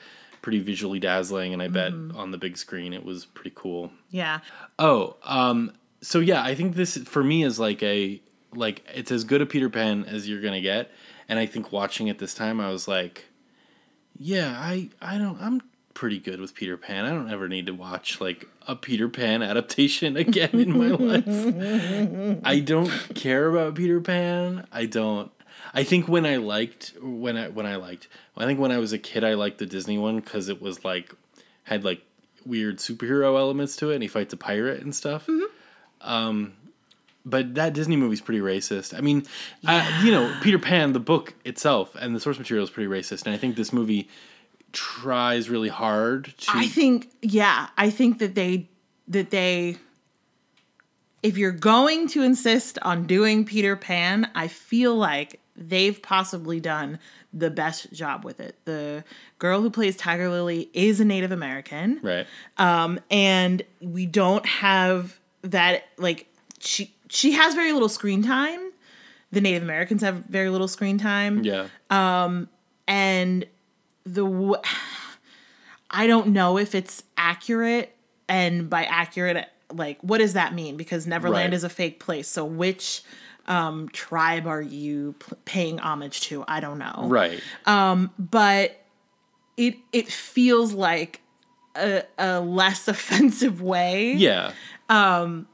pretty 0.42 0.60
visually 0.60 0.98
dazzling. 1.00 1.52
And 1.52 1.62
I 1.62 1.68
bet 1.68 1.92
Mm-hmm. 1.92 2.16
on 2.16 2.30
the 2.30 2.38
big 2.38 2.56
screen 2.56 2.92
it 2.92 3.04
was 3.04 3.24
pretty 3.26 3.52
cool. 3.54 3.90
Yeah. 4.10 4.40
Oh, 4.78 5.16
um, 5.24 5.72
so 6.02 6.20
yeah, 6.20 6.42
I 6.42 6.54
think 6.54 6.74
this 6.76 6.96
for 6.98 7.24
me 7.24 7.42
is 7.44 7.58
like 7.58 7.82
a 7.82 8.20
like 8.54 8.84
it's 8.94 9.10
as 9.10 9.24
good 9.24 9.40
a 9.42 9.46
Peter 9.46 9.68
Pan 9.70 10.04
as 10.04 10.28
you're 10.28 10.40
gonna 10.42 10.60
get, 10.60 10.90
and 11.28 11.38
I 11.38 11.46
think 11.46 11.72
watching 11.72 12.08
it 12.08 12.18
this 12.18 12.34
time, 12.34 12.60
I 12.60 12.70
was 12.70 12.86
like, 12.86 13.24
yeah, 14.18 14.54
I 14.56 14.90
I 15.02 15.18
don't 15.18 15.40
I'm 15.40 15.60
pretty 15.94 16.18
good 16.18 16.40
with 16.40 16.54
Peter 16.54 16.76
Pan. 16.76 17.04
I 17.04 17.10
don't 17.10 17.30
ever 17.30 17.48
need 17.48 17.66
to 17.66 17.72
watch 17.72 18.20
like 18.20 18.46
a 18.66 18.76
Peter 18.76 19.08
Pan 19.08 19.42
adaptation 19.42 20.16
again 20.18 20.50
in 20.52 20.76
my 20.76 20.88
life. 20.88 22.40
I 22.44 22.60
don't 22.60 22.90
care 23.14 23.48
about 23.48 23.76
Peter 23.76 24.00
Pan. 24.00 24.66
I 24.72 24.86
don't. 24.86 25.30
I 25.72 25.84
think 25.84 26.08
when 26.08 26.26
I 26.26 26.36
liked 26.36 26.94
when 27.00 27.36
I 27.36 27.48
when 27.48 27.66
I 27.66 27.76
liked 27.76 28.08
I 28.36 28.44
think 28.44 28.60
when 28.60 28.72
I 28.72 28.78
was 28.78 28.92
a 28.92 28.98
kid 28.98 29.24
I 29.24 29.34
liked 29.34 29.58
the 29.58 29.66
Disney 29.66 29.98
one 29.98 30.16
because 30.16 30.48
it 30.48 30.60
was 30.60 30.84
like 30.84 31.14
had 31.62 31.84
like 31.84 32.02
weird 32.44 32.78
superhero 32.78 33.38
elements 33.38 33.76
to 33.76 33.90
it 33.90 33.94
and 33.94 34.02
he 34.02 34.08
fights 34.08 34.34
a 34.34 34.36
pirate 34.36 34.82
and 34.82 34.94
stuff. 34.94 35.28
Um, 36.00 36.52
but 37.24 37.54
that 37.54 37.72
Disney 37.72 37.96
movie's 37.96 38.20
pretty 38.20 38.40
racist. 38.40 38.96
I 38.96 39.00
mean, 39.00 39.24
uh, 39.66 40.02
you 40.04 40.12
know, 40.12 40.34
Peter 40.42 40.58
Pan, 40.58 40.92
the 40.92 41.00
book 41.00 41.34
itself 41.44 41.94
and 41.98 42.14
the 42.14 42.20
source 42.20 42.38
material 42.38 42.64
is 42.64 42.70
pretty 42.70 42.88
racist, 42.88 43.24
and 43.24 43.34
I 43.34 43.38
think 43.38 43.56
this 43.56 43.72
movie 43.72 44.08
tries 44.74 45.48
really 45.48 45.68
hard 45.68 46.34
to. 46.38 46.50
I 46.52 46.66
think 46.66 47.10
yeah, 47.22 47.68
I 47.78 47.90
think 47.90 48.18
that 48.18 48.34
they 48.34 48.68
that 49.08 49.30
they 49.30 49.76
if 51.22 51.38
you're 51.38 51.52
going 51.52 52.06
to 52.08 52.22
insist 52.22 52.78
on 52.82 53.06
doing 53.06 53.44
Peter 53.46 53.76
Pan, 53.76 54.30
I 54.34 54.48
feel 54.48 54.94
like 54.94 55.40
they've 55.56 56.00
possibly 56.02 56.60
done 56.60 56.98
the 57.32 57.50
best 57.50 57.92
job 57.92 58.24
with 58.24 58.40
it. 58.40 58.56
The 58.64 59.04
girl 59.38 59.62
who 59.62 59.70
plays 59.70 59.96
Tiger 59.96 60.28
Lily 60.28 60.68
is 60.74 61.00
a 61.00 61.04
Native 61.04 61.32
American. 61.32 62.00
right. 62.02 62.26
Um 62.58 63.00
and 63.10 63.62
we 63.80 64.06
don't 64.06 64.44
have 64.46 65.18
that 65.42 65.84
like 65.96 66.26
she 66.58 66.94
she 67.08 67.32
has 67.32 67.54
very 67.54 67.72
little 67.72 67.88
screen 67.88 68.22
time. 68.22 68.72
The 69.30 69.40
Native 69.40 69.62
Americans 69.62 70.02
have 70.02 70.24
very 70.28 70.50
little 70.50 70.68
screen 70.68 70.98
time 70.98 71.42
Yeah. 71.44 71.68
Um, 71.90 72.48
and 72.86 73.46
the 74.04 74.24
w- 74.24 74.56
I 75.90 76.06
don't 76.06 76.28
know 76.28 76.58
if 76.58 76.74
it's 76.74 77.04
accurate 77.16 77.94
and 78.28 78.68
by 78.68 78.84
accurate 78.84 79.48
like 79.72 79.98
what 80.02 80.18
does 80.18 80.32
that 80.34 80.54
mean 80.54 80.76
because 80.76 81.06
Neverland 81.06 81.52
Right. 81.52 81.54
is 81.54 81.64
a 81.64 81.68
fake 81.68 82.00
place 82.00 82.28
so 82.28 82.44
which 82.44 83.02
um 83.46 83.88
tribe 83.90 84.46
are 84.46 84.62
you 84.62 85.14
p- 85.18 85.36
paying 85.44 85.78
homage 85.78 86.22
to 86.22 86.44
I 86.48 86.60
don't 86.60 86.78
know 86.78 87.04
right. 87.06 87.40
Um, 87.66 88.10
but 88.18 88.80
it 89.56 89.76
it 89.92 90.08
feels 90.08 90.72
like 90.72 91.20
a, 91.76 92.02
a 92.18 92.40
less 92.40 92.88
offensive 92.94 93.60
way 93.60 94.14
yeah. 94.14 94.52
Um, 94.88 95.46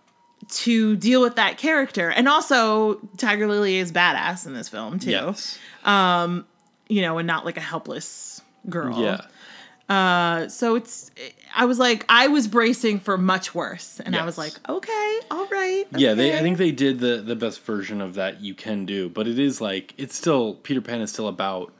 to 0.49 0.97
deal 0.97 1.21
with 1.21 1.37
that 1.37 1.59
character 1.59 2.09
and 2.11 2.29
also 2.29 2.95
Tiger 3.17 3.47
Lily 3.47 3.77
is 3.77 3.93
badass 3.93 4.47
in 4.47 4.55
this 4.55 4.69
film 4.69 4.99
too 4.99 5.11
Yes. 5.11 5.59
Um, 5.85 6.47
you 6.89 7.03
know 7.03 7.19
and 7.19 7.27
not 7.27 7.45
like 7.45 7.57
a 7.57 7.61
helpless 7.61 8.40
girl 8.69 9.01
Yeah. 9.01 9.21
Uh, 9.89 10.49
so 10.49 10.77
it's 10.77 11.11
I 11.57 11.65
was 11.65 11.81
like 11.81 12.05
I 12.09 12.29
was 12.29 12.47
bracing 12.47 13.01
for 13.01 13.19
much 13.19 13.57
worse, 13.57 13.99
and 13.99 14.15
I 14.15 14.25
was 14.25 14.39
like, 14.39 14.53
okay, 14.69 15.21
all 15.33 15.47
right. 15.49 15.85
Yeah, 15.97 16.15
they. 16.15 16.39
I 16.39 16.43
think 16.43 16.59
they 16.59 16.71
did 16.71 17.01
the 17.01 17.17
the 17.17 17.35
best 17.35 17.61
version 17.65 18.01
of 18.01 18.15
that 18.15 18.41
you 18.41 18.55
can 18.55 18.87
do, 18.87 19.09
but 19.09 19.27
it 19.27 19.37
is 19.41 19.61
like 19.61 19.93
it's 19.99 20.15
still 20.15 20.55
Peter 20.55 20.81
Pan 20.81 21.01
is 21.01 21.11
still 21.11 21.27
about 21.27 21.73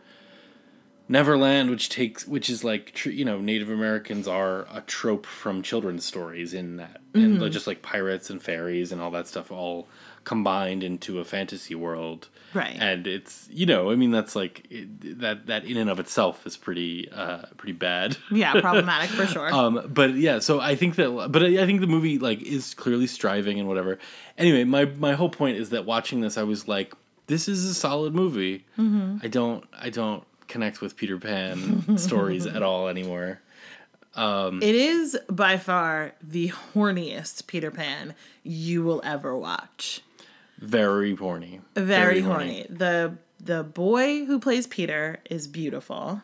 Neverland, 1.09 1.71
which 1.71 1.89
takes 1.89 2.27
which 2.27 2.51
is 2.51 2.63
like 2.65 2.93
tr- 2.95 3.11
you 3.11 3.25
know 3.25 3.41
Native 3.41 3.71
Americans 3.71 4.29
are 4.29 4.63
a 4.73 4.81
trope 4.87 5.27
from 5.27 5.63
children's 5.63 6.05
stories 6.05 6.55
in 6.55 6.79
that, 6.79 7.01
and 7.15 7.35
Mm-hmm. 7.35 7.43
like, 7.43 7.53
just 7.53 7.67
like 7.67 7.83
pirates 7.83 8.29
and 8.31 8.43
fairies 8.43 8.93
and 8.93 9.01
all 9.01 9.11
that 9.13 9.27
stuff 9.29 9.53
all 9.53 9.89
combined 10.25 10.83
into 10.85 11.19
a 11.19 11.25
fantasy 11.25 11.75
world, 11.75 12.29
Right. 12.53 12.77
And 12.79 13.07
it's 13.07 13.49
you 13.51 13.67
know 13.67 13.91
I 13.91 13.97
mean 13.97 14.11
that's 14.11 14.35
like 14.35 14.67
it, 14.71 15.21
that 15.21 15.47
that 15.47 15.65
in 15.65 15.77
and 15.77 15.89
of 15.89 16.01
itself 16.01 16.47
is 16.47 16.57
pretty 16.57 17.09
uh 17.11 17.43
pretty 17.57 17.73
bad. 17.73 18.17
yeah, 18.31 18.61
problematic 18.61 19.11
for 19.11 19.27
sure. 19.27 19.53
Um, 19.55 19.87
but 19.89 20.15
yeah, 20.15 20.39
so 20.41 20.61
I 20.61 20.75
think 20.77 20.97
that, 20.97 21.29
but 21.31 21.43
I 21.43 21.63
I 21.63 21.67
think 21.67 21.81
the 21.81 21.87
movie 21.87 22.19
like 22.19 22.43
is 22.43 22.75
clearly 22.75 23.07
striving 23.07 23.59
and 23.59 23.69
whatever. 23.69 23.99
Anyway, 24.37 24.65
my 24.65 24.85
my 24.87 25.13
whole 25.15 25.31
point 25.31 25.59
is 25.59 25.71
that 25.71 25.85
watching 25.85 26.21
this, 26.21 26.37
I 26.37 26.43
was 26.43 26.67
like, 26.67 26.95
this 27.27 27.47
is 27.49 27.65
a 27.65 27.75
solid 27.75 28.15
movie. 28.15 28.65
I 28.79 29.29
don't 29.29 29.65
I 29.79 29.91
don't 29.91 30.25
connect 30.49 30.81
with 30.81 30.97
Peter 30.97 31.17
Pan 31.19 31.97
stories 31.99 32.45
at 32.47 32.63
all 32.63 32.89
anymore. 32.89 33.41
um, 34.17 34.61
it 34.61 34.75
is 34.75 35.17
by 35.29 35.57
far 35.57 36.13
the 36.21 36.49
horniest 36.75 37.47
Peter 37.47 37.71
Pan 37.71 38.15
you 38.43 38.83
will 38.83 39.01
ever 39.05 39.37
watch. 39.37 40.03
Very 40.61 41.15
horny. 41.15 41.61
Very, 41.75 42.21
horny. 42.21 42.67
The 42.69 43.17
the 43.43 43.63
boy 43.63 44.27
who 44.27 44.39
plays 44.39 44.67
Peter 44.67 45.19
is 45.31 45.49
beautiful. 45.49 46.23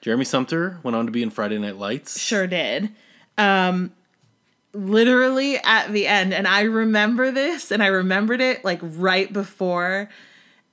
Jeremy 0.00 0.24
Sumpter 0.24 0.78
went 0.82 0.96
on 0.96 1.06
to 1.06 1.12
be 1.12 1.22
in 1.22 1.30
Friday 1.30 1.58
Night 1.58 1.76
Lights. 1.76 2.18
Sure 2.18 2.46
did. 2.46 2.90
Um 3.36 3.92
literally 4.72 5.58
at 5.58 5.92
the 5.92 6.06
end 6.06 6.32
and 6.32 6.46
I 6.46 6.62
remember 6.62 7.30
this 7.30 7.70
and 7.70 7.82
I 7.82 7.86
remembered 7.86 8.40
it 8.40 8.64
like 8.64 8.80
right 8.82 9.30
before 9.32 10.08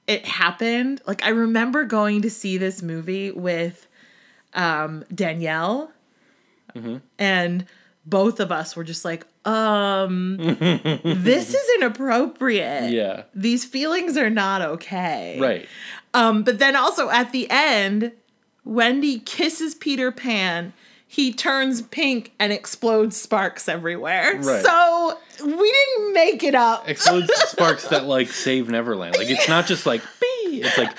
it 0.07 0.25
happened. 0.25 1.01
Like 1.05 1.23
I 1.23 1.29
remember 1.29 1.85
going 1.85 2.21
to 2.21 2.29
see 2.29 2.57
this 2.57 2.81
movie 2.81 3.31
with 3.31 3.87
um 4.53 5.03
Danielle 5.13 5.91
and 7.17 7.65
both 8.05 8.39
of 8.39 8.51
us 8.51 8.75
were 8.75 8.83
just 8.83 9.03
like, 9.05 9.25
um 9.45 10.37
this 10.37 11.53
is 11.53 11.69
inappropriate. 11.75 12.91
Yeah. 12.91 13.23
These 13.33 13.65
feelings 13.65 14.17
are 14.17 14.29
not 14.29 14.61
okay. 14.61 15.37
Right. 15.39 15.67
Um, 16.13 16.43
but 16.43 16.59
then 16.59 16.75
also 16.75 17.09
at 17.09 17.31
the 17.31 17.47
end, 17.49 18.11
Wendy 18.63 19.19
kisses 19.19 19.75
Peter 19.75 20.11
Pan. 20.11 20.73
He 21.07 21.31
turns 21.33 21.81
pink 21.81 22.33
and 22.39 22.51
explodes 22.51 23.15
sparks 23.15 23.69
everywhere. 23.69 24.37
Right. 24.37 24.65
So 24.65 25.17
we 25.45 25.71
didn't 25.97 26.13
make 26.13 26.43
it 26.43 26.55
up. 26.55 26.87
Explodes 26.89 27.31
sparks 27.49 27.87
that 27.89 28.05
like 28.05 28.27
save 28.29 28.69
Neverland. 28.69 29.15
Like 29.17 29.29
it's 29.29 29.47
not 29.47 29.65
just 29.67 29.85
like 29.85 30.01
"Bee," 30.21 30.63
it's 30.63 30.77
like 30.77 30.91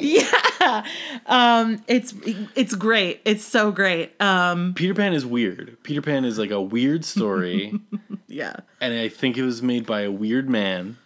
yeah. 0.00 0.84
Um, 1.26 1.82
it's 1.86 2.14
it's 2.54 2.74
great. 2.74 3.20
It's 3.24 3.44
so 3.44 3.72
great. 3.72 4.20
Um, 4.20 4.74
Peter 4.74 4.94
Pan 4.94 5.12
is 5.12 5.26
weird. 5.26 5.76
Peter 5.82 6.02
Pan 6.02 6.24
is 6.24 6.38
like 6.38 6.50
a 6.50 6.60
weird 6.60 7.04
story. 7.04 7.78
yeah. 8.28 8.56
and 8.80 8.94
I 8.94 9.08
think 9.08 9.36
it 9.36 9.42
was 9.42 9.62
made 9.62 9.86
by 9.86 10.02
a 10.02 10.10
weird 10.10 10.48
man. 10.48 10.98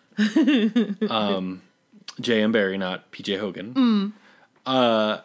um, 1.11 1.63
J.M. 2.21 2.53
Barrie, 2.53 2.79
not 2.79 3.11
P.J. 3.11 3.37
Hogan. 3.37 4.13
Uh, 4.65 5.19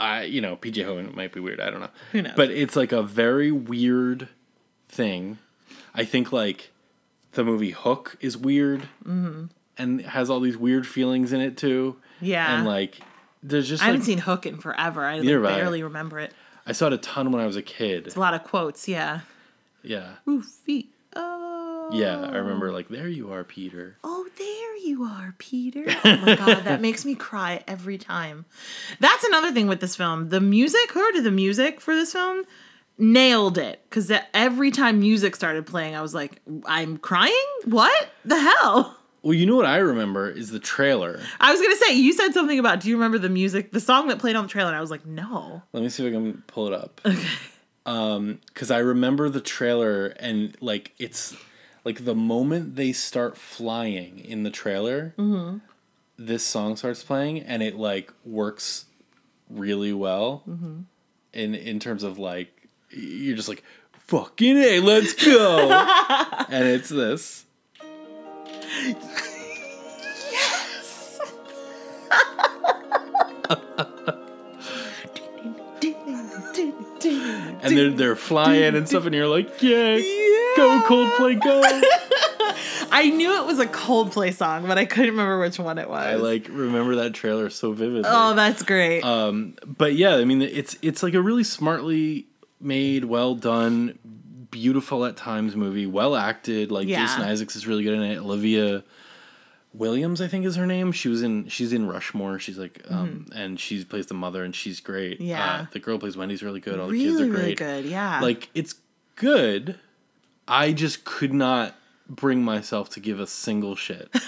I 0.00 0.24
you 0.24 0.40
know 0.40 0.56
P.J. 0.56 0.82
Hogan 0.82 1.14
might 1.14 1.32
be 1.32 1.40
weird. 1.40 1.60
I 1.60 1.70
don't 1.70 1.80
know. 1.80 1.90
Who 2.12 2.22
knows? 2.22 2.32
But 2.34 2.50
it's 2.50 2.74
like 2.74 2.90
a 2.90 3.02
very 3.02 3.52
weird 3.52 4.28
thing. 4.88 5.38
I 5.94 6.04
think 6.04 6.32
like 6.32 6.70
the 7.32 7.44
movie 7.44 7.70
Hook 7.70 8.16
is 8.20 8.36
weird 8.36 8.82
mm-hmm. 9.04 9.46
and 9.78 10.00
has 10.00 10.30
all 10.30 10.40
these 10.40 10.56
weird 10.56 10.86
feelings 10.86 11.32
in 11.32 11.40
it 11.40 11.56
too. 11.56 11.96
Yeah. 12.20 12.56
and 12.56 12.66
like 12.66 13.00
there's 13.42 13.68
just 13.68 13.82
I 13.82 13.86
haven't 13.86 14.00
like 14.00 14.06
seen 14.06 14.18
Hook 14.18 14.46
in 14.46 14.58
forever. 14.58 15.04
I 15.04 15.18
I. 15.18 15.22
barely 15.22 15.82
remember 15.82 16.18
it. 16.18 16.32
I 16.66 16.72
saw 16.72 16.86
it 16.86 16.92
a 16.94 16.98
ton 16.98 17.30
when 17.30 17.42
I 17.42 17.46
was 17.46 17.56
a 17.56 17.62
kid. 17.62 18.06
It's 18.06 18.16
a 18.16 18.20
lot 18.20 18.34
of 18.34 18.44
quotes. 18.44 18.88
Yeah. 18.88 19.20
Yeah, 19.82 20.16
Ooh, 20.28 20.42
feet. 20.42 20.92
Oh. 21.16 21.90
yeah. 21.92 22.20
I 22.20 22.36
remember 22.36 22.70
like 22.72 22.88
there 22.88 23.08
you 23.08 23.32
are, 23.32 23.44
Peter. 23.44 23.96
Oh, 24.04 24.26
there 24.36 24.59
you 24.84 25.04
are, 25.04 25.34
Peter. 25.38 25.84
Oh 25.88 26.16
my 26.18 26.36
god, 26.36 26.64
that 26.64 26.80
makes 26.82 27.04
me 27.04 27.14
cry 27.14 27.62
every 27.66 27.98
time. 27.98 28.44
That's 28.98 29.24
another 29.24 29.52
thing 29.52 29.66
with 29.68 29.80
this 29.80 29.96
film. 29.96 30.28
The 30.28 30.40
music, 30.40 30.92
who 30.92 31.12
did 31.12 31.24
the 31.24 31.30
music 31.30 31.80
for 31.80 31.94
this 31.94 32.12
film, 32.12 32.44
nailed 32.98 33.58
it. 33.58 33.80
Because 33.88 34.12
every 34.34 34.70
time 34.70 35.00
music 35.00 35.34
started 35.36 35.66
playing, 35.66 35.94
I 35.96 36.02
was 36.02 36.14
like, 36.14 36.40
I'm 36.66 36.98
crying? 36.98 37.34
What 37.64 38.10
the 38.24 38.38
hell? 38.38 38.96
Well, 39.22 39.34
you 39.34 39.44
know 39.44 39.56
what 39.56 39.66
I 39.66 39.76
remember 39.76 40.30
is 40.30 40.50
the 40.50 40.58
trailer. 40.58 41.20
I 41.40 41.52
was 41.52 41.60
gonna 41.60 41.76
say, 41.76 41.94
you 41.94 42.12
said 42.12 42.32
something 42.32 42.58
about 42.58 42.80
do 42.80 42.88
you 42.88 42.96
remember 42.96 43.18
the 43.18 43.28
music, 43.28 43.70
the 43.70 43.80
song 43.80 44.08
that 44.08 44.18
played 44.18 44.34
on 44.34 44.44
the 44.44 44.48
trailer? 44.50 44.68
And 44.68 44.76
I 44.76 44.80
was 44.80 44.90
like, 44.90 45.04
no. 45.04 45.62
Let 45.72 45.82
me 45.82 45.90
see 45.90 46.06
if 46.06 46.10
I 46.10 46.16
can 46.16 46.42
pull 46.46 46.68
it 46.68 46.72
up. 46.72 47.00
Okay. 47.04 47.28
Um, 47.86 48.40
because 48.46 48.70
I 48.70 48.78
remember 48.78 49.28
the 49.28 49.40
trailer 49.40 50.06
and 50.06 50.56
like 50.60 50.92
it's 50.98 51.36
like 51.84 52.04
the 52.04 52.14
moment 52.14 52.76
they 52.76 52.92
start 52.92 53.36
flying 53.36 54.18
in 54.20 54.42
the 54.42 54.50
trailer, 54.50 55.14
Mm-hmm. 55.18 55.58
this 56.18 56.42
song 56.44 56.76
starts 56.76 57.02
playing 57.02 57.40
and 57.40 57.62
it 57.62 57.76
like 57.76 58.12
works 58.24 58.84
really 59.48 59.92
well. 59.92 60.42
Mm-hmm. 60.48 60.80
In 61.32 61.54
in 61.54 61.78
terms 61.80 62.02
of 62.02 62.18
like 62.18 62.68
you're 62.90 63.36
just 63.36 63.48
like 63.48 63.62
fucking 64.06 64.56
a, 64.58 64.80
let's 64.80 65.12
go, 65.14 65.70
and 66.50 66.66
it's 66.66 66.88
this. 66.88 67.44
and 77.62 77.76
they're 77.76 77.90
they're 77.90 78.16
flying 78.16 78.74
and 78.74 78.88
stuff, 78.88 79.06
and 79.06 79.14
you're 79.14 79.26
like, 79.28 79.62
yeah, 79.62 79.96
go 80.56 80.82
Coldplay, 80.86 81.42
go. 81.42 81.62
I 82.92 83.08
knew 83.10 83.40
it 83.40 83.46
was 83.46 83.58
a 83.58 83.66
Coldplay 83.66 84.34
song, 84.34 84.66
but 84.66 84.76
I 84.78 84.84
couldn't 84.84 85.10
remember 85.10 85.38
which 85.38 85.58
one 85.58 85.78
it 85.78 85.88
was. 85.88 86.04
I 86.04 86.14
like 86.14 86.48
remember 86.48 86.96
that 86.96 87.14
trailer 87.14 87.48
so 87.50 87.72
vividly. 87.72 88.02
Oh, 88.06 88.34
that's 88.34 88.62
great. 88.62 89.02
Um, 89.02 89.54
but 89.64 89.94
yeah, 89.94 90.16
I 90.16 90.24
mean, 90.24 90.42
it's 90.42 90.76
it's 90.82 91.02
like 91.02 91.14
a 91.14 91.22
really 91.22 91.44
smartly 91.44 92.26
made, 92.60 93.04
well 93.04 93.34
done, 93.34 93.98
beautiful 94.50 95.04
at 95.04 95.16
times 95.16 95.54
movie, 95.56 95.86
well 95.86 96.16
acted. 96.16 96.70
Like 96.72 96.88
Yeah. 96.88 97.06
Jason 97.06 97.22
Isaacs 97.22 97.56
is 97.56 97.66
really 97.66 97.84
good 97.84 97.94
in 97.94 98.02
it. 98.02 98.18
Olivia 98.18 98.82
Williams, 99.72 100.20
I 100.20 100.26
think, 100.28 100.44
is 100.44 100.56
her 100.56 100.66
name. 100.66 100.90
She 100.92 101.08
was 101.08 101.22
in 101.22 101.48
she's 101.48 101.72
in 101.72 101.86
Rushmore. 101.86 102.38
She's 102.38 102.58
like, 102.58 102.82
um, 102.88 103.26
and 103.34 103.58
she 103.60 103.84
plays 103.84 104.06
the 104.06 104.14
mother, 104.14 104.42
and 104.42 104.54
she's 104.54 104.80
great. 104.80 105.14
Mm-hmm. 105.18 105.28
Yeah. 105.28 105.54
uh, 105.62 105.66
the 105.72 105.78
girl 105.78 105.98
plays 105.98 106.16
Wendy's 106.16 106.42
really 106.42 106.60
good. 106.60 106.80
All 106.80 106.86
the 106.86 106.92
really, 106.92 107.04
kids 107.06 107.20
are 107.20 107.26
great. 107.28 107.40
really 107.42 107.54
good. 107.54 107.84
Yeah. 107.86 108.20
Like 108.20 108.48
it's 108.54 108.74
good. 109.16 109.78
I 110.48 110.72
just 110.72 111.04
could 111.04 111.32
not 111.32 111.76
bring 112.08 112.42
myself 112.42 112.88
to 112.90 113.00
give 113.00 113.20
a 113.20 113.26
single 113.26 113.76
shit 113.76 114.10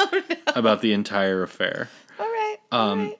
Oh, 0.00 0.22
about 0.56 0.80
the 0.80 0.92
entire 0.92 1.44
affair. 1.44 1.88
all 2.18 2.26
right. 2.26 2.56
Um, 2.72 2.80
all 2.80 2.96
right. 3.06 3.18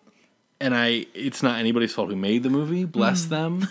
And 0.60 0.74
I, 0.74 1.06
it's 1.14 1.40
not 1.44 1.60
anybody's 1.60 1.92
fault 1.94 2.08
who 2.10 2.16
made 2.16 2.42
the 2.42 2.50
movie. 2.50 2.84
Bless 2.84 3.26
them. 3.26 3.68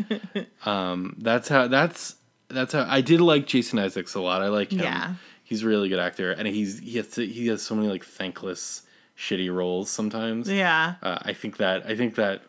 um, 0.64 1.16
that's 1.18 1.48
how. 1.48 1.68
That's 1.68 2.16
that's 2.48 2.72
how. 2.72 2.86
I 2.88 3.02
did 3.02 3.20
like 3.20 3.46
Jason 3.46 3.78
Isaacs 3.78 4.14
a 4.14 4.20
lot. 4.20 4.40
I 4.40 4.48
like 4.48 4.72
him. 4.72 4.78
Yeah. 4.80 5.14
He's 5.50 5.62
a 5.64 5.66
really 5.66 5.88
good 5.90 5.98
actor, 5.98 6.30
and 6.30 6.48
he's 6.48 6.78
he 6.78 6.96
has 6.96 7.08
to, 7.10 7.26
he 7.26 7.48
has 7.48 7.60
so 7.60 7.74
many 7.74 7.88
like 7.88 8.04
thankless, 8.04 8.82
shitty 9.18 9.52
roles 9.52 9.90
sometimes. 9.90 10.48
Yeah. 10.48 10.94
Uh, 11.02 11.18
I 11.20 11.32
think 11.34 11.58
that 11.58 11.84
I 11.86 11.94
think 11.96 12.14
that 12.14 12.42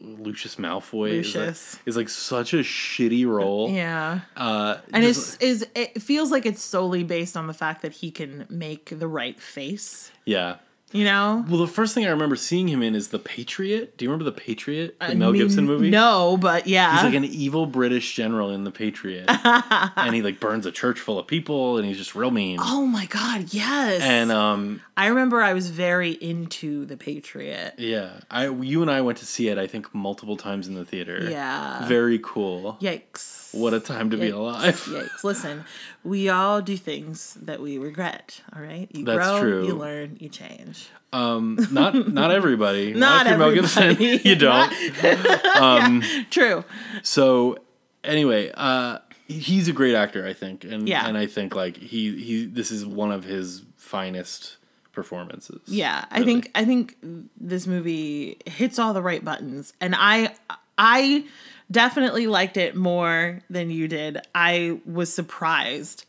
Lucius 0.00 0.56
Malfoy 0.56 1.20
is 1.20 1.36
like, 1.36 1.54
is 1.86 1.96
like 1.96 2.08
such 2.08 2.52
a 2.52 2.58
shitty 2.58 3.24
role. 3.26 3.70
Yeah. 3.70 4.20
Uh, 4.36 4.78
And 4.92 5.04
it's 5.04 5.36
is 5.36 5.64
it 5.76 6.02
feels 6.02 6.32
like 6.32 6.44
it's 6.44 6.60
solely 6.62 7.04
based 7.04 7.36
on 7.36 7.46
the 7.46 7.54
fact 7.54 7.82
that 7.82 7.92
he 7.92 8.10
can 8.10 8.44
make 8.50 8.86
the 8.98 9.06
right 9.08 9.40
face. 9.40 10.10
yeah. 10.26 10.56
You 10.92 11.04
know? 11.04 11.44
Well, 11.48 11.58
the 11.58 11.66
first 11.66 11.94
thing 11.94 12.06
I 12.06 12.10
remember 12.10 12.36
seeing 12.36 12.68
him 12.68 12.82
in 12.82 12.94
is 12.94 13.08
The 13.08 13.18
Patriot. 13.18 13.96
Do 13.96 14.04
you 14.04 14.10
remember 14.10 14.30
The 14.30 14.36
Patriot, 14.38 14.98
the 15.00 15.06
I 15.06 15.14
Mel 15.14 15.32
mean, 15.32 15.42
Gibson 15.42 15.66
movie? 15.66 15.90
No, 15.90 16.36
but 16.36 16.66
yeah. 16.66 16.94
He's 16.94 17.04
like 17.04 17.14
an 17.14 17.24
evil 17.24 17.66
British 17.66 18.14
general 18.14 18.50
in 18.50 18.64
The 18.64 18.70
Patriot, 18.70 19.24
and 19.28 20.14
he 20.14 20.22
like 20.22 20.38
burns 20.40 20.66
a 20.66 20.72
church 20.72 21.00
full 21.00 21.18
of 21.18 21.26
people, 21.26 21.78
and 21.78 21.86
he's 21.86 21.96
just 21.98 22.14
real 22.14 22.30
mean. 22.30 22.58
oh 22.60 22.86
my 22.86 23.06
god, 23.06 23.52
yes. 23.54 24.02
And 24.02 24.30
um, 24.30 24.80
I 24.96 25.06
remember 25.06 25.42
I 25.42 25.54
was 25.54 25.70
very 25.70 26.12
into 26.12 26.84
the 26.86 26.96
Patriot. 26.96 27.74
yeah, 27.78 28.20
I 28.30 28.48
you 28.48 28.82
and 28.82 28.90
I 28.90 29.00
went 29.00 29.18
to 29.18 29.26
see 29.26 29.48
it. 29.48 29.58
I 29.58 29.66
think 29.66 29.94
multiple 29.94 30.36
times 30.36 30.68
in 30.68 30.74
the 30.74 30.84
theater. 30.84 31.28
Yeah. 31.30 31.86
very 31.88 32.18
cool. 32.22 32.76
Yikes. 32.80 33.41
What 33.52 33.74
a 33.74 33.80
time 33.80 34.10
to 34.10 34.16
be 34.16 34.30
alive. 34.30 34.76
Yikes. 34.80 35.24
Listen, 35.24 35.64
we 36.04 36.28
all 36.28 36.62
do 36.62 36.76
things 36.76 37.34
that 37.42 37.60
we 37.60 37.78
regret, 37.78 38.40
all 38.54 38.62
right? 38.62 38.88
You 38.92 39.04
That's 39.04 39.18
grow, 39.18 39.40
true. 39.40 39.66
you 39.66 39.74
learn, 39.74 40.16
you 40.20 40.28
change. 40.28 40.88
Um, 41.12 41.58
not 41.70 42.08
not 42.08 42.30
everybody. 42.30 42.94
Not 42.94 43.26
you're 43.26 43.34
everybody. 43.34 43.60
Gibson, 43.60 44.20
you 44.30 44.36
don't. 44.36 44.72
um, 45.56 46.02
True. 46.30 46.64
So 47.02 47.58
anyway, 48.02 48.50
uh, 48.54 48.98
he's 49.28 49.68
a 49.68 49.72
great 49.72 49.94
actor, 49.94 50.26
I 50.26 50.32
think, 50.32 50.64
and 50.64 50.88
Yeah. 50.88 51.06
and 51.06 51.18
I 51.18 51.26
think 51.26 51.54
like 51.54 51.76
he 51.76 52.16
he 52.22 52.46
this 52.46 52.70
is 52.70 52.86
one 52.86 53.12
of 53.12 53.24
his 53.24 53.62
finest 53.76 54.56
performances. 54.92 55.60
Yeah, 55.66 56.04
I 56.10 56.22
think 56.24 56.50
I 56.54 56.64
think 56.64 56.96
this 57.38 57.66
movie 57.66 58.38
hits 58.46 58.78
all 58.78 58.94
the 58.94 59.02
right 59.02 59.22
buttons, 59.24 59.74
and 59.80 59.94
I 59.96 60.34
I 60.78 61.24
definitely 61.72 62.26
liked 62.26 62.56
it 62.56 62.76
more 62.76 63.40
than 63.50 63.70
you 63.70 63.88
did. 63.88 64.18
I 64.34 64.78
was 64.86 65.12
surprised 65.12 66.04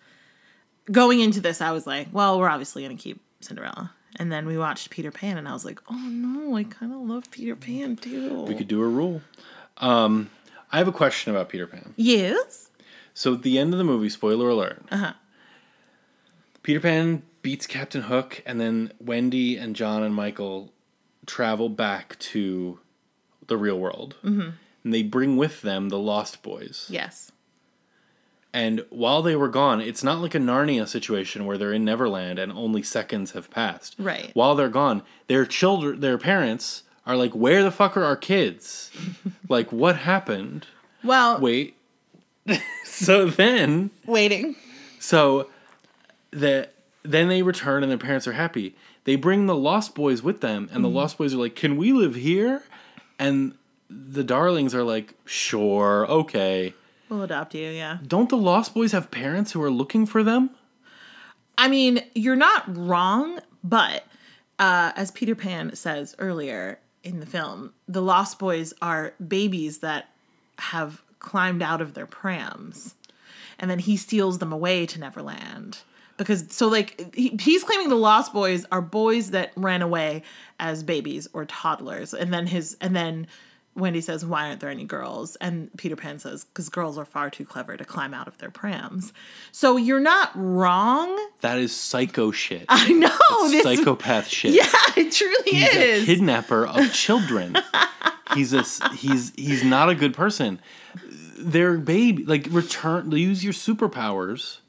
going 0.92 1.20
into 1.20 1.42
this. 1.42 1.62
I 1.62 1.72
was 1.72 1.88
like, 1.88 2.10
well, 2.12 2.40
we're 2.40 2.50
obviously 2.50 2.84
gonna 2.84 2.96
keep 2.96 3.22
Cinderella, 3.42 3.92
and 4.18 4.32
then 4.32 4.46
we 4.46 4.58
watched 4.58 4.90
Peter 4.90 5.12
Pan, 5.12 5.38
and 5.38 5.48
I 5.48 5.54
was 5.54 5.66
like, 5.66 5.80
oh 5.90 5.96
no, 5.96 6.56
I 6.56 6.64
kind 6.66 6.94
of 6.94 7.00
love 7.02 7.32
Peter 7.32 7.56
Pan 7.56 7.96
too. 7.96 8.44
we 8.44 8.56
could 8.56 8.68
do 8.68 8.82
a 8.84 8.88
rule. 8.88 9.22
Um, 9.78 10.30
I 10.72 10.78
have 10.78 10.88
a 10.88 10.94
question 10.94 11.34
about 11.34 11.50
Peter 11.50 11.66
Pan. 11.68 11.94
yes. 11.96 12.70
So 13.16 13.36
at 13.36 13.44
the 13.44 13.60
end 13.60 13.74
of 13.74 13.78
the 13.78 13.84
movie, 13.84 14.10
spoiler 14.10 14.50
alert. 14.50 14.82
Uh-huh. 14.92 15.14
Peter 16.64 16.80
Pan 16.80 17.22
beats 17.44 17.68
Captain 17.68 18.04
Hook, 18.04 18.42
and 18.46 18.60
then 18.60 18.92
Wendy 19.00 19.56
and 19.58 19.76
John 19.76 20.02
and 20.02 20.16
Michael 20.16 20.72
travel 21.28 21.70
back 21.70 22.18
to 22.20 22.80
the 23.48 23.58
real 23.58 23.78
world, 23.80 24.16
mm-hmm. 24.24 24.52
And 24.84 24.94
they 24.94 25.04
bring 25.04 25.38
with 25.38 25.62
them 25.62 25.90
the 25.90 26.00
Lost 26.00 26.44
Boys. 26.44 26.88
Yes. 26.90 27.32
And 28.54 28.86
while 28.90 29.24
they 29.24 29.36
were 29.36 29.48
gone, 29.48 29.82
it's 29.82 30.04
not 30.04 30.20
like 30.20 30.36
a 30.36 30.40
Narnia 30.40 30.88
situation 30.88 31.46
where 31.46 31.58
they're 31.58 31.74
in 31.74 31.84
Neverland 31.84 32.38
and 32.38 32.52
only 32.52 32.84
seconds 32.84 33.32
have 33.32 33.50
passed. 33.50 33.96
Right. 33.98 34.30
While 34.36 34.54
they're 34.56 34.70
gone, 34.70 35.02
their 35.28 35.46
children, 35.46 36.02
their 36.02 36.20
parents 36.20 36.84
are 37.06 37.16
like, 37.16 37.34
"Where 37.34 37.64
the 37.64 37.72
fuck 37.72 37.98
are 37.98 38.04
our 38.04 38.16
kids? 38.16 38.92
like, 39.50 39.72
what 39.72 39.98
happened?" 39.98 40.68
Well, 41.04 41.40
Wait. 41.40 41.76
so 42.86 43.26
then, 43.26 43.90
waiting. 44.06 44.56
so 45.00 45.50
the 46.32 46.70
then 47.02 47.30
they 47.30 47.42
return 47.42 47.84
and 47.84 47.92
their 47.92 47.98
parents 47.98 48.28
are 48.28 48.34
happy. 48.34 48.76
They 49.06 49.16
bring 49.16 49.48
the 49.48 49.56
Lost 49.56 49.96
Boys 49.96 50.22
with 50.22 50.42
them, 50.42 50.70
and 50.72 50.84
the 50.84 50.88
mm-hmm. 50.88 50.98
Lost 50.98 51.18
Boys 51.18 51.34
are 51.34 51.38
like, 51.38 51.56
"Can 51.56 51.76
we 51.76 51.92
live 51.92 52.16
here?" 52.16 52.64
And 53.18 53.56
the 54.10 54.24
Darlings 54.24 54.74
are 54.74 54.84
like, 54.84 55.14
"Sure, 55.26 56.06
okay." 56.08 56.74
We'll 57.10 57.24
adopt 57.24 57.54
you. 57.54 57.70
Yeah. 57.70 58.00
Don't 58.08 58.30
the 58.30 58.38
Lost 58.38 58.74
Boys 58.74 58.92
have 58.92 59.12
parents 59.12 59.52
who 59.52 59.62
are 59.62 59.70
looking 59.70 60.06
for 60.06 60.24
them? 60.24 60.50
I 61.58 61.68
mean, 61.68 62.02
you're 62.16 62.36
not 62.36 62.64
wrong, 62.76 63.40
but 63.64 64.06
uh, 64.58 64.92
as 64.96 65.12
Peter 65.12 65.36
Pan 65.36 65.76
says 65.76 66.16
earlier 66.18 66.80
in 67.04 67.20
the 67.20 67.26
film, 67.26 67.74
the 67.88 68.02
Lost 68.02 68.40
Boys 68.40 68.74
are 68.82 69.14
babies 69.26 69.80
that 69.80 70.10
have 70.58 71.04
climbed 71.20 71.62
out 71.62 71.82
of 71.82 71.94
their 71.94 72.06
prams, 72.06 72.96
and 73.60 73.70
then 73.70 73.80
he 73.80 73.98
steals 73.98 74.40
them 74.40 74.52
away 74.52 74.86
to 74.88 75.00
Neverland. 75.00 75.80
Because 76.18 76.46
so 76.50 76.68
like 76.68 77.16
he, 77.16 77.38
he's 77.40 77.64
claiming 77.64 77.90
the 77.90 77.96
Lost 77.96 78.34
Boys 78.34 78.66
are 78.72 78.82
boys 78.82 79.32
that 79.32 79.52
ran 79.56 79.82
away 79.82 80.24
as 80.60 80.84
babies 80.84 81.28
or 81.34 81.46
toddlers, 81.46 82.14
and 82.14 82.34
then 82.34 82.48
his 82.48 82.78
and 82.82 82.96
then 82.96 83.28
Wendy 83.76 84.02
says, 84.02 84.26
"Why 84.26 84.48
aren't 84.50 84.60
there 84.60 84.70
any 84.70 84.84
girls?" 84.84 85.36
And 85.38 85.70
Peter 85.78 85.96
Pan 85.96 86.20
says, 86.20 86.44
"Because 86.46 86.70
girls 86.70 86.98
are 86.98 87.06
far 87.06 87.30
too 87.30 87.44
clever 87.46 87.76
to 87.76 87.84
climb 87.86 88.14
out 88.14 88.28
of 88.28 88.38
their 88.38 88.52
prams." 88.52 89.14
So 89.52 89.78
you're 89.78 90.00
not 90.00 90.32
wrong. 90.36 91.18
That 91.42 91.58
is 91.58 91.76
psycho 91.76 92.32
shit. 92.32 92.66
I 92.70 92.92
know 92.92 93.50
this. 93.50 93.64
Psychopath 93.64 94.28
shit. 94.28 94.54
Yeah, 94.54 94.68
it 94.96 95.12
truly 95.12 95.52
he's 95.52 95.74
is. 95.76 96.04
a 96.04 96.06
kidnapper 96.06 96.66
of 96.68 96.94
children. 96.94 97.58
he's 98.36 98.54
a 98.54 98.64
he's 98.96 99.32
he's 99.36 99.64
not 99.64 99.90
a 99.90 99.96
good 99.96 100.14
person. 100.14 100.60
Their 101.38 101.78
baby, 101.78 102.24
like 102.26 102.48
return, 102.52 103.12
use 103.12 103.44
your 103.44 103.54
superpowers 103.54 104.60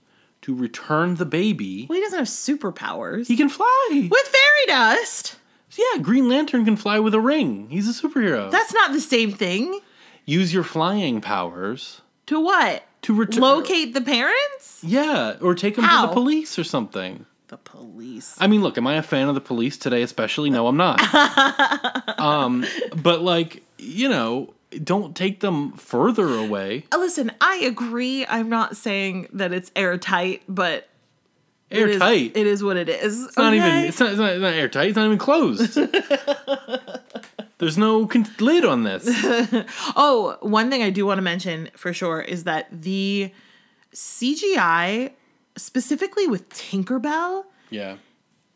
to 0.42 0.54
return 0.54 1.14
the 1.16 1.24
baby. 1.24 1.86
well, 1.88 1.96
he 1.96 2.02
doesn't 2.04 2.18
have 2.18 2.28
superpowers. 2.28 3.26
He 3.28 3.36
can 3.36 3.48
fly. 3.48 3.88
with 4.10 4.26
fairy 4.26 4.66
dust. 4.66 5.36
Yeah, 5.76 6.00
Green 6.02 6.28
Lantern 6.28 6.64
can 6.64 6.76
fly 6.76 6.98
with 6.98 7.14
a 7.14 7.20
ring. 7.20 7.68
He's 7.70 7.88
a 7.88 7.92
superhero. 8.02 8.50
That's 8.50 8.72
not 8.74 8.92
the 8.92 9.00
same 9.00 9.32
thing. 9.32 9.80
use 10.24 10.52
your 10.54 10.62
flying 10.64 11.20
powers 11.20 12.00
To 12.26 12.40
what? 12.40 12.84
to 13.02 13.14
return. 13.14 13.42
Locate 13.42 13.92
the 13.92 14.00
parents? 14.00 14.80
Yeah, 14.82 15.36
or 15.42 15.54
take 15.54 15.76
them 15.76 15.84
to 15.84 16.06
the 16.06 16.12
police 16.12 16.58
or 16.58 16.64
something. 16.64 17.26
the 17.48 17.58
police. 17.58 18.34
I 18.40 18.46
mean, 18.46 18.62
look, 18.62 18.78
am 18.78 18.86
I 18.86 18.94
a 18.94 19.02
fan 19.02 19.28
of 19.28 19.34
the 19.34 19.40
police 19.42 19.76
today, 19.76 20.00
especially? 20.02 20.48
No, 20.48 20.66
I'm 20.66 20.76
not. 20.78 21.00
um, 22.18 22.64
but 22.96 23.20
like, 23.22 23.62
you 23.78 24.08
know, 24.08 24.54
don't 24.82 25.14
take 25.14 25.40
them 25.40 25.72
further 25.72 26.28
away. 26.34 26.86
Uh, 26.92 26.96
Listen, 26.98 27.30
I 27.42 27.56
agree. 27.58 28.24
I'm 28.26 28.48
not 28.48 28.76
saying 28.76 29.28
that 29.34 29.52
it's 29.52 29.70
airtight, 29.76 30.42
but 30.48 30.88
it 31.76 31.88
is- 31.88 31.94
Airtight. 31.96 32.36
It 32.36 32.46
is 32.46 32.62
what 32.62 32.76
it 32.76 32.88
is. 32.88 33.24
It's 33.24 33.36
not 33.36 33.54
even. 33.54 33.70
It's 33.84 33.98
not, 34.00 34.10
it's 34.10 34.18
not. 34.18 34.30
It's 34.32 34.40
not 34.42 34.52
airtight. 34.54 34.88
It's 34.88 34.96
not 34.96 35.06
even 35.06 35.18
closed. 35.18 35.78
There's 37.58 37.78
no 37.78 38.06
con- 38.06 38.26
lid 38.40 38.64
on 38.64 38.82
this. 38.82 39.04
Oh, 39.96 40.36
one 40.40 40.70
thing 40.70 40.82
I 40.82 40.90
do 40.90 41.06
want 41.06 41.18
to 41.18 41.22
mention 41.22 41.70
for 41.76 41.92
sure 41.92 42.20
is 42.20 42.44
that 42.44 42.66
the 42.70 43.32
CGI, 43.94 45.12
specifically 45.56 46.26
with 46.26 46.48
Tinkerbell, 46.50 47.44
Yeah. 47.70 47.96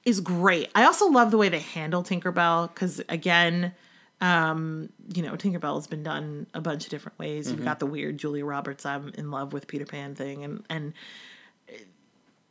is 0.04 0.20
great. 0.20 0.68
I 0.74 0.84
also 0.84 1.06
love 1.06 1.30
the 1.30 1.36
way 1.38 1.48
they 1.48 1.60
handle 1.60 2.02
Tinkerbell 2.02 2.68
because, 2.74 3.00
again, 3.08 3.72
um, 4.20 4.88
you 5.14 5.22
know, 5.22 5.34
Tinkerbell 5.34 5.76
has 5.76 5.86
been 5.86 6.02
done 6.02 6.46
a 6.52 6.60
bunch 6.60 6.84
of 6.84 6.90
different 6.90 7.18
ways. 7.20 7.50
You've 7.50 7.64
got 7.64 7.78
the 7.78 7.86
weird 7.86 8.18
Julia 8.18 8.44
Roberts 8.44 8.84
"I'm 8.84 9.12
in 9.16 9.30
love 9.30 9.52
with 9.52 9.68
Peter 9.68 9.86
Pan" 9.86 10.16
thing, 10.16 10.42
and 10.42 10.64
and 10.68 10.92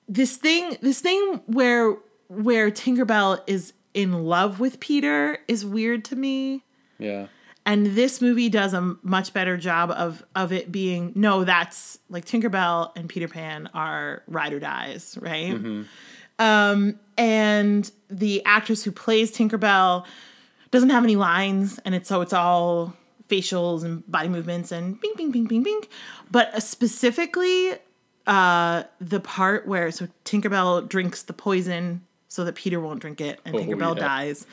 this 0.08 0.38
thing, 0.38 0.78
this 0.82 1.00
thing 1.02 1.42
where 1.48 1.96
where 2.30 2.70
Tinkerbell 2.72 3.42
is 3.48 3.74
in 3.94 4.26
love 4.26 4.60
with 4.60 4.80
Peter 4.80 5.40
is 5.48 5.66
weird 5.66 6.06
to 6.06 6.16
me. 6.16 6.64
Yeah. 7.00 7.28
and 7.66 7.86
this 7.96 8.22
movie 8.22 8.50
does 8.50 8.74
a 8.74 8.96
much 9.04 9.32
better 9.34 9.56
job 9.58 9.92
of 9.92 10.24
of 10.36 10.52
it 10.52 10.72
being 10.72 11.12
no 11.16 11.44
that's 11.44 12.00
like 12.10 12.26
tinkerbell 12.26 12.92
and 12.96 13.08
peter 13.08 13.28
pan 13.28 13.70
are 13.76 14.24
ride 14.28 14.52
or 14.54 14.60
dies 14.60 15.16
right? 15.22 15.86
Um 16.40 17.00
and 17.18 17.92
the 18.10 18.44
actress 18.46 18.84
who 18.84 18.92
plays 18.92 19.32
tinkerbell 19.32 20.06
doesn't 20.72 20.90
have 20.90 21.04
any 21.04 21.16
lines 21.16 21.80
and 21.86 21.94
it's 21.94 22.10
so 22.10 22.22
it's 22.22 22.34
all 22.34 22.96
facials 23.30 23.84
and 23.84 24.10
body 24.10 24.30
movements 24.30 24.72
and 24.72 25.00
bing 25.00 25.14
bing 25.18 25.32
bing 25.32 25.46
bing 25.46 25.62
bing. 25.64 25.82
But 26.32 26.54
uh, 26.56 26.60
specifically 26.60 27.74
uh 28.28 28.84
the 29.00 29.20
part 29.20 29.68
where 29.68 29.90
so 29.92 30.08
tinkerbell 30.26 30.88
drinks 30.88 31.24
the 31.24 31.34
poison 31.34 32.02
so 32.28 32.44
that 32.44 32.56
peter 32.56 32.80
won't 32.80 33.00
drink 33.00 33.22
it 33.22 33.40
and 33.46 33.56
Oh, 33.56 33.60
tinkerbell 33.60 33.96
yeah. 33.96 34.02
dies. 34.08 34.46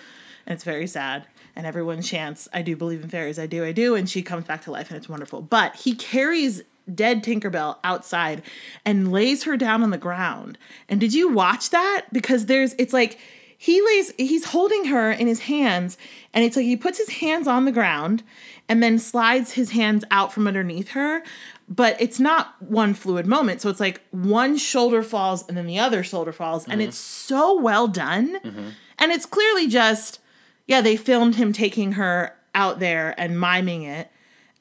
And 0.46 0.54
it's 0.54 0.64
very 0.64 0.86
sad. 0.86 1.26
And 1.56 1.66
everyone 1.66 2.00
chants 2.02 2.48
i 2.52 2.62
do 2.62 2.76
believe 2.76 3.02
in 3.02 3.08
fairies. 3.08 3.38
I 3.38 3.46
do 3.46 3.64
i 3.64 3.72
do. 3.72 3.94
And 3.94 4.08
she 4.08 4.22
comes 4.22 4.44
back 4.44 4.62
to 4.64 4.70
life 4.70 4.88
and 4.90 4.96
it's 4.96 5.08
wonderful. 5.08 5.42
But 5.42 5.74
he 5.76 5.94
carries 5.94 6.62
dead 6.94 7.24
tinkerbell 7.24 7.78
outside 7.82 8.42
and 8.84 9.10
lays 9.10 9.44
her 9.44 9.56
down 9.56 9.82
on 9.82 9.90
the 9.90 9.98
ground. 9.98 10.58
And 10.88 11.00
did 11.00 11.14
you 11.14 11.30
watch 11.32 11.70
that? 11.70 12.06
Because 12.12 12.46
there's 12.46 12.74
it's 12.78 12.92
like 12.92 13.18
he 13.56 13.80
lays 13.80 14.12
he's 14.18 14.44
holding 14.44 14.84
her 14.86 15.10
in 15.10 15.26
his 15.26 15.40
hands 15.40 15.96
and 16.34 16.44
it's 16.44 16.56
like 16.56 16.66
he 16.66 16.76
puts 16.76 16.98
his 16.98 17.08
hands 17.08 17.48
on 17.48 17.64
the 17.64 17.72
ground 17.72 18.22
and 18.68 18.82
then 18.82 18.98
slides 18.98 19.52
his 19.52 19.70
hands 19.70 20.04
out 20.10 20.32
from 20.32 20.46
underneath 20.46 20.90
her. 20.90 21.22
But 21.68 22.00
it's 22.00 22.20
not 22.20 22.60
one 22.60 22.94
fluid 22.94 23.26
moment. 23.26 23.60
So 23.60 23.70
it's 23.70 23.80
like 23.80 24.02
one 24.10 24.56
shoulder 24.56 25.02
falls 25.02 25.46
and 25.48 25.56
then 25.56 25.66
the 25.66 25.78
other 25.78 26.02
shoulder 26.02 26.32
falls. 26.32 26.64
And 26.64 26.80
mm-hmm. 26.80 26.88
it's 26.88 26.98
so 26.98 27.58
well 27.58 27.88
done. 27.88 28.38
Mm-hmm. 28.40 28.68
And 28.98 29.12
it's 29.12 29.26
clearly 29.26 29.68
just 29.68 30.20
yeah 30.66 30.80
they 30.80 30.96
filmed 30.96 31.36
him 31.36 31.52
taking 31.52 31.92
her 31.92 32.34
out 32.54 32.78
there 32.78 33.14
and 33.18 33.38
miming 33.38 33.82
it 33.82 34.10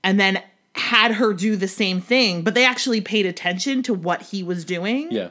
and 0.03 0.19
then 0.19 0.41
had 0.75 1.13
her 1.13 1.33
do 1.33 1.55
the 1.55 1.67
same 1.67 2.01
thing. 2.01 2.41
But 2.41 2.55
they 2.55 2.65
actually 2.65 3.01
paid 3.01 3.25
attention 3.25 3.83
to 3.83 3.93
what 3.93 4.21
he 4.21 4.43
was 4.43 4.65
doing. 4.65 5.11
Yeah. 5.11 5.29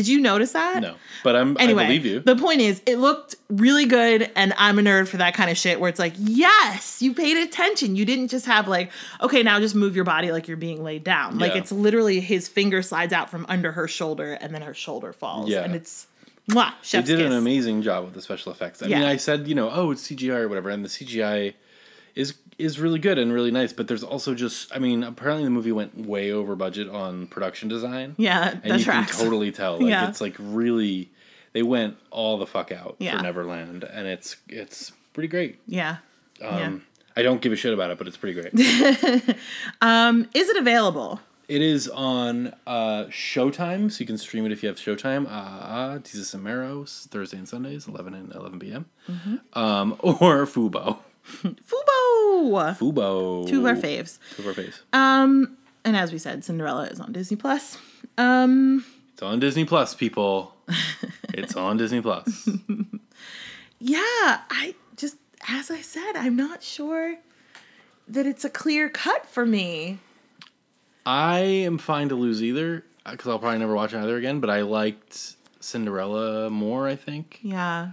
Did 0.00 0.08
you 0.08 0.18
notice 0.20 0.52
that 0.52 0.80
No. 0.80 0.94
But 1.22 1.36
I'm. 1.36 1.56
Anyway, 1.60 1.82
I 1.84 1.86
believe 1.86 2.06
you. 2.06 2.20
the 2.20 2.34
point 2.36 2.60
is, 2.62 2.80
it 2.86 2.96
looked 2.96 3.36
really 3.50 3.84
good, 3.84 4.30
and 4.34 4.54
I'm 4.56 4.78
a 4.78 4.82
nerd 4.82 5.06
for 5.08 5.18
that 5.18 5.34
kind 5.34 5.50
of 5.50 5.58
shit. 5.58 5.78
Where 5.78 5.90
it's 5.90 5.98
like, 5.98 6.14
yes, 6.16 7.02
you 7.02 7.12
paid 7.12 7.36
attention. 7.36 7.94
You 7.96 8.04
didn't 8.06 8.28
just 8.28 8.46
have 8.46 8.66
like, 8.68 8.90
okay, 9.20 9.42
now 9.42 9.60
just 9.60 9.74
move 9.74 9.94
your 9.94 10.04
body 10.06 10.32
like 10.32 10.48
you're 10.48 10.56
being 10.56 10.82
laid 10.82 11.04
down. 11.04 11.38
Like 11.38 11.54
it's 11.54 11.70
literally 11.70 12.20
his 12.20 12.48
finger 12.48 12.80
slides 12.82 13.12
out 13.12 13.28
from 13.30 13.44
under 13.48 13.72
her 13.72 13.86
shoulder, 13.86 14.32
and 14.40 14.54
then 14.54 14.62
her 14.62 14.74
shoulder 14.74 15.12
falls, 15.12 15.50
Yeah. 15.50 15.62
and 15.64 15.74
it's, 15.74 16.06
mwah, 16.48 16.72
They 16.90 17.02
did 17.02 17.18
kiss. 17.18 17.26
an 17.26 17.32
amazing 17.32 17.82
job 17.82 18.04
with 18.06 18.14
the 18.14 18.22
special 18.22 18.50
effects. 18.50 18.82
I 18.82 18.86
mean, 18.86 19.02
I 19.02 19.16
said, 19.16 19.46
you 19.46 19.54
know, 19.54 19.70
oh, 19.70 19.90
it's 19.90 20.06
CGI 20.08 20.36
or 20.36 20.48
whatever, 20.48 20.70
and 20.70 20.82
the 20.84 20.88
CGI 20.88 21.52
is 22.14 22.34
is 22.60 22.78
really 22.78 22.98
good 22.98 23.18
and 23.18 23.32
really 23.32 23.50
nice. 23.50 23.72
But 23.72 23.88
there's 23.88 24.02
also 24.04 24.34
just, 24.34 24.74
I 24.74 24.78
mean, 24.78 25.02
apparently 25.02 25.44
the 25.44 25.50
movie 25.50 25.72
went 25.72 25.96
way 26.06 26.30
over 26.32 26.54
budget 26.56 26.88
on 26.88 27.26
production 27.26 27.68
design. 27.68 28.14
Yeah, 28.18 28.58
and 28.62 28.78
you 28.78 28.84
tracks. 28.84 29.12
can 29.16 29.24
totally 29.24 29.50
tell. 29.52 29.78
Like, 29.78 29.88
Yeah. 29.88 30.08
it's 30.08 30.20
like 30.20 30.36
really, 30.38 31.10
they 31.52 31.62
went 31.62 31.96
all 32.10 32.38
the 32.38 32.46
fuck 32.46 32.70
out 32.72 32.96
Yeah. 32.98 33.16
for 33.16 33.22
Neverland, 33.24 33.84
and 33.84 34.06
it's 34.06 34.36
it's 34.48 34.92
pretty 35.12 35.28
great. 35.28 35.58
yeah. 35.66 35.96
Um, 36.42 36.84
I 37.16 37.22
don't 37.22 37.42
give 37.42 37.52
a 37.52 37.56
shit 37.56 37.74
about 37.74 37.90
it, 37.90 37.98
but 37.98 38.06
it's 38.06 38.16
pretty 38.16 38.40
great. 38.40 38.54
Um, 39.82 40.28
is 40.34 40.48
it 40.48 40.56
available? 40.56 41.20
it 41.48 41.60
is 41.62 41.88
on 41.88 42.54
uh, 42.64 43.06
Showtime, 43.06 43.90
so 43.90 43.98
you 44.00 44.06
can 44.06 44.16
stream 44.16 44.46
it 44.46 44.52
if 44.52 44.62
you 44.62 44.68
have 44.68 44.78
Showtime. 44.78 45.26
Uh, 45.28 45.98
Jesus 45.98 46.32
and 46.32 46.44
Meros, 46.46 47.08
Thursday 47.08 47.38
and 47.38 47.48
Sundays, 47.48 47.88
11 47.88 48.14
and 48.14 48.32
11 48.32 48.60
p.m. 48.60 48.86
Mm-hmm. 49.08 49.58
Um, 49.58 49.96
or 50.00 50.46
Fubo. 50.46 50.98
Fubo. 51.30 52.76
Fubo. 52.76 53.48
Two 53.48 53.60
of 53.60 53.66
our 53.66 53.74
faves. 53.74 54.18
Two 54.36 54.42
of 54.42 54.48
our 54.48 54.54
faves. 54.64 54.80
Um, 54.92 55.56
and 55.84 55.96
as 55.96 56.12
we 56.12 56.18
said, 56.18 56.44
Cinderella 56.44 56.84
is 56.86 57.00
on 57.00 57.12
Disney 57.12 57.36
Plus. 57.36 57.78
Um, 58.18 58.84
It's 59.12 59.22
on 59.22 59.40
Disney 59.40 59.64
Plus, 59.64 59.94
people. 59.94 60.54
it's 61.34 61.56
on 61.56 61.76
Disney 61.76 62.00
Plus. 62.00 62.48
yeah, 63.78 63.98
I 64.00 64.74
just 64.96 65.16
as 65.48 65.70
I 65.70 65.80
said, 65.80 66.12
I'm 66.16 66.36
not 66.36 66.62
sure 66.62 67.16
that 68.08 68.26
it's 68.26 68.44
a 68.44 68.50
clear 68.50 68.88
cut 68.88 69.26
for 69.26 69.46
me. 69.46 69.98
I 71.06 71.38
am 71.38 71.78
fine 71.78 72.08
to 72.10 72.14
lose 72.14 72.42
either 72.42 72.84
because 73.08 73.28
I'll 73.28 73.38
probably 73.38 73.58
never 73.58 73.74
watch 73.74 73.94
either 73.94 74.16
again. 74.16 74.40
But 74.40 74.50
I 74.50 74.62
liked 74.62 75.36
Cinderella 75.60 76.50
more, 76.50 76.86
I 76.86 76.96
think. 76.96 77.38
Yeah. 77.42 77.90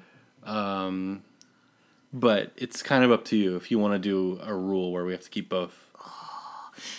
But 2.14 2.52
it's 2.56 2.82
kind 2.82 3.04
of 3.04 3.12
up 3.12 3.26
to 3.26 3.38
you 3.38 3.56
if 3.56 3.70
you 3.70 3.80
want 3.80 3.94
to 3.94 4.00
do 4.00 4.40
a 4.42 4.54
rule 4.54 4.92
where 4.92 5.06
we 5.06 5.12
have 5.12 5.22
to 5.22 5.30
keep 5.30 5.50
both. 5.50 5.88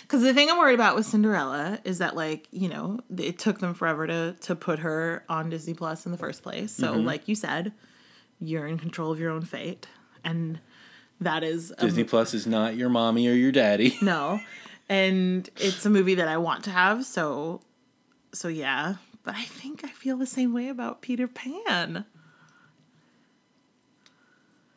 Because 0.01 0.21
the 0.21 0.33
thing 0.33 0.49
I'm 0.49 0.57
worried 0.57 0.75
about 0.75 0.95
with 0.95 1.05
Cinderella 1.05 1.79
is 1.83 1.99
that, 1.99 2.15
like, 2.15 2.47
you 2.51 2.67
know, 2.67 2.99
it 3.17 3.39
took 3.39 3.59
them 3.59 3.73
forever 3.73 4.05
to 4.07 4.35
to 4.41 4.55
put 4.55 4.79
her 4.79 5.23
on 5.29 5.49
Disney 5.49 5.73
Plus 5.73 6.05
in 6.05 6.11
the 6.11 6.17
first 6.17 6.43
place. 6.43 6.71
So, 6.71 6.93
mm-hmm. 6.93 7.05
like 7.05 7.27
you 7.27 7.35
said, 7.35 7.73
you're 8.39 8.67
in 8.67 8.77
control 8.77 9.11
of 9.11 9.19
your 9.19 9.31
own 9.31 9.43
fate, 9.43 9.87
and 10.23 10.59
that 11.21 11.43
is 11.43 11.71
a 11.77 11.81
Disney 11.81 12.03
Plus 12.03 12.33
is 12.33 12.45
not 12.45 12.75
your 12.75 12.89
mommy 12.89 13.27
or 13.27 13.33
your 13.33 13.51
daddy. 13.51 13.97
no, 14.01 14.39
and 14.89 15.49
it's 15.57 15.85
a 15.85 15.89
movie 15.89 16.15
that 16.15 16.27
I 16.27 16.37
want 16.37 16.65
to 16.65 16.71
have. 16.71 17.05
So, 17.05 17.61
so 18.33 18.47
yeah. 18.47 18.95
But 19.23 19.35
I 19.35 19.43
think 19.43 19.83
I 19.83 19.89
feel 19.89 20.17
the 20.17 20.25
same 20.25 20.53
way 20.53 20.69
about 20.69 21.01
Peter 21.01 21.27
Pan. 21.27 22.05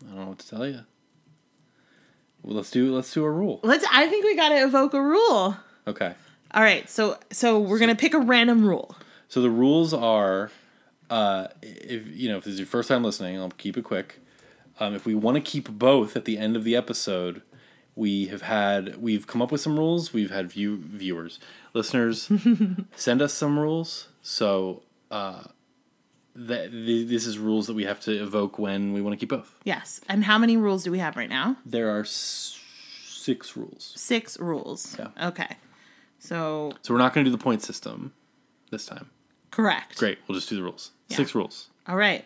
I 0.07 0.14
don't 0.14 0.20
know 0.20 0.28
what 0.28 0.38
to 0.40 0.48
tell 0.48 0.66
you. 0.66 0.80
Well, 2.42 2.57
let's 2.57 2.70
do 2.70 2.94
let's 2.94 3.12
do 3.12 3.24
a 3.24 3.30
rule. 3.30 3.61
Let's. 3.62 3.84
I 3.92 4.09
think 4.09 4.24
we 4.24 4.34
got 4.34 4.48
to 4.50 4.64
evoke 4.64 4.94
a 4.94 5.03
rule. 5.03 5.57
Okay. 5.86 6.14
All 6.53 6.62
right. 6.62 6.88
So, 6.90 7.18
so 7.30 7.61
we're 7.61 7.78
gonna 7.78 7.94
pick 7.94 8.14
a 8.14 8.18
random 8.18 8.64
rule. 8.66 8.96
So 9.28 9.40
the 9.40 9.50
rules 9.50 9.94
are, 9.94 10.50
uh, 11.09 11.48
if 11.62 12.07
you 12.09 12.28
know 12.28 12.38
if 12.38 12.44
this 12.44 12.55
is 12.55 12.59
your 12.59 12.66
first 12.66 12.88
time 12.88 13.05
listening, 13.05 13.38
I'll 13.38 13.50
keep 13.50 13.76
it 13.76 13.82
quick. 13.84 14.18
Um, 14.80 14.94
if 14.94 15.07
we 15.07 15.14
want 15.14 15.36
to 15.36 15.40
keep 15.40 15.68
both 15.70 16.16
at 16.16 16.24
the 16.24 16.38
end 16.38 16.57
of 16.57 16.64
the 16.64 16.74
episode, 16.74 17.42
we 17.94 18.26
have 18.26 18.42
had 18.42 19.00
we've 19.00 19.26
come 19.26 19.40
up 19.40 19.53
with 19.53 19.61
some 19.61 19.78
rules. 19.78 20.12
We've 20.12 20.30
had 20.30 20.50
view 20.50 20.76
viewers, 20.76 21.38
listeners, 21.74 22.30
send 22.96 23.22
us 23.22 23.32
some 23.32 23.59
rules. 23.59 24.09
So 24.22 24.82
uh, 25.11 25.44
that 26.35 26.70
th- 26.70 27.09
this 27.09 27.26
is 27.26 27.39
rules 27.39 27.66
that 27.66 27.74
we 27.74 27.85
have 27.85 28.01
to 28.01 28.12
evoke 28.12 28.59
when 28.59 28.93
we 28.93 29.01
want 29.03 29.12
to 29.12 29.16
keep 29.18 29.28
both. 29.28 29.55
Yes. 29.64 30.01
And 30.09 30.24
how 30.24 30.39
many 30.39 30.57
rules 30.57 30.85
do 30.85 30.91
we 30.91 30.99
have 30.99 31.16
right 31.16 31.28
now? 31.28 31.57
There 31.66 31.91
are 31.97 32.01
s- 32.01 32.59
six 33.07 33.57
rules, 33.57 33.93
Six 33.97 34.39
rules. 34.39 34.97
Yeah. 34.99 35.28
Okay. 35.28 35.57
So 36.18 36.72
so 36.83 36.95
we're 36.95 36.99
not 36.99 37.12
going 37.14 37.24
to 37.24 37.30
do 37.30 37.37
the 37.37 37.43
point 37.43 37.62
system 37.62 38.12
this 38.70 38.87
time. 38.87 39.11
correct. 39.51 39.99
Great, 39.99 40.18
we'll 40.26 40.37
just 40.39 40.49
do 40.49 40.57
the 40.57 40.62
rules. 40.62 40.93
Six 41.11 41.35
rules. 41.35 41.68
All 41.87 41.97
right. 41.97 42.24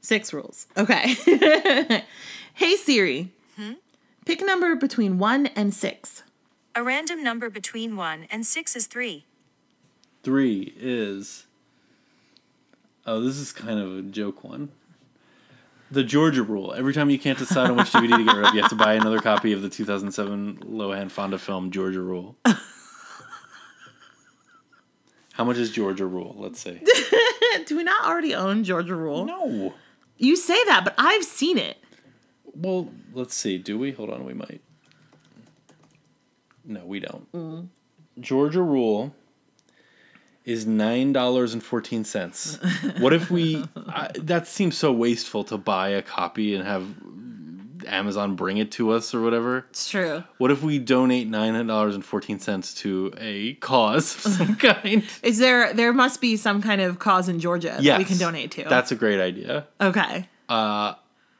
Six 0.00 0.32
rules. 0.32 0.66
Okay. 0.76 1.14
hey 2.54 2.76
Siri. 2.76 3.32
Hmm? 3.56 3.72
Pick 4.24 4.40
a 4.40 4.44
number 4.44 4.74
between 4.76 5.18
one 5.18 5.46
and 5.48 5.74
six. 5.74 6.22
A 6.74 6.82
random 6.82 7.22
number 7.24 7.48
between 7.48 7.96
1 7.96 8.26
and 8.30 8.44
6 8.44 8.76
is 8.76 8.86
3. 8.86 9.24
Three 10.22 10.74
is. 10.76 11.45
Oh, 13.06 13.20
this 13.20 13.36
is 13.36 13.52
kind 13.52 13.78
of 13.78 13.98
a 13.98 14.02
joke 14.02 14.42
one. 14.42 14.70
The 15.92 16.02
Georgia 16.02 16.42
rule. 16.42 16.74
Every 16.74 16.92
time 16.92 17.08
you 17.08 17.18
can't 17.18 17.38
decide 17.38 17.70
on 17.70 17.76
which 17.76 17.92
DVD 17.92 18.16
to 18.16 18.24
get 18.24 18.34
rid 18.34 18.46
of, 18.46 18.54
you 18.54 18.60
have 18.60 18.70
to 18.70 18.76
buy 18.76 18.94
another 18.94 19.20
copy 19.20 19.52
of 19.52 19.62
the 19.62 19.68
2007 19.68 20.58
Lohan 20.64 21.08
Fonda 21.08 21.38
film 21.38 21.70
Georgia 21.70 22.00
Rule. 22.00 22.36
How 25.34 25.44
much 25.44 25.58
is 25.58 25.70
Georgia 25.70 26.06
Rule? 26.06 26.34
Let's 26.36 26.60
see. 26.60 26.80
Do 27.66 27.76
we 27.76 27.84
not 27.84 28.04
already 28.06 28.34
own 28.34 28.64
Georgia 28.64 28.96
Rule? 28.96 29.26
No. 29.26 29.74
You 30.16 30.34
say 30.34 30.58
that, 30.64 30.82
but 30.82 30.94
I've 30.98 31.22
seen 31.24 31.58
it. 31.58 31.76
Well, 32.54 32.88
let's 33.12 33.34
see. 33.34 33.58
Do 33.58 33.78
we? 33.78 33.92
Hold 33.92 34.10
on, 34.10 34.24
we 34.24 34.34
might. 34.34 34.60
No, 36.64 36.84
we 36.84 36.98
don't. 36.98 37.30
Mm. 37.32 37.68
Georgia 38.18 38.62
Rule 38.62 39.14
is 40.46 40.64
nine 40.66 41.12
dollars 41.12 41.52
and 41.52 41.62
fourteen 41.62 42.04
cents. 42.04 42.58
what 42.98 43.12
if 43.12 43.30
we? 43.30 43.64
I, 43.88 44.10
that 44.20 44.46
seems 44.46 44.76
so 44.78 44.92
wasteful 44.92 45.44
to 45.44 45.58
buy 45.58 45.88
a 45.90 46.00
copy 46.02 46.54
and 46.54 46.64
have 46.66 46.86
Amazon 47.86 48.34
bring 48.36 48.56
it 48.56 48.72
to 48.72 48.90
us 48.90 49.14
or 49.14 49.20
whatever. 49.20 49.66
It's 49.70 49.88
true. 49.90 50.24
What 50.38 50.50
if 50.50 50.62
we 50.62 50.78
donate 50.78 51.28
nine 51.28 51.66
dollars 51.66 51.94
and 51.94 52.04
fourteen 52.04 52.38
cents 52.38 52.74
to 52.74 53.12
a 53.18 53.54
cause 53.54 54.24
of 54.24 54.32
some 54.32 54.56
kind? 54.72 55.04
Is 55.22 55.38
there 55.38 55.72
there 55.74 55.92
must 55.92 56.20
be 56.20 56.36
some 56.36 56.62
kind 56.62 56.80
of 56.80 56.98
cause 56.98 57.28
in 57.28 57.38
Georgia 57.40 57.76
Yes, 57.80 57.84
that 57.84 57.98
we 57.98 58.04
can 58.04 58.18
donate 58.18 58.52
to? 58.52 58.64
That's 58.64 58.92
a 58.92 58.96
great 58.96 59.20
idea. 59.20 59.66
okay. 59.80 60.28
Uh 60.48 60.94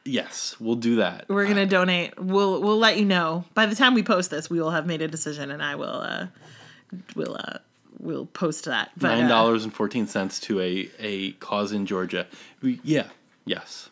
yes, 0.04 0.56
we'll 0.60 0.76
do 0.76 0.96
that. 0.96 1.24
We're 1.28 1.46
gonna 1.46 1.66
donate. 1.66 2.20
We'll 2.20 2.60
we'll 2.60 2.78
let 2.78 2.98
you 2.98 3.04
know. 3.04 3.44
By 3.54 3.66
the 3.66 3.74
time 3.76 3.94
we 3.94 4.02
post 4.02 4.30
this, 4.30 4.50
we 4.50 4.60
will 4.60 4.70
have 4.70 4.86
made 4.86 5.02
a 5.02 5.08
decision, 5.08 5.50
and 5.50 5.62
I 5.62 5.74
will 5.76 6.00
uh 6.00 6.26
will 7.14 7.36
uh 7.36 7.58
will 7.98 8.26
post 8.26 8.64
that. 8.66 8.90
But, 8.96 9.10
uh, 9.12 9.16
Nine 9.20 9.28
dollars 9.28 9.64
and 9.64 9.72
fourteen 9.72 10.06
cents 10.06 10.40
to 10.40 10.60
a 10.60 10.90
a 10.98 11.32
cause 11.32 11.72
in 11.72 11.86
Georgia. 11.86 12.26
We, 12.62 12.80
yeah, 12.84 13.08
yes. 13.44 13.90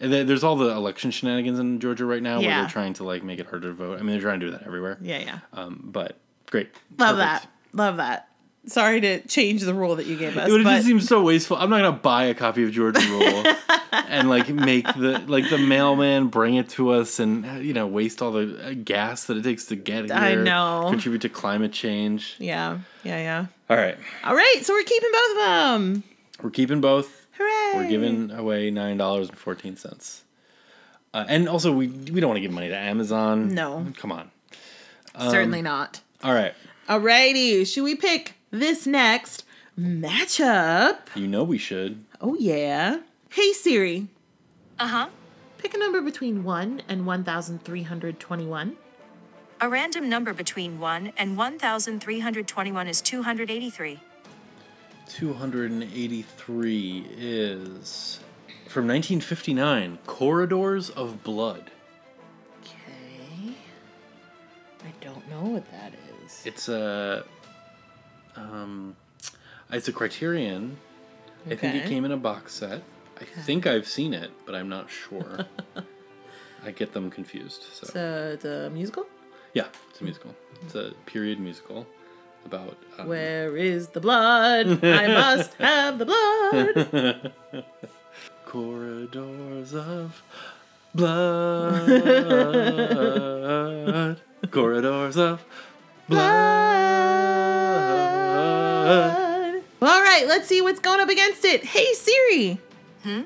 And 0.00 0.12
there's 0.12 0.44
all 0.44 0.54
the 0.54 0.68
election 0.70 1.10
shenanigans 1.10 1.58
in 1.58 1.80
Georgia 1.80 2.06
right 2.06 2.22
now, 2.22 2.40
where 2.40 2.48
they're 2.60 2.68
trying 2.68 2.92
to 2.94 3.04
like 3.04 3.24
make 3.24 3.40
it 3.40 3.46
harder 3.46 3.68
to 3.68 3.74
vote. 3.74 3.98
I 3.98 4.02
mean, 4.02 4.12
they're 4.12 4.20
trying 4.20 4.38
to 4.40 4.46
do 4.46 4.52
that 4.52 4.62
everywhere. 4.62 4.96
yeah, 5.00 5.18
yeah. 5.18 5.38
Um, 5.52 5.80
but 5.92 6.18
great, 6.50 6.68
Love 6.98 7.16
Perfect. 7.16 7.18
that. 7.42 7.48
Love 7.72 7.96
that. 7.96 8.27
Sorry 8.68 9.00
to 9.00 9.20
change 9.26 9.62
the 9.62 9.74
rule 9.74 9.96
that 9.96 10.06
you 10.06 10.16
gave 10.16 10.36
us, 10.36 10.48
It 10.48 10.52
would 10.52 10.64
but 10.64 10.76
just 10.76 10.86
seem 10.86 11.00
so 11.00 11.22
wasteful. 11.22 11.56
I'm 11.56 11.70
not 11.70 11.78
gonna 11.78 11.92
buy 11.92 12.24
a 12.24 12.34
copy 12.34 12.62
of 12.64 12.70
Georgia 12.72 13.00
Rule 13.08 13.44
and 13.92 14.28
like 14.28 14.48
make 14.48 14.86
the 14.94 15.22
like 15.26 15.48
the 15.50 15.58
mailman 15.58 16.28
bring 16.28 16.54
it 16.56 16.68
to 16.70 16.90
us 16.90 17.18
and 17.18 17.64
you 17.64 17.72
know 17.74 17.86
waste 17.86 18.22
all 18.22 18.32
the 18.32 18.68
uh, 18.68 18.74
gas 18.84 19.24
that 19.26 19.36
it 19.36 19.42
takes 19.42 19.64
to 19.66 19.76
get 19.76 20.04
here. 20.06 20.14
I 20.14 20.34
know. 20.34 20.86
Contribute 20.90 21.22
to 21.22 21.28
climate 21.28 21.72
change. 21.72 22.36
yeah, 22.38 22.78
yeah, 23.04 23.18
yeah. 23.18 23.46
All 23.70 23.76
right, 23.76 23.96
All 24.24 24.34
right, 24.34 24.60
so 24.62 24.72
we're 24.72 24.82
keeping 24.82 25.10
both 25.12 25.30
of 25.30 25.36
them. 25.36 26.02
we're 26.42 26.50
keeping 26.50 26.80
both. 26.80 27.26
Hooray! 27.38 27.72
We're 27.74 27.88
giving 27.88 28.30
away 28.30 28.70
nine 28.70 28.96
dollars 28.96 29.28
and 29.28 29.38
fourteen 29.38 29.76
cents. 29.76 30.24
Uh, 31.14 31.24
and 31.28 31.48
also, 31.48 31.72
we 31.72 31.86
we 31.88 32.20
don't 32.20 32.28
want 32.28 32.36
to 32.36 32.40
give 32.42 32.52
money 32.52 32.68
to 32.68 32.76
Amazon. 32.76 33.54
No. 33.54 33.86
come 33.96 34.12
on. 34.12 34.30
certainly 35.18 35.62
not. 35.62 36.00
All 36.22 36.34
right, 36.34 36.54
Alrighty, 36.88 37.66
should 37.66 37.84
we 37.84 37.94
pick 37.94 38.34
this 38.50 38.86
next 38.86 39.44
matchup? 39.78 40.98
you 41.14 41.26
know 41.26 41.42
we 41.44 41.58
should. 41.58 42.04
Oh 42.20 42.34
yeah. 42.38 43.00
Hey 43.30 43.52
Siri, 43.52 44.08
Uh 44.78 44.86
huh. 44.88 45.08
pick 45.58 45.74
a 45.74 45.78
number 45.78 46.00
between 46.00 46.44
one 46.44 46.82
and 46.88 47.06
one 47.06 47.24
thousand 47.24 47.62
three 47.64 47.82
hundred 47.82 48.18
twenty-one. 48.20 48.76
A 49.60 49.68
random 49.68 50.08
number 50.08 50.32
between 50.32 50.78
1 50.78 51.14
and 51.16 51.36
1,321 51.36 52.86
is 52.86 53.00
283. 53.02 53.98
Two 55.08 55.32
hundred 55.32 55.72
and 55.72 55.82
eighty-three 55.82 57.06
is 57.16 58.20
from 58.68 58.86
nineteen 58.86 59.20
fifty-nine. 59.20 59.98
Corridors 60.06 60.90
of 60.90 61.24
Blood. 61.24 61.72
Okay. 62.62 63.54
I 64.84 64.92
don't 65.04 65.28
know 65.28 65.42
what 65.42 65.68
that 65.72 65.92
is. 66.24 66.42
It's 66.44 66.68
a 66.68 67.24
um, 68.38 68.96
it's 69.70 69.88
a 69.88 69.92
Criterion. 69.92 70.76
I 71.46 71.54
think 71.56 71.74
it 71.74 71.86
came 71.88 72.04
in 72.04 72.12
a 72.12 72.16
box 72.16 72.54
set. 72.54 72.82
I 73.20 73.24
think 73.24 73.66
I've 73.66 73.88
seen 73.88 74.14
it, 74.14 74.30
but 74.46 74.54
I'm 74.54 74.68
not 74.68 74.88
sure. 74.90 75.46
I 76.64 76.70
get 76.72 76.92
them 76.92 77.10
confused. 77.10 77.64
So 77.72 77.84
It's 77.86 77.96
a, 77.96 78.30
it's 78.34 78.44
a 78.44 78.70
musical? 78.70 79.06
yeah, 79.54 79.66
it's 79.90 80.00
a 80.00 80.04
musical. 80.04 80.34
It's 80.62 80.74
a 80.74 80.92
period 81.06 81.40
musical 81.40 81.86
about 82.44 82.76
um, 82.98 83.08
Where 83.08 83.56
is 83.56 83.88
the 83.88 84.00
blood? 84.00 84.84
I 84.84 85.06
must 85.08 85.54
have 85.58 85.98
the 85.98 86.06
blood. 86.06 87.32
corridors 88.46 89.74
of 89.74 90.22
blood. 90.94 91.88
corridors 94.50 95.16
of 95.16 95.44
blood. 96.08 96.87
Well, 98.88 99.92
all 99.92 100.02
right, 100.02 100.24
let's 100.26 100.48
see 100.48 100.60
what's 100.62 100.80
going 100.80 101.00
up 101.00 101.08
against 101.08 101.44
it. 101.44 101.64
Hey 101.64 101.92
Siri. 101.94 102.60
Hmm? 103.02 103.22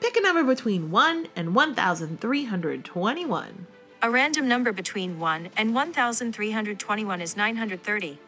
Pick 0.00 0.16
a 0.16 0.22
number 0.22 0.42
between 0.44 0.90
1 0.90 1.28
and 1.36 1.54
1,321. 1.54 3.66
A 4.02 4.10
random 4.10 4.48
number 4.48 4.72
between 4.72 5.18
1 5.18 5.50
and 5.56 5.74
1,321 5.74 7.20
is 7.20 7.36
930. 7.36 8.18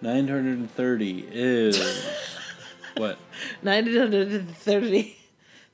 930 0.00 1.28
is 1.30 1.78
what? 2.96 3.18
930. 3.62 5.16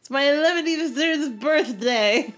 It's 0.00 0.10
my 0.10 0.24
11th 0.24 1.38
birthday. 1.38 2.34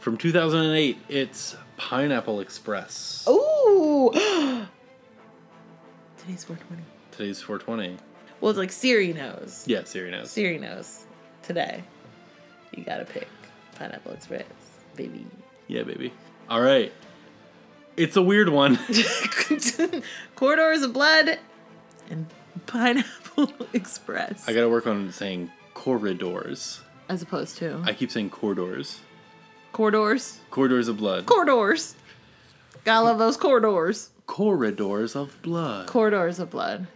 From 0.00 0.16
2008, 0.16 0.96
it's 1.08 1.54
Pineapple 1.76 2.40
Express. 2.40 3.26
Ooh. 3.28 4.10
Today's 6.18 6.44
420. 6.44 6.95
Today's 7.16 7.40
420. 7.40 7.96
Well, 8.40 8.50
it's 8.50 8.58
like 8.58 8.70
Siri 8.70 9.12
knows. 9.14 9.64
Yeah, 9.66 9.84
Siri 9.84 10.10
knows. 10.10 10.30
Siri 10.30 10.58
knows. 10.58 11.04
Today, 11.42 11.82
you 12.72 12.84
gotta 12.84 13.04
pick 13.06 13.28
Pineapple 13.76 14.12
Express, 14.12 14.44
baby. 14.96 15.24
Yeah, 15.68 15.82
baby. 15.84 16.12
All 16.50 16.60
right. 16.60 16.92
It's 17.96 18.16
a 18.16 18.22
weird 18.22 18.50
one. 18.50 18.78
Corridors 20.36 20.82
of 20.82 20.92
Blood 20.92 21.38
and 22.10 22.26
Pineapple 22.66 23.50
Express. 23.72 24.46
I 24.46 24.52
gotta 24.52 24.68
work 24.68 24.86
on 24.86 25.10
saying 25.12 25.50
corridors. 25.72 26.80
As 27.08 27.22
opposed 27.22 27.56
to 27.58 27.80
I 27.84 27.94
keep 27.94 28.10
saying 28.10 28.30
corridors. 28.30 29.00
corridors. 29.72 30.40
Corridors 30.50 30.88
of 30.88 30.98
blood. 30.98 31.24
Corridors. 31.24 31.94
Gotta 32.84 33.04
love 33.06 33.18
those 33.18 33.36
corridors. 33.38 34.10
corridors 34.26 35.16
of 35.16 35.40
blood. 35.42 35.86
Corridors 35.86 36.38
of 36.38 36.50
Blood. 36.50 36.86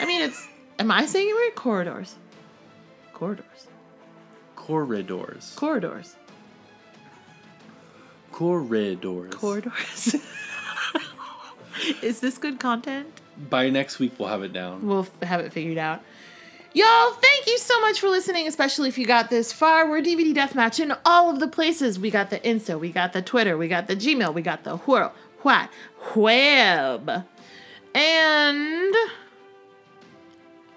I 0.00 0.06
mean, 0.06 0.22
it's. 0.22 0.46
Am 0.78 0.90
I 0.90 1.06
saying 1.06 1.28
it 1.28 1.32
right? 1.32 1.52
Corridors. 1.54 2.16
Corridors. 3.12 3.66
corridors. 4.56 5.54
Corridors. 5.56 6.16
corridors. 8.32 9.34
Corridors. 9.34 10.16
Is 12.02 12.20
this 12.20 12.36
good 12.38 12.58
content? 12.58 13.06
By 13.50 13.70
next 13.70 13.98
week, 13.98 14.12
we'll 14.18 14.28
have 14.28 14.42
it 14.42 14.52
down. 14.52 14.86
We'll 14.86 15.00
f- 15.00 15.22
have 15.22 15.40
it 15.40 15.52
figured 15.52 15.78
out. 15.78 16.02
Y'all, 16.74 17.12
thank 17.12 17.46
you 17.46 17.56
so 17.56 17.80
much 17.80 18.00
for 18.00 18.08
listening, 18.10 18.46
especially 18.46 18.88
if 18.88 18.98
you 18.98 19.06
got 19.06 19.30
this 19.30 19.50
far. 19.52 19.88
We're 19.88 20.02
DVD 20.02 20.34
Deathmatch 20.34 20.78
in 20.78 20.92
all 21.06 21.30
of 21.30 21.40
the 21.40 21.48
places. 21.48 21.98
We 21.98 22.10
got 22.10 22.28
the 22.28 22.38
Insta, 22.40 22.78
we 22.78 22.90
got 22.92 23.14
the 23.14 23.22
Twitter, 23.22 23.56
we 23.56 23.68
got 23.68 23.86
the 23.86 23.96
Gmail, 23.96 24.34
we 24.34 24.42
got 24.42 24.64
the 24.64 24.76
Whirl, 24.78 25.14
What, 25.40 25.70
Web. 26.14 27.24
And, 27.94 28.94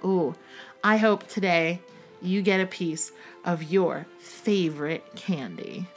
ooh, 0.04 0.36
I 0.84 0.97
hope 0.97 1.28
today 1.28 1.82
you 2.22 2.41
get 2.41 2.60
a 2.60 2.66
piece 2.66 3.12
of 3.45 3.64
your 3.64 4.06
favorite 4.20 5.04
candy 5.16 5.88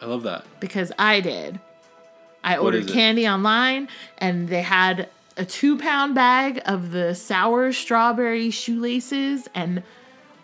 I 0.00 0.06
love 0.06 0.22
that. 0.24 0.44
because 0.60 0.92
I 0.98 1.20
did. 1.20 1.58
I 2.44 2.58
What 2.58 2.74
ordered 2.74 2.88
candy 2.88 3.26
online 3.28 3.88
and 4.18 4.48
they 4.48 4.62
had 4.62 5.08
a 5.36 5.44
two 5.44 5.76
pound 5.78 6.14
bag 6.14 6.60
of 6.66 6.90
the 6.92 7.14
sour 7.14 7.72
strawberry 7.72 8.50
shoelaces 8.50 9.48
and 9.54 9.82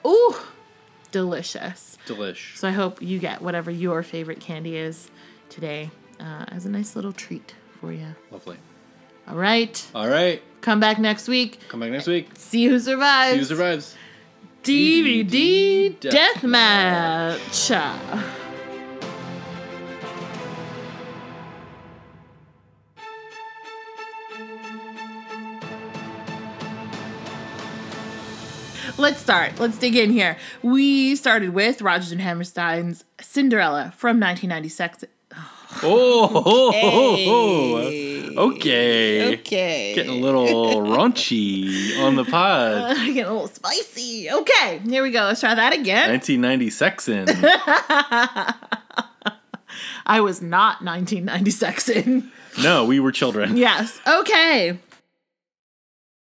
ooh, 0.07 0.35
delicious. 1.11 1.97
Delish. 2.07 2.57
So 2.57 2.69
I 2.69 2.73
hope 2.73 3.01
you 3.01 3.19
get 3.19 3.41
whatever 3.43 3.71
your 3.71 4.03
favorite 4.03 4.41
candy 4.41 4.77
is 4.77 5.11
today 5.49 5.91
uh, 6.21 6.45
as 6.49 6.67
a 6.67 6.71
nice 6.71 6.97
little 6.97 7.13
treat 7.13 7.55
for 7.81 7.93
you. 7.93 8.07
Lovely. 8.31 8.57
All 9.29 9.37
right, 9.37 9.87
All 9.95 10.09
right. 10.09 10.43
Come 10.65 10.81
back 10.81 10.99
next 10.99 11.29
week. 11.29 11.61
Come 11.69 11.81
back 11.81 11.91
next 11.91 12.07
week. 12.07 12.31
See 12.37 12.67
who 12.67 12.81
survives. 12.81 13.35
See 13.35 13.39
who 13.39 13.45
survives. 13.45 13.97
DVD 14.63 15.95
Deathmatch. 15.99 17.39
Deathmatch. 17.39 18.25
Let's 28.97 29.21
start. 29.21 29.59
Let's 29.59 29.77
dig 29.77 29.97
in 29.97 30.11
here. 30.11 30.39
We 30.63 31.17
started 31.17 31.51
with 31.51 31.83
Rodgers 31.83 32.13
and 32.13 32.21
Hammerstein's 32.21 33.05
Cinderella 33.21 33.93
from 33.97 34.21
1996. 34.21 35.05
Oh, 35.83 36.27
ho, 36.27 36.43
ho, 36.43 36.73
ho. 36.73 37.77
Hey. 37.81 38.29
okay. 38.37 39.35
Okay. 39.39 39.95
Getting 39.95 40.13
a 40.13 40.17
little 40.17 40.81
raunchy 40.83 41.99
on 42.01 42.17
the 42.17 42.25
pod. 42.25 42.97
Getting 43.07 43.21
a 43.25 43.33
little 43.33 43.49
spicy. 43.49 44.31
Okay, 44.31 44.81
here 44.87 45.03
we 45.03 45.11
go. 45.11 45.25
Let's 45.25 45.41
try 45.41 45.55
that 45.55 45.73
again. 45.75 46.11
1990 46.11 46.71
Sexin. 46.71 47.29
I 50.07 50.21
was 50.21 50.43
not 50.43 50.83
1990 50.83 51.51
Saxon. 51.51 52.31
No, 52.63 52.85
we 52.85 53.01
were 53.01 53.11
children. 53.13 53.57
yes. 53.57 53.99
Okay. 54.07 54.79